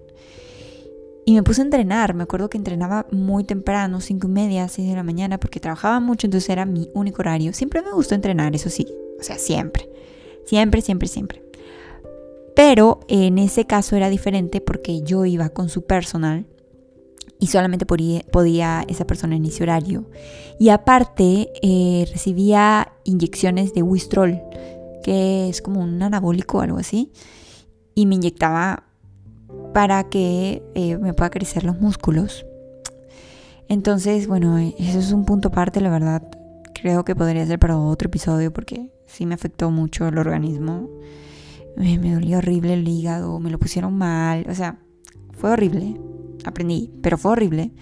Y 1.25 1.35
me 1.35 1.43
puse 1.43 1.61
a 1.61 1.65
entrenar, 1.65 2.15
me 2.15 2.25
acuerdo 2.25 2.49
que 2.51 2.59
entrenaba 2.59 3.07
muy 3.13 3.45
temprano, 3.45 4.01
cinco 4.01 4.27
y 4.27 4.31
media, 4.31 4.69
seis 4.69 4.89
de 4.89 4.97
la 4.97 5.05
mañana, 5.05 5.39
porque 5.39 5.61
trabajaba 5.61 6.01
mucho, 6.01 6.27
entonces 6.27 6.51
era 6.51 6.67
mi 6.67 6.91
único 6.95 7.23
horario. 7.23 7.53
Siempre 7.53 7.81
me 7.83 7.93
gustó 7.93 8.17
entrenar, 8.17 8.55
eso 8.57 8.71
sí, 8.71 8.89
o 9.21 9.23
sea, 9.23 9.39
siempre, 9.39 9.89
siempre, 10.45 10.81
siempre, 10.83 11.07
siempre. 11.07 11.43
Pero 12.57 13.01
en 13.09 13.39
ese 13.39 13.67
caso 13.67 13.97
era 13.97 14.11
diferente 14.11 14.61
porque 14.61 15.03
yo 15.03 15.25
iba 15.25 15.51
con 15.51 15.69
su 15.69 15.83
personal 15.83 16.47
y 17.43 17.49
solamente 17.49 17.87
podía, 17.87 18.85
esa 18.87 19.05
persona 19.05 19.35
en 19.35 19.45
ese 19.47 19.65
horario. 19.65 20.09
Y 20.61 20.69
aparte 20.69 21.49
eh, 21.61 22.07
recibía 22.13 22.93
inyecciones 23.03 23.75
de 23.75 23.83
Wistrol, 23.83 24.41
que 25.03 25.49
es 25.49 25.61
como 25.61 25.81
un 25.81 26.01
anabólico 26.01 26.59
o 26.59 26.61
algo 26.61 26.79
así, 26.79 27.11
y 27.97 28.07
me 28.07 28.15
inyectaba 28.15 28.85
para 29.75 30.05
que 30.05 30.63
eh, 30.77 30.97
me 30.99 31.15
pueda 31.15 31.31
crecer 31.31 31.65
los 31.65 31.81
músculos. 31.81 32.47
Entonces, 33.69 34.29
bueno, 34.29 34.57
eso 34.59 35.01
es 35.01 35.11
un 35.11 35.25
punto 35.25 35.49
aparte, 35.49 35.81
la 35.81 35.91
verdad. 35.91 36.23
Creo 36.81 37.05
que 37.05 37.17
podría 37.17 37.45
ser 37.45 37.59
para 37.59 37.77
otro 37.77 38.07
episodio 38.07 38.53
porque 38.53 38.93
sí 39.09 39.27
me 39.27 39.35
afectó 39.35 39.73
mucho 39.73 40.07
el 40.07 40.17
organismo. 40.17 40.89
Me, 41.77 41.99
me 41.99 42.15
dolía 42.15 42.39
horrible 42.39 42.75
el 42.75 42.87
hígado, 42.87 43.41
me 43.41 43.51
lo 43.51 43.59
pusieron 43.59 43.95
mal, 43.99 44.47
o 44.49 44.55
sea, 44.55 44.79
fue 45.33 45.51
horrible. 45.51 45.97
Aprendí, 46.45 46.91
pero 47.03 47.19
fue 47.19 47.33
horrible. 47.33 47.73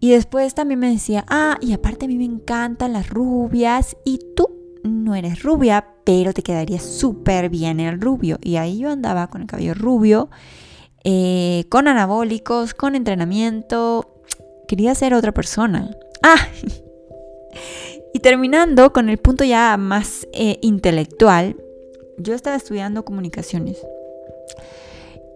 Y 0.00 0.10
después 0.10 0.54
también 0.54 0.80
me 0.80 0.90
decía, 0.90 1.24
ah, 1.28 1.58
y 1.60 1.72
aparte 1.72 2.04
a 2.04 2.08
mí 2.08 2.16
me 2.16 2.24
encantan 2.24 2.92
las 2.92 3.08
rubias 3.08 3.96
y 4.04 4.20
tú 4.36 4.48
no 4.82 5.14
eres 5.14 5.42
rubia, 5.42 5.86
pero 6.04 6.32
te 6.32 6.42
quedaría 6.42 6.78
súper 6.78 7.48
bien 7.48 7.80
el 7.80 8.00
rubio. 8.00 8.38
Y 8.42 8.56
ahí 8.56 8.78
yo 8.78 8.90
andaba 8.90 9.28
con 9.28 9.42
el 9.42 9.46
cabello 9.46 9.74
rubio, 9.74 10.28
eh, 11.04 11.64
con 11.68 11.88
anabólicos, 11.88 12.74
con 12.74 12.94
entrenamiento. 12.94 14.22
Quería 14.68 14.94
ser 14.94 15.14
otra 15.14 15.32
persona. 15.32 15.90
Ah, 16.22 16.46
y 18.14 18.20
terminando 18.20 18.92
con 18.92 19.08
el 19.08 19.18
punto 19.18 19.44
ya 19.44 19.76
más 19.76 20.26
eh, 20.32 20.58
intelectual, 20.60 21.56
yo 22.18 22.34
estaba 22.34 22.56
estudiando 22.56 23.04
comunicaciones. 23.04 23.78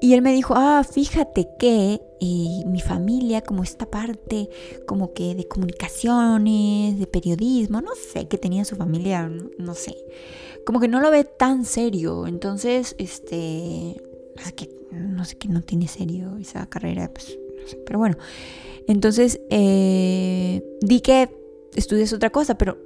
Y 0.01 0.15
él 0.15 0.23
me 0.23 0.33
dijo, 0.33 0.55
ah, 0.57 0.83
fíjate 0.83 1.49
que 1.59 2.01
eh, 2.21 2.65
mi 2.67 2.81
familia, 2.81 3.43
como 3.43 3.63
esta 3.63 3.87
parte, 3.87 4.49
como 4.87 5.13
que 5.13 5.35
de 5.35 5.47
comunicaciones, 5.47 6.99
de 6.99 7.07
periodismo, 7.07 7.83
no 7.83 7.91
sé, 7.95 8.27
qué 8.27 8.39
tenía 8.39 8.65
su 8.65 8.77
familia, 8.77 9.31
no, 9.59 9.75
sé, 9.75 9.95
como 10.65 10.81
que 10.81 10.89
no 10.89 11.01
lo 11.01 11.11
ve 11.11 11.25
tan 11.25 11.67
serio. 11.67 12.27
Entonces, 12.27 12.95
este, 12.99 14.01
no 14.37 14.43
sé 14.43 14.53
qué, 14.55 14.71
no 14.91 15.25
sé 15.25 15.37
qué 15.37 15.49
no 15.49 15.63
tiene 15.63 15.87
serio 15.87 16.39
esa 16.39 16.67
carrera, 16.67 17.11
pues, 17.13 17.39
no 17.61 17.69
sé, 17.69 17.77
pero 17.85 17.99
bueno. 17.99 18.17
Entonces, 18.87 19.41
eh, 19.51 20.65
di 20.81 21.01
que 21.01 21.29
estudias 21.75 22.13
otra 22.15 22.31
cosa, 22.31 22.57
pero 22.57 22.79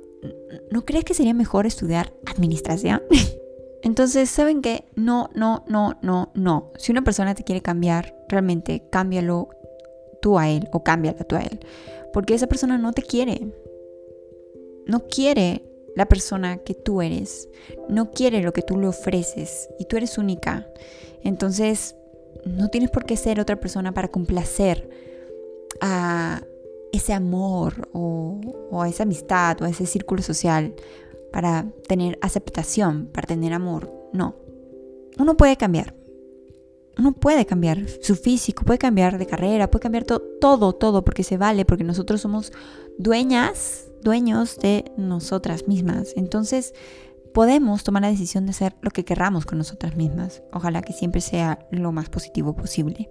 ¿no 0.70 0.84
crees 0.84 1.04
que 1.04 1.14
sería 1.14 1.34
mejor 1.34 1.64
estudiar 1.66 2.12
administración? 2.26 3.02
Entonces, 3.84 4.30
¿saben 4.30 4.62
qué? 4.62 4.86
No, 4.96 5.28
no, 5.34 5.62
no, 5.68 5.98
no, 6.00 6.32
no. 6.34 6.72
Si 6.78 6.90
una 6.90 7.04
persona 7.04 7.34
te 7.34 7.44
quiere 7.44 7.60
cambiar, 7.60 8.16
realmente 8.30 8.82
cámbialo 8.90 9.50
tú 10.22 10.38
a 10.38 10.48
él 10.48 10.70
o 10.72 10.82
cámbiala 10.82 11.22
tú 11.24 11.36
a 11.36 11.42
él. 11.42 11.60
Porque 12.10 12.32
esa 12.32 12.46
persona 12.46 12.78
no 12.78 12.94
te 12.94 13.02
quiere. 13.02 13.52
No 14.86 15.06
quiere 15.06 15.68
la 15.94 16.06
persona 16.06 16.56
que 16.56 16.72
tú 16.72 17.02
eres. 17.02 17.50
No 17.90 18.10
quiere 18.10 18.40
lo 18.40 18.54
que 18.54 18.62
tú 18.62 18.78
le 18.78 18.86
ofreces. 18.86 19.68
Y 19.78 19.84
tú 19.84 19.98
eres 19.98 20.16
única. 20.16 20.66
Entonces, 21.22 21.94
no 22.46 22.68
tienes 22.68 22.90
por 22.90 23.04
qué 23.04 23.18
ser 23.18 23.38
otra 23.38 23.60
persona 23.60 23.92
para 23.92 24.08
complacer 24.08 24.88
a 25.82 26.42
ese 26.90 27.12
amor 27.12 27.90
o, 27.92 28.40
a 28.80 28.88
esa 28.88 29.02
amistad 29.02 29.60
o 29.60 29.66
a 29.66 29.68
ese 29.68 29.84
círculo 29.84 30.22
social 30.22 30.74
para 31.34 31.66
tener 31.88 32.16
aceptación, 32.22 33.08
para 33.12 33.26
tener 33.26 33.52
amor. 33.54 33.92
No. 34.12 34.36
Uno 35.18 35.36
puede 35.36 35.56
cambiar. 35.56 35.92
Uno 36.96 37.10
puede 37.10 37.44
cambiar 37.44 37.88
su 38.02 38.14
físico, 38.14 38.64
puede 38.64 38.78
cambiar 38.78 39.18
de 39.18 39.26
carrera, 39.26 39.68
puede 39.68 39.82
cambiar 39.82 40.04
todo, 40.04 40.74
todo, 40.74 41.04
porque 41.04 41.24
se 41.24 41.36
vale, 41.36 41.64
porque 41.64 41.82
nosotros 41.82 42.20
somos 42.20 42.52
dueñas, 42.98 43.88
dueños 44.00 44.58
de 44.58 44.92
nosotras 44.96 45.66
mismas. 45.66 46.12
Entonces, 46.14 46.72
podemos 47.32 47.82
tomar 47.82 48.02
la 48.02 48.10
decisión 48.10 48.44
de 48.44 48.50
hacer 48.50 48.76
lo 48.80 48.92
que 48.92 49.04
querramos 49.04 49.44
con 49.44 49.58
nosotras 49.58 49.96
mismas. 49.96 50.44
Ojalá 50.52 50.82
que 50.82 50.92
siempre 50.92 51.20
sea 51.20 51.66
lo 51.72 51.90
más 51.90 52.10
positivo 52.10 52.54
posible. 52.54 53.10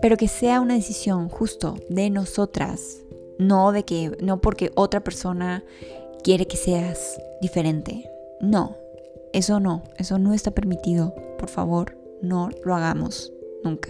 Pero 0.00 0.16
que 0.16 0.28
sea 0.28 0.62
una 0.62 0.72
decisión 0.72 1.28
justo 1.28 1.76
de 1.90 2.08
nosotras, 2.08 3.02
no 3.38 3.70
de 3.70 3.84
que 3.84 4.16
no 4.22 4.40
porque 4.40 4.72
otra 4.76 5.04
persona 5.04 5.62
quiere 6.28 6.46
que 6.46 6.58
seas 6.58 7.18
diferente. 7.40 8.04
No, 8.38 8.76
eso 9.32 9.60
no, 9.60 9.84
eso 9.96 10.18
no 10.18 10.34
está 10.34 10.50
permitido. 10.50 11.14
Por 11.38 11.48
favor, 11.48 11.96
no 12.20 12.50
lo 12.66 12.74
hagamos 12.74 13.32
nunca. 13.64 13.88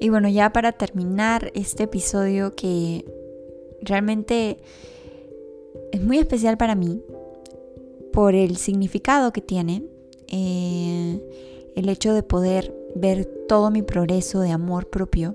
Y 0.00 0.08
bueno, 0.08 0.30
ya 0.30 0.54
para 0.54 0.72
terminar 0.72 1.52
este 1.54 1.82
episodio 1.82 2.54
que 2.54 3.04
realmente 3.82 4.56
es 5.92 6.02
muy 6.02 6.16
especial 6.16 6.56
para 6.56 6.74
mí 6.74 7.02
por 8.10 8.34
el 8.34 8.56
significado 8.56 9.30
que 9.34 9.42
tiene, 9.42 9.84
eh, 10.28 11.20
el 11.76 11.90
hecho 11.90 12.14
de 12.14 12.22
poder 12.22 12.74
ver 12.94 13.26
todo 13.46 13.70
mi 13.70 13.82
progreso 13.82 14.40
de 14.40 14.50
amor 14.50 14.88
propio. 14.88 15.34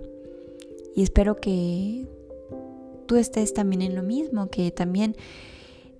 Y 0.96 1.04
espero 1.04 1.36
que 1.36 2.08
tú 3.06 3.16
estés 3.16 3.54
también 3.54 3.84
en 3.84 3.96
lo 3.96 4.02
mismo, 4.02 4.50
que 4.50 4.72
también 4.72 5.16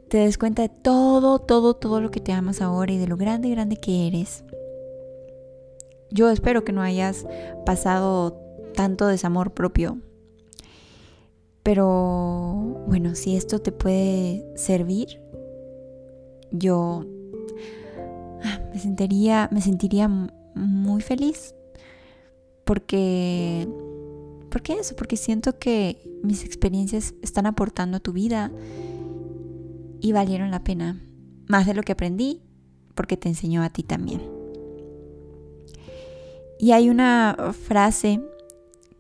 te 0.10 0.18
des 0.18 0.38
cuenta 0.38 0.64
de 0.64 0.70
todo, 0.70 1.40
todo, 1.40 1.76
todo 1.76 2.02
lo 2.02 2.12
que 2.12 2.20
te 2.20 2.34
amas 2.34 2.62
ahora 2.62 2.92
y 2.92 2.98
de 2.98 3.08
lo 3.08 3.16
grande, 3.16 3.50
grande 3.50 3.78
que 3.78 4.08
eres. 4.08 4.44
Yo 6.12 6.30
espero 6.30 6.64
que 6.64 6.74
no 6.74 6.82
hayas 6.82 7.26
pasado 7.66 8.42
tanto 8.74 9.08
desamor 9.08 9.52
propio. 9.54 10.00
Pero 11.64 12.84
bueno, 12.88 13.16
si 13.16 13.36
esto 13.36 13.60
te 13.60 13.72
puede 13.72 14.44
servir, 14.56 15.22
yo 16.52 17.06
ah, 18.44 18.60
me 18.74 18.80
sentiría, 18.80 19.50
me 19.52 19.62
sentiría 19.62 20.08
muy 20.56 21.02
feliz 21.02 21.54
porque 22.64 23.68
¿Por 24.50 24.62
qué 24.64 24.74
eso? 24.74 24.96
Porque 24.96 25.16
siento 25.16 25.58
que 25.58 26.02
mis 26.24 26.44
experiencias 26.44 27.14
están 27.22 27.46
aportando 27.46 27.98
a 27.98 28.00
tu 28.00 28.14
vida 28.14 28.52
y 30.02 30.12
valieron 30.12 30.52
la 30.52 30.64
pena. 30.64 31.02
Más 31.48 31.66
de 31.66 31.74
lo 31.74 31.84
que 31.84 31.94
aprendí, 31.94 32.42
porque 32.96 33.18
te 33.18 33.30
enseñó 33.30 33.64
a 33.64 33.70
ti 33.70 33.84
también. 33.84 34.22
Y 36.60 36.72
hay 36.74 36.90
una 36.90 37.54
frase 37.54 38.22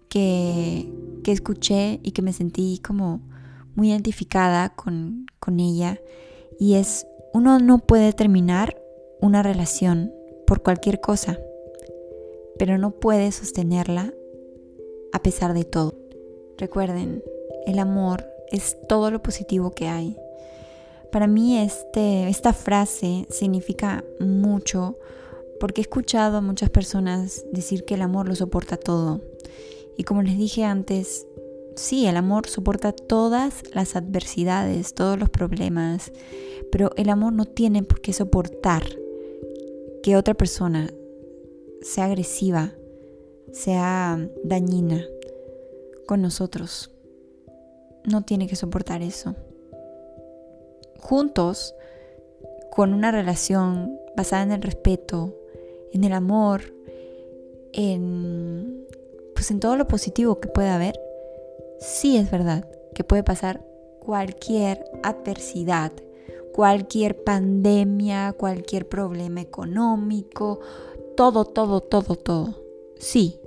que, 0.08 0.92
que 1.24 1.32
escuché 1.32 2.00
y 2.04 2.12
que 2.12 2.22
me 2.22 2.34
sentí 2.34 2.80
como 2.86 3.22
muy 3.76 3.92
identificada 3.92 4.70
con, 4.70 5.28
con 5.40 5.60
ella 5.60 6.00
y 6.60 6.76
es, 6.76 7.08
uno 7.34 7.60
no 7.60 7.80
puede 7.80 8.12
terminar 8.14 8.82
una 9.22 9.42
relación 9.44 10.14
por 10.46 10.62
cualquier 10.62 11.00
cosa, 11.00 11.40
pero 12.58 12.78
no 12.78 12.92
puede 12.92 13.32
sostenerla 13.32 14.14
a 15.14 15.22
pesar 15.22 15.54
de 15.54 15.64
todo. 15.64 15.96
Recuerden, 16.58 17.24
el 17.66 17.80
amor 17.80 18.26
es 18.52 18.78
todo 18.88 19.12
lo 19.12 19.22
positivo 19.24 19.72
que 19.72 19.88
hay. 19.88 20.18
Para 21.12 21.28
mí 21.28 21.58
este, 21.58 22.30
esta 22.30 22.54
frase 22.54 23.26
significa 23.30 24.04
mucho 24.20 24.98
porque 25.60 25.82
he 25.82 25.84
escuchado 25.84 26.38
a 26.38 26.42
muchas 26.42 26.70
personas 26.70 27.46
decir 27.52 27.84
que 27.84 27.96
el 27.96 28.02
amor 28.02 28.28
lo 28.28 28.36
soporta 28.36 28.78
todo. 28.78 29.22
Y 29.98 30.04
como 30.04 30.22
les 30.22 30.38
dije 30.38 30.64
antes, 30.64 31.28
sí, 31.76 32.06
el 32.06 32.16
amor 32.16 32.48
soporta 32.48 32.92
todas 32.92 33.64
las 33.74 33.96
adversidades, 33.96 34.94
todos 34.94 35.20
los 35.20 35.30
problemas, 35.30 36.12
pero 36.72 36.92
el 36.96 37.10
amor 37.10 37.34
no 37.34 37.46
tiene 37.46 37.84
por 37.84 38.02
qué 38.02 38.14
soportar 38.14 38.84
que 40.04 40.16
otra 40.16 40.36
persona 40.36 40.94
sea 41.82 42.06
agresiva, 42.06 42.74
sea 43.52 44.20
dañina 44.44 45.06
con 46.06 46.22
nosotros. 46.22 46.92
No 48.06 48.24
tiene 48.24 48.48
que 48.48 48.56
soportar 48.56 49.02
eso. 49.02 49.36
Juntos, 51.00 51.76
con 52.72 52.94
una 52.94 53.12
relación 53.12 53.98
basada 54.16 54.44
en 54.44 54.52
el 54.52 54.62
respeto, 54.62 55.36
en 55.92 56.04
el 56.04 56.14
amor, 56.14 56.62
en 57.74 58.88
pues 59.34 59.52
en 59.52 59.62
todo 59.62 59.78
lo 59.78 59.88
positivo 59.88 60.42
que 60.42 60.50
pueda 60.50 60.76
haber, 60.76 61.00
sí 61.80 62.18
es 62.18 62.30
verdad 62.30 62.68
que 62.94 63.06
puede 63.06 63.24
pasar 63.24 63.66
cualquier 64.00 64.84
adversidad, 65.02 65.94
cualquier 66.54 67.24
pandemia, 67.24 68.34
cualquier 68.38 68.90
problema 68.90 69.40
económico, 69.40 70.60
todo, 71.16 71.46
todo, 71.46 71.80
todo, 71.80 72.16
todo. 72.16 72.56
Sí, 72.98 73.40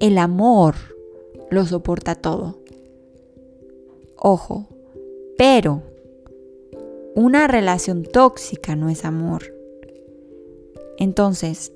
el 0.00 0.16
amor 0.16 0.74
lo 1.50 1.66
soporta 1.66 2.14
todo. 2.14 2.60
Ojo, 4.16 4.66
pero 5.36 5.82
una 7.14 7.46
relación 7.46 8.02
tóxica 8.02 8.74
no 8.74 8.88
es 8.88 9.04
amor. 9.04 9.54
Entonces, 10.98 11.72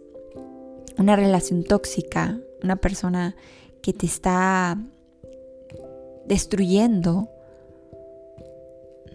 una 0.99 1.15
relación 1.15 1.63
tóxica, 1.63 2.41
una 2.63 2.77
persona 2.77 3.37
que 3.81 3.93
te 3.93 4.07
está 4.07 4.77
destruyendo, 6.27 7.29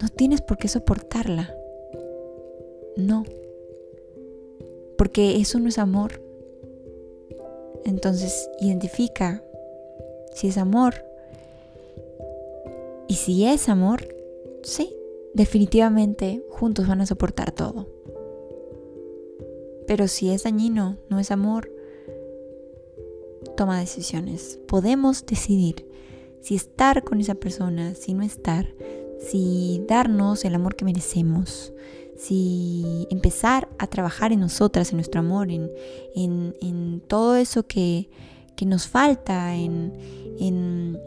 no 0.02 0.10
tienes 0.10 0.42
por 0.42 0.58
qué 0.58 0.70
soportarla. 0.70 1.54
No. 2.96 3.26
Porque 4.98 5.42
eso 5.42 5.60
no 5.60 5.68
es 5.68 5.78
amor. 5.78 6.22
Entonces, 7.84 8.50
identifica 8.62 9.44
si 10.34 10.48
es 10.48 10.58
amor. 10.58 10.94
Y 13.10 13.16
si 13.16 13.46
es 13.46 13.68
amor, 13.68 14.08
sí, 14.64 14.96
definitivamente 15.34 16.46
juntos 16.50 16.88
van 16.88 17.02
a 17.02 17.06
soportar 17.06 17.52
todo. 17.52 17.88
Pero 19.88 20.08
si 20.08 20.30
es 20.30 20.44
dañino, 20.44 20.98
no 21.10 21.20
es 21.20 21.32
amor, 21.32 21.70
toma 23.58 23.80
decisiones. 23.80 24.60
Podemos 24.68 25.26
decidir 25.26 25.88
si 26.42 26.56
estar 26.56 27.04
con 27.04 27.20
esa 27.20 27.36
persona, 27.36 27.96
si 27.96 28.14
no 28.14 28.24
estar, 28.24 28.74
si 29.20 29.84
darnos 29.88 30.46
el 30.46 30.56
amor 30.56 30.76
que 30.76 30.86
merecemos, 30.86 31.74
si 32.18 33.08
empezar 33.10 33.70
a 33.78 33.88
trabajar 33.88 34.32
en 34.32 34.40
nosotras, 34.40 34.92
en 34.92 34.98
nuestro 34.98 35.20
amor, 35.20 35.52
en, 35.52 35.72
en, 36.16 37.02
todo 37.08 37.36
eso 37.36 37.64
que, 37.64 38.10
que 38.56 38.66
nos 38.66 38.88
falta, 38.88 39.56
en, 39.56 39.94
en, 40.40 40.98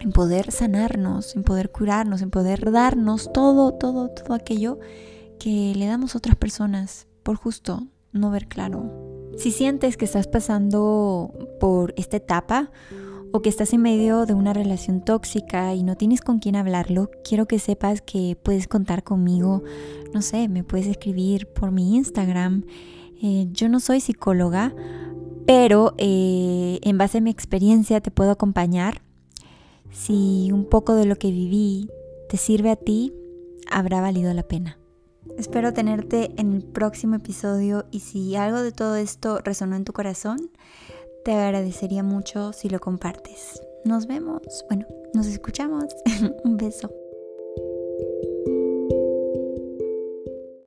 en, 0.00 0.12
poder 0.12 0.52
sanarnos, 0.52 1.36
en 1.36 1.42
poder 1.42 1.70
curarnos, 1.70 2.22
en 2.22 2.30
poder 2.30 2.70
darnos 2.70 3.32
todo, 3.32 3.72
todo, 3.72 4.08
todo 4.08 4.34
aquello 4.34 4.78
que 5.38 5.74
le 5.76 5.86
damos 5.86 6.14
a 6.14 6.18
otras 6.18 6.36
personas 6.36 7.06
por 7.22 7.36
justo 7.36 7.86
no 8.12 8.30
ver 8.30 8.46
claro. 8.46 8.90
Si 9.36 9.50
sientes 9.50 9.96
que 9.96 10.06
estás 10.06 10.26
pasando 10.26 11.32
por 11.60 11.92
esta 11.96 12.16
etapa 12.16 12.70
o 13.32 13.42
que 13.42 13.50
estás 13.50 13.72
en 13.74 13.82
medio 13.82 14.24
de 14.24 14.32
una 14.32 14.54
relación 14.54 15.04
tóxica 15.04 15.74
y 15.74 15.82
no 15.82 15.96
tienes 15.96 16.22
con 16.22 16.38
quién 16.38 16.56
hablarlo, 16.56 17.10
quiero 17.22 17.46
que 17.46 17.58
sepas 17.58 18.00
que 18.00 18.38
puedes 18.42 18.66
contar 18.66 19.04
conmigo. 19.04 19.62
No 20.14 20.22
sé, 20.22 20.48
me 20.48 20.64
puedes 20.64 20.86
escribir 20.86 21.46
por 21.48 21.70
mi 21.70 21.96
Instagram. 21.96 22.64
Eh, 23.22 23.48
yo 23.52 23.68
no 23.68 23.80
soy 23.80 24.00
psicóloga, 24.00 24.74
pero 25.46 25.94
eh, 25.98 26.78
en 26.82 26.96
base 26.96 27.18
a 27.18 27.20
mi 27.20 27.30
experiencia 27.30 28.00
te 28.00 28.10
puedo 28.10 28.30
acompañar. 28.30 29.02
Si 29.96 30.50
un 30.52 30.66
poco 30.66 30.94
de 30.94 31.06
lo 31.06 31.16
que 31.16 31.30
viví 31.30 31.90
te 32.28 32.36
sirve 32.36 32.70
a 32.70 32.76
ti, 32.76 33.14
habrá 33.70 34.00
valido 34.02 34.32
la 34.34 34.42
pena. 34.42 34.78
Espero 35.38 35.72
tenerte 35.72 36.32
en 36.36 36.52
el 36.52 36.64
próximo 36.64 37.16
episodio 37.16 37.86
y 37.90 38.00
si 38.00 38.36
algo 38.36 38.60
de 38.60 38.72
todo 38.72 38.96
esto 38.96 39.40
resonó 39.42 39.74
en 39.74 39.84
tu 39.84 39.92
corazón, 39.92 40.50
te 41.24 41.32
agradecería 41.32 42.02
mucho 42.02 42.52
si 42.52 42.68
lo 42.68 42.78
compartes. 42.78 43.60
Nos 43.84 44.06
vemos, 44.06 44.42
bueno, 44.68 44.86
nos 45.14 45.26
escuchamos. 45.26 45.84
Un 46.44 46.56
beso. 46.56 46.90